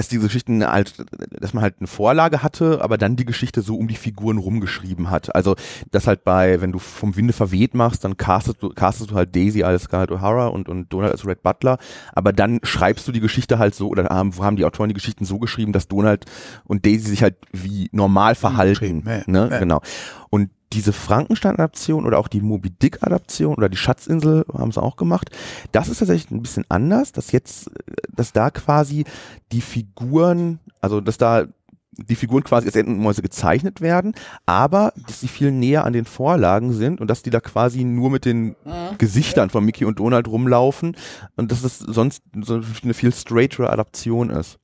dass 0.00 0.08
diese 0.08 0.22
Geschichten 0.28 0.66
halt, 0.66 0.94
dass 1.30 1.52
man 1.52 1.62
halt 1.62 1.74
eine 1.78 1.86
Vorlage 1.86 2.42
hatte, 2.42 2.80
aber 2.80 2.96
dann 2.96 3.16
die 3.16 3.26
Geschichte 3.26 3.60
so 3.60 3.76
um 3.76 3.86
die 3.86 3.96
Figuren 3.96 4.38
rumgeschrieben 4.38 5.10
hat. 5.10 5.34
Also 5.34 5.56
das 5.90 6.06
halt 6.06 6.24
bei, 6.24 6.62
wenn 6.62 6.72
du 6.72 6.78
vom 6.78 7.16
Winde 7.16 7.34
verweht 7.34 7.74
machst, 7.74 8.02
dann 8.02 8.16
castest 8.16 8.62
du, 8.62 8.70
castest 8.70 9.10
du 9.10 9.14
halt 9.14 9.36
Daisy 9.36 9.62
als 9.62 9.82
Scarlett 9.82 10.10
O'Hara 10.10 10.46
und, 10.46 10.70
und 10.70 10.90
Donald 10.90 11.12
als 11.12 11.26
Red 11.26 11.42
Butler, 11.42 11.76
aber 12.14 12.32
dann 12.32 12.60
schreibst 12.62 13.06
du 13.08 13.12
die 13.12 13.20
Geschichte 13.20 13.58
halt 13.58 13.74
so, 13.74 13.88
oder 13.88 14.04
haben, 14.04 14.32
haben 14.38 14.56
die 14.56 14.64
Autoren 14.64 14.88
die 14.88 14.94
Geschichten 14.94 15.26
so 15.26 15.38
geschrieben, 15.38 15.74
dass 15.74 15.86
Donald 15.86 16.24
und 16.64 16.86
Daisy 16.86 17.10
sich 17.10 17.22
halt 17.22 17.36
wie 17.52 17.90
normal 17.92 18.34
verhalten. 18.34 19.04
Ja, 19.06 19.20
ne? 19.26 19.48
Ja. 19.50 19.58
Genau. 19.58 19.82
Und 20.30 20.48
diese 20.72 20.92
Frankenstein-Adaption 20.92 22.06
oder 22.06 22.18
auch 22.18 22.28
die 22.28 22.40
Moby 22.40 22.70
Dick-Adaption 22.70 23.54
oder 23.54 23.68
die 23.68 23.76
Schatzinsel 23.76 24.44
haben 24.52 24.72
sie 24.72 24.82
auch 24.82 24.96
gemacht. 24.96 25.30
Das 25.72 25.88
ist 25.88 25.98
tatsächlich 25.98 26.30
ein 26.30 26.42
bisschen 26.42 26.64
anders, 26.68 27.12
dass 27.12 27.32
jetzt, 27.32 27.70
dass 28.14 28.32
da 28.32 28.50
quasi 28.50 29.04
die 29.52 29.60
Figuren, 29.60 30.60
also 30.80 31.00
dass 31.00 31.18
da 31.18 31.46
die 31.92 32.14
Figuren 32.14 32.44
quasi 32.44 32.66
als 32.66 32.76
Entenmäuse 32.76 33.20
gezeichnet 33.20 33.80
werden, 33.80 34.14
aber 34.46 34.92
dass 35.06 35.20
sie 35.20 35.28
viel 35.28 35.50
näher 35.50 35.84
an 35.84 35.92
den 35.92 36.04
Vorlagen 36.04 36.72
sind 36.72 37.00
und 37.00 37.08
dass 37.08 37.22
die 37.22 37.30
da 37.30 37.40
quasi 37.40 37.84
nur 37.84 38.10
mit 38.10 38.24
den 38.24 38.56
mhm. 38.64 38.98
Gesichtern 38.98 39.50
von 39.50 39.64
Mickey 39.64 39.84
und 39.84 39.98
Donald 39.98 40.28
rumlaufen 40.28 40.96
und 41.36 41.50
dass 41.50 41.64
es 41.64 41.78
sonst 41.78 42.22
so 42.42 42.60
eine 42.82 42.94
viel 42.94 43.12
straightere 43.12 43.70
Adaption 43.70 44.30
ist. 44.30 44.58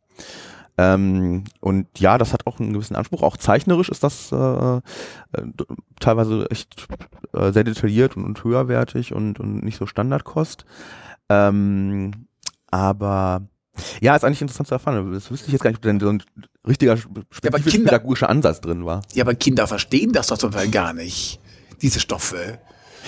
Ähm, 0.78 1.44
und 1.60 1.86
ja, 1.98 2.18
das 2.18 2.32
hat 2.32 2.46
auch 2.46 2.60
einen 2.60 2.72
gewissen 2.72 2.96
Anspruch. 2.96 3.22
Auch 3.22 3.36
zeichnerisch 3.36 3.88
ist 3.88 4.02
das 4.02 4.30
äh, 4.32 4.36
äh, 4.36 4.80
teilweise 6.00 6.50
echt 6.50 6.86
äh, 7.32 7.52
sehr 7.52 7.64
detailliert 7.64 8.16
und, 8.16 8.24
und 8.24 8.44
höherwertig 8.44 9.14
und, 9.14 9.40
und 9.40 9.64
nicht 9.64 9.78
so 9.78 9.86
Standardkost. 9.86 10.64
Ähm, 11.28 12.26
aber 12.70 13.42
ja, 14.00 14.16
ist 14.16 14.24
eigentlich 14.24 14.42
interessant 14.42 14.68
zu 14.68 14.74
erfahren. 14.74 15.12
Das 15.12 15.30
wüsste 15.30 15.46
ich 15.46 15.52
jetzt 15.52 15.62
gar 15.62 15.70
nicht, 15.70 15.78
ob 15.78 15.82
denn 15.82 16.00
so 16.00 16.08
ein 16.08 16.22
richtiger 16.66 16.94
ja, 16.94 17.04
Kinder, 17.58 17.90
pädagogischer 17.90 18.28
Ansatz 18.28 18.60
drin 18.60 18.84
war. 18.84 19.02
Ja, 19.12 19.24
aber 19.24 19.34
Kinder 19.34 19.66
verstehen 19.66 20.12
das 20.12 20.28
doch 20.28 20.38
zum 20.38 20.50
Teil 20.50 20.68
gar 20.68 20.92
nicht. 20.92 21.40
diese 21.82 22.00
Stoffe? 22.00 22.58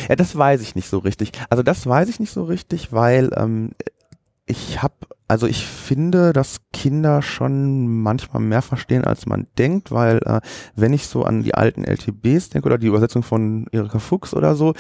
Ja, 0.09 0.17
das 0.17 0.37
weiß 0.37 0.61
ich 0.61 0.75
nicht 0.75 0.89
so 0.89 0.99
richtig. 0.99 1.33
Also 1.51 1.63
das 1.63 1.87
weiß 1.87 2.09
ich 2.09 2.21
nicht 2.21 2.33
so 2.33 2.45
richtig, 2.45 2.93
weil 2.93 3.31
ähm, 3.37 3.73
ich 4.47 4.83
habe, 4.83 4.95
also 5.29 5.47
ich 5.47 5.67
finde, 5.67 6.33
dass 6.33 6.63
Kinder 6.73 7.21
schon 7.21 8.03
manchmal 8.03 8.43
mehr 8.43 8.63
verstehen, 8.63 9.05
als 9.05 9.27
man 9.27 9.47
denkt, 9.59 9.93
weil 9.93 10.19
äh, 10.25 10.41
wenn 10.75 10.95
ich 10.95 11.07
so 11.07 11.25
an 11.25 11.43
die 11.43 11.55
alten 11.55 11.85
LTBs 11.85 12.49
denke 12.49 12.67
oder 12.67 12.79
die 12.79 12.87
Übersetzung 12.87 13.23
von 13.23 13.67
Erika 13.71 13.99
Fuchs 13.99 14.33
oder 14.33 14.55
so, 14.55 14.73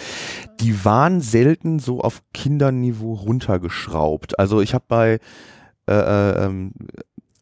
die 0.61 0.84
waren 0.86 1.20
selten 1.20 1.78
so 1.78 2.01
auf 2.01 2.22
Kinderniveau 2.32 3.12
runtergeschraubt. 3.12 4.38
Also 4.38 4.62
ich 4.62 4.72
habe 4.72 4.84
bei 4.88 5.18
äh, 5.86 5.92
äh, 5.92 6.44
ähm, 6.44 6.72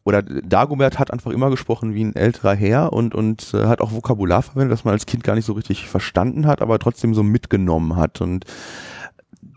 oder 0.03 0.21
Dagobert 0.21 0.99
hat 0.99 1.11
einfach 1.11 1.31
immer 1.31 1.49
gesprochen 1.49 1.93
wie 1.93 2.03
ein 2.03 2.15
älterer 2.15 2.55
Herr 2.55 2.93
und, 2.93 3.13
und 3.13 3.53
äh, 3.53 3.65
hat 3.65 3.81
auch 3.81 3.91
Vokabular 3.91 4.41
verwendet, 4.41 4.71
das 4.71 4.85
man 4.85 4.93
als 4.93 5.05
Kind 5.05 5.21
gar 5.23 5.35
nicht 5.35 5.43
so 5.43 5.51
richtig 5.51 5.89
verstanden 5.89 6.47
hat, 6.47 6.61
aber 6.61 6.79
trotzdem 6.79 7.13
so 7.13 7.23
mitgenommen 7.23 7.97
hat. 7.97 8.21
Und 8.21 8.45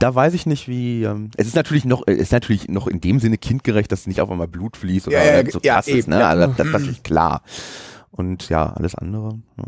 da 0.00 0.14
weiß 0.14 0.34
ich 0.34 0.46
nicht, 0.46 0.66
wie. 0.66 1.04
Ähm, 1.04 1.30
es 1.36 1.46
ist 1.46 1.54
natürlich 1.54 1.84
noch, 1.84 2.02
es 2.06 2.16
ist 2.18 2.32
natürlich 2.32 2.68
noch 2.68 2.88
in 2.88 3.00
dem 3.00 3.20
Sinne 3.20 3.38
kindgerecht, 3.38 3.92
dass 3.92 4.06
nicht 4.06 4.20
auf 4.20 4.30
einmal 4.30 4.48
Blut 4.48 4.76
fließt 4.76 5.06
oder, 5.06 5.24
Ja, 5.24 5.40
oder 5.40 5.50
so 5.50 5.60
ja, 5.62 5.74
krass 5.74 5.88
ist, 5.88 5.94
eben, 5.94 6.10
ne? 6.10 6.20
ja. 6.20 6.28
Also 6.30 6.46
das, 6.46 6.56
das 6.56 6.66
ist 6.66 6.72
natürlich 6.72 7.02
klar. 7.02 7.42
Und 8.10 8.48
ja, 8.48 8.72
alles 8.72 8.94
andere. 8.94 9.38
Ja. 9.58 9.64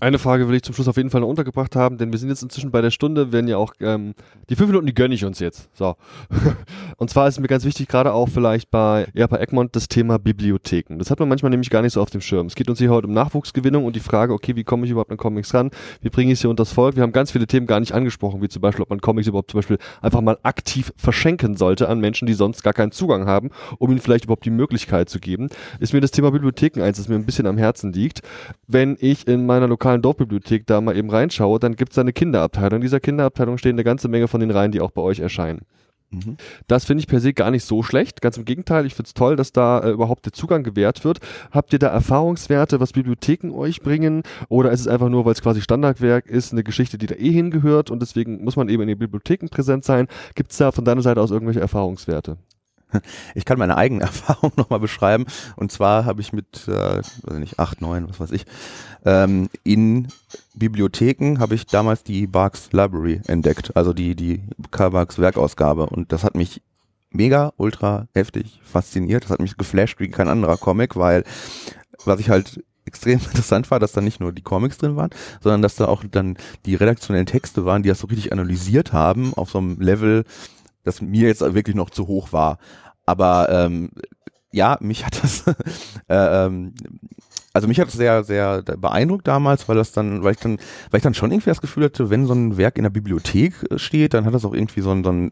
Eine 0.00 0.18
Frage 0.18 0.48
will 0.48 0.56
ich 0.56 0.62
zum 0.62 0.74
Schluss 0.74 0.88
auf 0.88 0.96
jeden 0.96 1.10
Fall 1.10 1.20
noch 1.20 1.28
untergebracht 1.28 1.76
haben, 1.76 1.98
denn 1.98 2.10
wir 2.10 2.18
sind 2.18 2.28
jetzt 2.28 2.42
inzwischen 2.42 2.70
bei 2.70 2.80
der 2.80 2.90
Stunde, 2.90 3.32
werden 3.32 3.48
ja 3.48 3.56
auch, 3.56 3.72
ähm, 3.80 4.14
die 4.50 4.56
fünf 4.56 4.68
Minuten, 4.68 4.86
die 4.86 4.94
gönne 4.94 5.14
ich 5.14 5.24
uns 5.24 5.38
jetzt. 5.38 5.68
So. 5.72 5.94
Und 6.96 7.10
zwar 7.10 7.28
ist 7.28 7.40
mir 7.40 7.46
ganz 7.46 7.64
wichtig, 7.64 7.88
gerade 7.88 8.12
auch 8.12 8.28
vielleicht 8.28 8.70
bei, 8.70 9.06
ja, 9.14 9.26
bei 9.26 9.38
Egmont 9.38 9.74
das 9.76 9.88
Thema 9.88 10.18
Bibliotheken. 10.18 10.98
Das 10.98 11.10
hat 11.10 11.20
man 11.20 11.28
manchmal 11.28 11.50
nämlich 11.50 11.70
gar 11.70 11.80
nicht 11.80 11.92
so 11.92 12.02
auf 12.02 12.10
dem 12.10 12.20
Schirm. 12.20 12.48
Es 12.48 12.54
geht 12.54 12.68
uns 12.68 12.78
hier 12.78 12.90
heute 12.90 13.06
um 13.06 13.14
Nachwuchsgewinnung 13.14 13.84
und 13.84 13.96
die 13.96 14.00
Frage, 14.00 14.32
okay, 14.32 14.56
wie 14.56 14.64
komme 14.64 14.84
ich 14.84 14.90
überhaupt 14.90 15.10
an 15.10 15.16
Comics 15.16 15.54
ran? 15.54 15.70
Wie 16.02 16.10
bringe 16.10 16.32
ich 16.32 16.40
sie 16.40 16.48
unter 16.48 16.62
das 16.62 16.72
Volk? 16.72 16.96
Wir 16.96 17.02
haben 17.02 17.12
ganz 17.12 17.30
viele 17.30 17.46
Themen 17.46 17.66
gar 17.66 17.80
nicht 17.80 17.92
angesprochen, 17.92 18.42
wie 18.42 18.48
zum 18.48 18.60
Beispiel, 18.60 18.82
ob 18.82 18.90
man 18.90 19.00
Comics 19.00 19.28
überhaupt 19.28 19.52
zum 19.52 19.58
Beispiel 19.58 19.78
einfach 20.02 20.20
mal 20.20 20.38
aktiv 20.42 20.92
verschenken 20.96 21.56
sollte 21.56 21.88
an 21.88 22.00
Menschen, 22.00 22.26
die 22.26 22.34
sonst 22.34 22.62
gar 22.62 22.74
keinen 22.74 22.92
Zugang 22.92 23.26
haben, 23.26 23.50
um 23.78 23.90
ihnen 23.90 24.00
vielleicht 24.00 24.24
überhaupt 24.24 24.44
die 24.44 24.50
Möglichkeit 24.50 25.08
zu 25.08 25.20
geben. 25.20 25.48
Ist 25.78 25.92
mir 25.92 26.00
das 26.00 26.10
Thema 26.10 26.30
Bibliotheken 26.30 26.82
eins, 26.82 26.98
das 26.98 27.08
mir 27.08 27.14
ein 27.14 27.26
bisschen 27.26 27.46
am 27.46 27.56
Herzen 27.56 27.92
liegt. 27.92 28.20
Wenn 28.66 28.96
ich 29.00 29.26
in 29.26 29.46
meiner 29.46 29.66
lokalen 29.68 29.83
Dorfbibliothek 29.84 30.66
da 30.66 30.80
mal 30.80 30.96
eben 30.96 31.10
reinschaue, 31.10 31.58
dann 31.58 31.76
gibt 31.76 31.92
es 31.92 31.96
da 31.96 32.02
eine 32.02 32.12
Kinderabteilung. 32.12 32.76
In 32.76 32.82
dieser 32.82 33.00
Kinderabteilung 33.00 33.58
stehen 33.58 33.74
eine 33.74 33.84
ganze 33.84 34.08
Menge 34.08 34.28
von 34.28 34.40
den 34.40 34.50
Reihen, 34.50 34.72
die 34.72 34.80
auch 34.80 34.90
bei 34.90 35.02
euch 35.02 35.20
erscheinen. 35.20 35.62
Mhm. 36.10 36.36
Das 36.66 36.84
finde 36.84 37.00
ich 37.00 37.06
per 37.06 37.20
se 37.20 37.32
gar 37.32 37.50
nicht 37.50 37.64
so 37.64 37.82
schlecht. 37.82 38.20
Ganz 38.20 38.36
im 38.36 38.44
Gegenteil, 38.44 38.86
ich 38.86 38.94
finde 38.94 39.08
es 39.08 39.14
toll, 39.14 39.36
dass 39.36 39.52
da 39.52 39.80
äh, 39.80 39.90
überhaupt 39.90 40.26
der 40.26 40.32
Zugang 40.32 40.62
gewährt 40.62 41.04
wird. 41.04 41.18
Habt 41.50 41.72
ihr 41.72 41.78
da 41.78 41.88
Erfahrungswerte, 41.88 42.80
was 42.80 42.92
Bibliotheken 42.92 43.52
euch 43.52 43.80
bringen? 43.80 44.22
Oder 44.48 44.70
ist 44.70 44.80
es 44.80 44.88
einfach 44.88 45.08
nur, 45.08 45.24
weil 45.24 45.32
es 45.32 45.42
quasi 45.42 45.60
Standardwerk 45.60 46.26
ist, 46.26 46.52
eine 46.52 46.64
Geschichte, 46.64 46.98
die 46.98 47.06
da 47.06 47.14
eh 47.14 47.30
hingehört 47.30 47.90
und 47.90 48.00
deswegen 48.00 48.42
muss 48.44 48.56
man 48.56 48.68
eben 48.68 48.82
in 48.82 48.88
den 48.88 48.98
Bibliotheken 48.98 49.48
präsent 49.48 49.84
sein? 49.84 50.08
Gibt 50.34 50.52
es 50.52 50.58
da 50.58 50.72
von 50.72 50.84
deiner 50.84 51.02
Seite 51.02 51.20
aus 51.20 51.30
irgendwelche 51.30 51.60
Erfahrungswerte? 51.60 52.38
Ich 53.34 53.44
kann 53.44 53.58
meine 53.58 53.76
eigene 53.76 54.02
Erfahrung 54.02 54.52
nochmal 54.56 54.80
beschreiben. 54.80 55.26
Und 55.56 55.72
zwar 55.72 56.04
habe 56.04 56.20
ich 56.20 56.32
mit, 56.32 56.68
äh, 56.68 57.02
weiß 57.22 57.38
nicht, 57.38 57.58
acht, 57.58 57.80
neun, 57.80 58.08
was 58.08 58.20
weiß 58.20 58.32
ich, 58.32 58.46
ähm, 59.04 59.48
in 59.62 60.08
Bibliotheken 60.54 61.38
habe 61.38 61.54
ich 61.54 61.66
damals 61.66 62.04
die 62.04 62.26
Barks 62.26 62.72
Library 62.72 63.20
entdeckt, 63.26 63.76
also 63.76 63.92
die, 63.92 64.14
die 64.14 64.42
Karl 64.70 64.90
Barks 64.90 65.18
Werkausgabe. 65.18 65.86
Und 65.86 66.12
das 66.12 66.24
hat 66.24 66.34
mich 66.34 66.62
mega, 67.10 67.52
ultra 67.56 68.08
heftig 68.14 68.60
fasziniert. 68.64 69.24
Das 69.24 69.30
hat 69.30 69.40
mich 69.40 69.56
geflasht 69.56 70.00
wie 70.00 70.08
kein 70.08 70.28
anderer 70.28 70.56
Comic, 70.56 70.96
weil 70.96 71.24
was 72.04 72.20
ich 72.20 72.30
halt 72.30 72.62
extrem 72.84 73.18
interessant 73.24 73.70
war, 73.70 73.80
dass 73.80 73.92
da 73.92 74.00
nicht 74.00 74.20
nur 74.20 74.32
die 74.32 74.42
Comics 74.42 74.78
drin 74.78 74.96
waren, 74.96 75.10
sondern 75.40 75.62
dass 75.62 75.76
da 75.76 75.86
auch 75.86 76.04
dann 76.10 76.36
die 76.66 76.74
redaktionellen 76.74 77.26
Texte 77.26 77.64
waren, 77.64 77.82
die 77.82 77.88
das 77.88 78.00
so 78.00 78.06
richtig 78.06 78.32
analysiert 78.32 78.92
haben 78.92 79.34
auf 79.34 79.50
so 79.50 79.58
einem 79.58 79.80
Level, 79.80 80.24
das 80.82 81.00
mir 81.00 81.28
jetzt 81.28 81.40
wirklich 81.40 81.76
noch 81.76 81.90
zu 81.90 82.06
hoch 82.06 82.32
war. 82.32 82.58
Aber 83.06 83.48
ähm, 83.50 83.90
ja, 84.52 84.78
mich 84.80 85.04
hat 85.04 85.22
das, 85.22 85.46
äh, 86.08 86.46
ähm, 86.46 86.74
also 87.52 87.68
mich 87.68 87.78
hat 87.80 87.88
es 87.88 87.94
sehr, 87.94 88.24
sehr 88.24 88.62
beeindruckt 88.62 89.26
damals, 89.28 89.68
weil 89.68 89.76
das 89.76 89.92
dann, 89.92 90.22
weil 90.22 90.32
ich 90.32 90.40
dann, 90.40 90.58
weil 90.90 90.98
ich 90.98 91.02
dann 91.02 91.14
schon 91.14 91.30
irgendwie 91.30 91.50
das 91.50 91.60
Gefühl 91.60 91.84
hatte, 91.84 92.10
wenn 92.10 92.26
so 92.26 92.34
ein 92.34 92.56
Werk 92.56 92.76
in 92.76 92.84
der 92.84 92.90
Bibliothek 92.90 93.54
äh, 93.70 93.78
steht, 93.78 94.14
dann 94.14 94.24
hat 94.24 94.34
das 94.34 94.44
auch 94.44 94.54
irgendwie 94.54 94.80
so 94.80 94.90
ein, 94.90 95.04
so 95.04 95.10
ein 95.10 95.30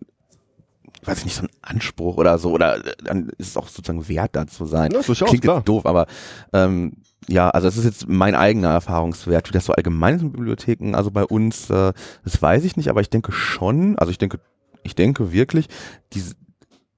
weiß 1.05 1.19
ich 1.19 1.25
nicht, 1.25 1.35
so 1.35 1.43
ein 1.43 1.51
Anspruch 1.63 2.17
oder 2.17 2.39
so, 2.39 2.53
oder 2.53 2.77
äh, 2.77 2.95
dann 3.03 3.29
ist 3.39 3.49
es 3.49 3.57
auch 3.57 3.69
sozusagen 3.69 4.09
wert, 4.09 4.37
da 4.37 4.47
zu 4.47 4.67
sein. 4.67 4.93
Ja, 4.93 5.03
durchaus, 5.03 5.29
Klingt 5.29 5.45
jetzt 5.45 5.69
doof, 5.69 5.87
aber 5.87 6.07
ähm, 6.53 6.93
ja, 7.29 7.51
also 7.51 7.67
das 7.67 7.77
ist 7.77 7.85
jetzt 7.85 8.09
mein 8.09 8.35
eigener 8.35 8.71
Erfahrungswert. 8.71 9.49
Wie 9.49 9.53
das 9.53 9.65
so 9.65 9.73
allgemein 9.73 10.17
ist 10.17 10.23
in 10.23 10.33
Bibliotheken, 10.33 10.95
also 10.95 11.11
bei 11.11 11.25
uns, 11.25 11.71
äh, 11.71 11.93
das 12.25 12.41
weiß 12.41 12.65
ich 12.65 12.77
nicht, 12.77 12.89
aber 12.89 13.01
ich 13.01 13.11
denke 13.11 13.33
schon, 13.33 13.99
also 13.99 14.11
ich 14.11 14.19
denke, 14.19 14.41
ich 14.83 14.95
denke 14.95 15.33
wirklich, 15.33 15.69
diese, 16.13 16.35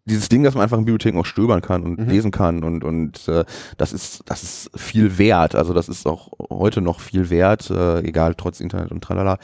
dieses 0.07 0.29
Ding, 0.29 0.43
dass 0.43 0.55
man 0.55 0.63
einfach 0.63 0.77
in 0.79 0.85
Bibliotheken 0.85 1.19
auch 1.19 1.25
stöbern 1.27 1.63
kann 1.63 1.83
und 1.83 1.99
Mhm. 1.99 2.09
lesen 2.09 2.31
kann 2.31 2.63
und 2.63 2.85
und 2.85 3.27
äh, 3.29 3.45
das 3.79 3.93
ist 3.93 4.23
das 4.27 4.43
ist 4.43 4.71
viel 4.79 5.17
wert. 5.19 5.55
Also 5.55 5.73
das 5.73 5.89
ist 5.89 6.07
auch 6.07 6.33
heute 6.51 6.81
noch 6.81 7.01
viel 7.01 7.31
wert, 7.31 7.71
äh, 7.71 8.01
egal 8.01 8.35
trotz 8.35 8.61
Internet 8.61 8.91
und 8.91 9.03
tralala. 9.03 9.39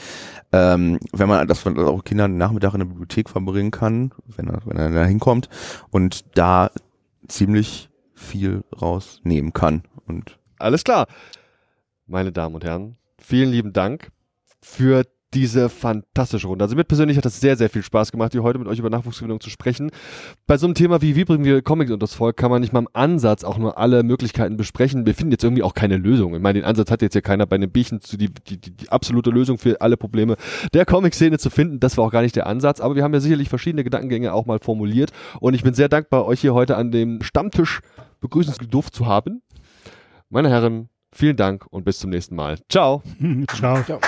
Ähm, 0.52 0.98
wenn 1.12 1.28
man 1.28 1.46
das 1.48 1.60
von 1.60 1.78
auch 1.78 2.04
Kindern 2.04 2.32
einen 2.32 2.38
Nachmittag 2.38 2.74
in 2.74 2.80
der 2.80 2.86
Bibliothek 2.86 3.30
verbringen 3.30 3.70
kann, 3.70 4.12
wenn 4.36 4.48
er 4.48 4.60
wenn 4.66 4.76
er 4.76 4.90
da 4.90 5.04
hinkommt 5.04 5.48
und 5.90 6.24
da 6.36 6.70
ziemlich 7.28 7.88
viel 8.14 8.62
rausnehmen 8.80 9.52
kann 9.54 9.82
und 10.06 10.38
Alles 10.58 10.84
klar. 10.84 11.06
Meine 12.06 12.32
Damen 12.32 12.54
und 12.56 12.64
Herren, 12.64 12.96
vielen 13.18 13.50
lieben 13.50 13.72
Dank 13.72 14.10
für 14.60 15.04
diese 15.34 15.68
fantastische 15.68 16.48
Runde. 16.48 16.64
Also 16.64 16.74
mir 16.74 16.84
persönlich 16.84 17.16
hat 17.16 17.24
das 17.24 17.40
sehr, 17.40 17.56
sehr 17.56 17.70
viel 17.70 17.82
Spaß 17.82 18.10
gemacht, 18.10 18.32
hier 18.32 18.42
heute 18.42 18.58
mit 18.58 18.66
euch 18.66 18.78
über 18.78 18.90
Nachwuchsgewinnung 18.90 19.40
zu 19.40 19.48
sprechen. 19.48 19.90
Bei 20.46 20.56
so 20.56 20.66
einem 20.66 20.74
Thema 20.74 21.02
wie, 21.02 21.14
wie 21.14 21.24
bringen 21.24 21.44
wir 21.44 21.62
Comics 21.62 21.90
unter 21.90 22.04
das 22.04 22.14
Volk, 22.14 22.36
kann 22.36 22.50
man 22.50 22.60
nicht 22.60 22.72
mal 22.72 22.80
im 22.80 22.88
Ansatz 22.92 23.44
auch 23.44 23.56
nur 23.56 23.78
alle 23.78 24.02
Möglichkeiten 24.02 24.56
besprechen. 24.56 25.06
Wir 25.06 25.14
finden 25.14 25.32
jetzt 25.32 25.44
irgendwie 25.44 25.62
auch 25.62 25.74
keine 25.74 25.96
Lösung. 25.98 26.34
Ich 26.34 26.40
meine, 26.40 26.58
den 26.60 26.64
Ansatz 26.64 26.90
hat 26.90 27.02
jetzt 27.02 27.14
ja 27.14 27.20
keiner 27.20 27.46
bei 27.46 27.56
einem 27.56 27.70
Bierchen 27.70 28.00
zu 28.00 28.16
die, 28.16 28.28
die, 28.48 28.60
die, 28.60 28.76
die 28.76 28.88
absolute 28.88 29.30
Lösung 29.30 29.58
für 29.58 29.80
alle 29.80 29.96
Probleme 29.96 30.36
der 30.74 30.84
Comic-Szene 30.84 31.38
zu 31.38 31.50
finden. 31.50 31.78
Das 31.78 31.96
war 31.96 32.06
auch 32.06 32.12
gar 32.12 32.22
nicht 32.22 32.34
der 32.34 32.46
Ansatz, 32.46 32.80
aber 32.80 32.96
wir 32.96 33.04
haben 33.04 33.14
ja 33.14 33.20
sicherlich 33.20 33.48
verschiedene 33.48 33.84
Gedankengänge 33.84 34.32
auch 34.32 34.46
mal 34.46 34.58
formuliert 34.58 35.12
und 35.40 35.54
ich 35.54 35.62
bin 35.62 35.74
sehr 35.74 35.88
dankbar, 35.88 36.26
euch 36.26 36.40
hier 36.40 36.54
heute 36.54 36.76
an 36.76 36.90
dem 36.90 37.22
Stammtisch 37.22 37.80
begrüßen 38.20 38.54
zu 38.92 39.06
haben. 39.06 39.42
Meine 40.28 40.48
Herren, 40.48 40.88
vielen 41.12 41.36
Dank 41.36 41.66
und 41.70 41.84
bis 41.84 41.98
zum 41.98 42.10
nächsten 42.10 42.34
Mal. 42.34 42.58
Ciao. 42.68 43.02
Ciao. 43.48 43.84
Ja. 43.86 43.98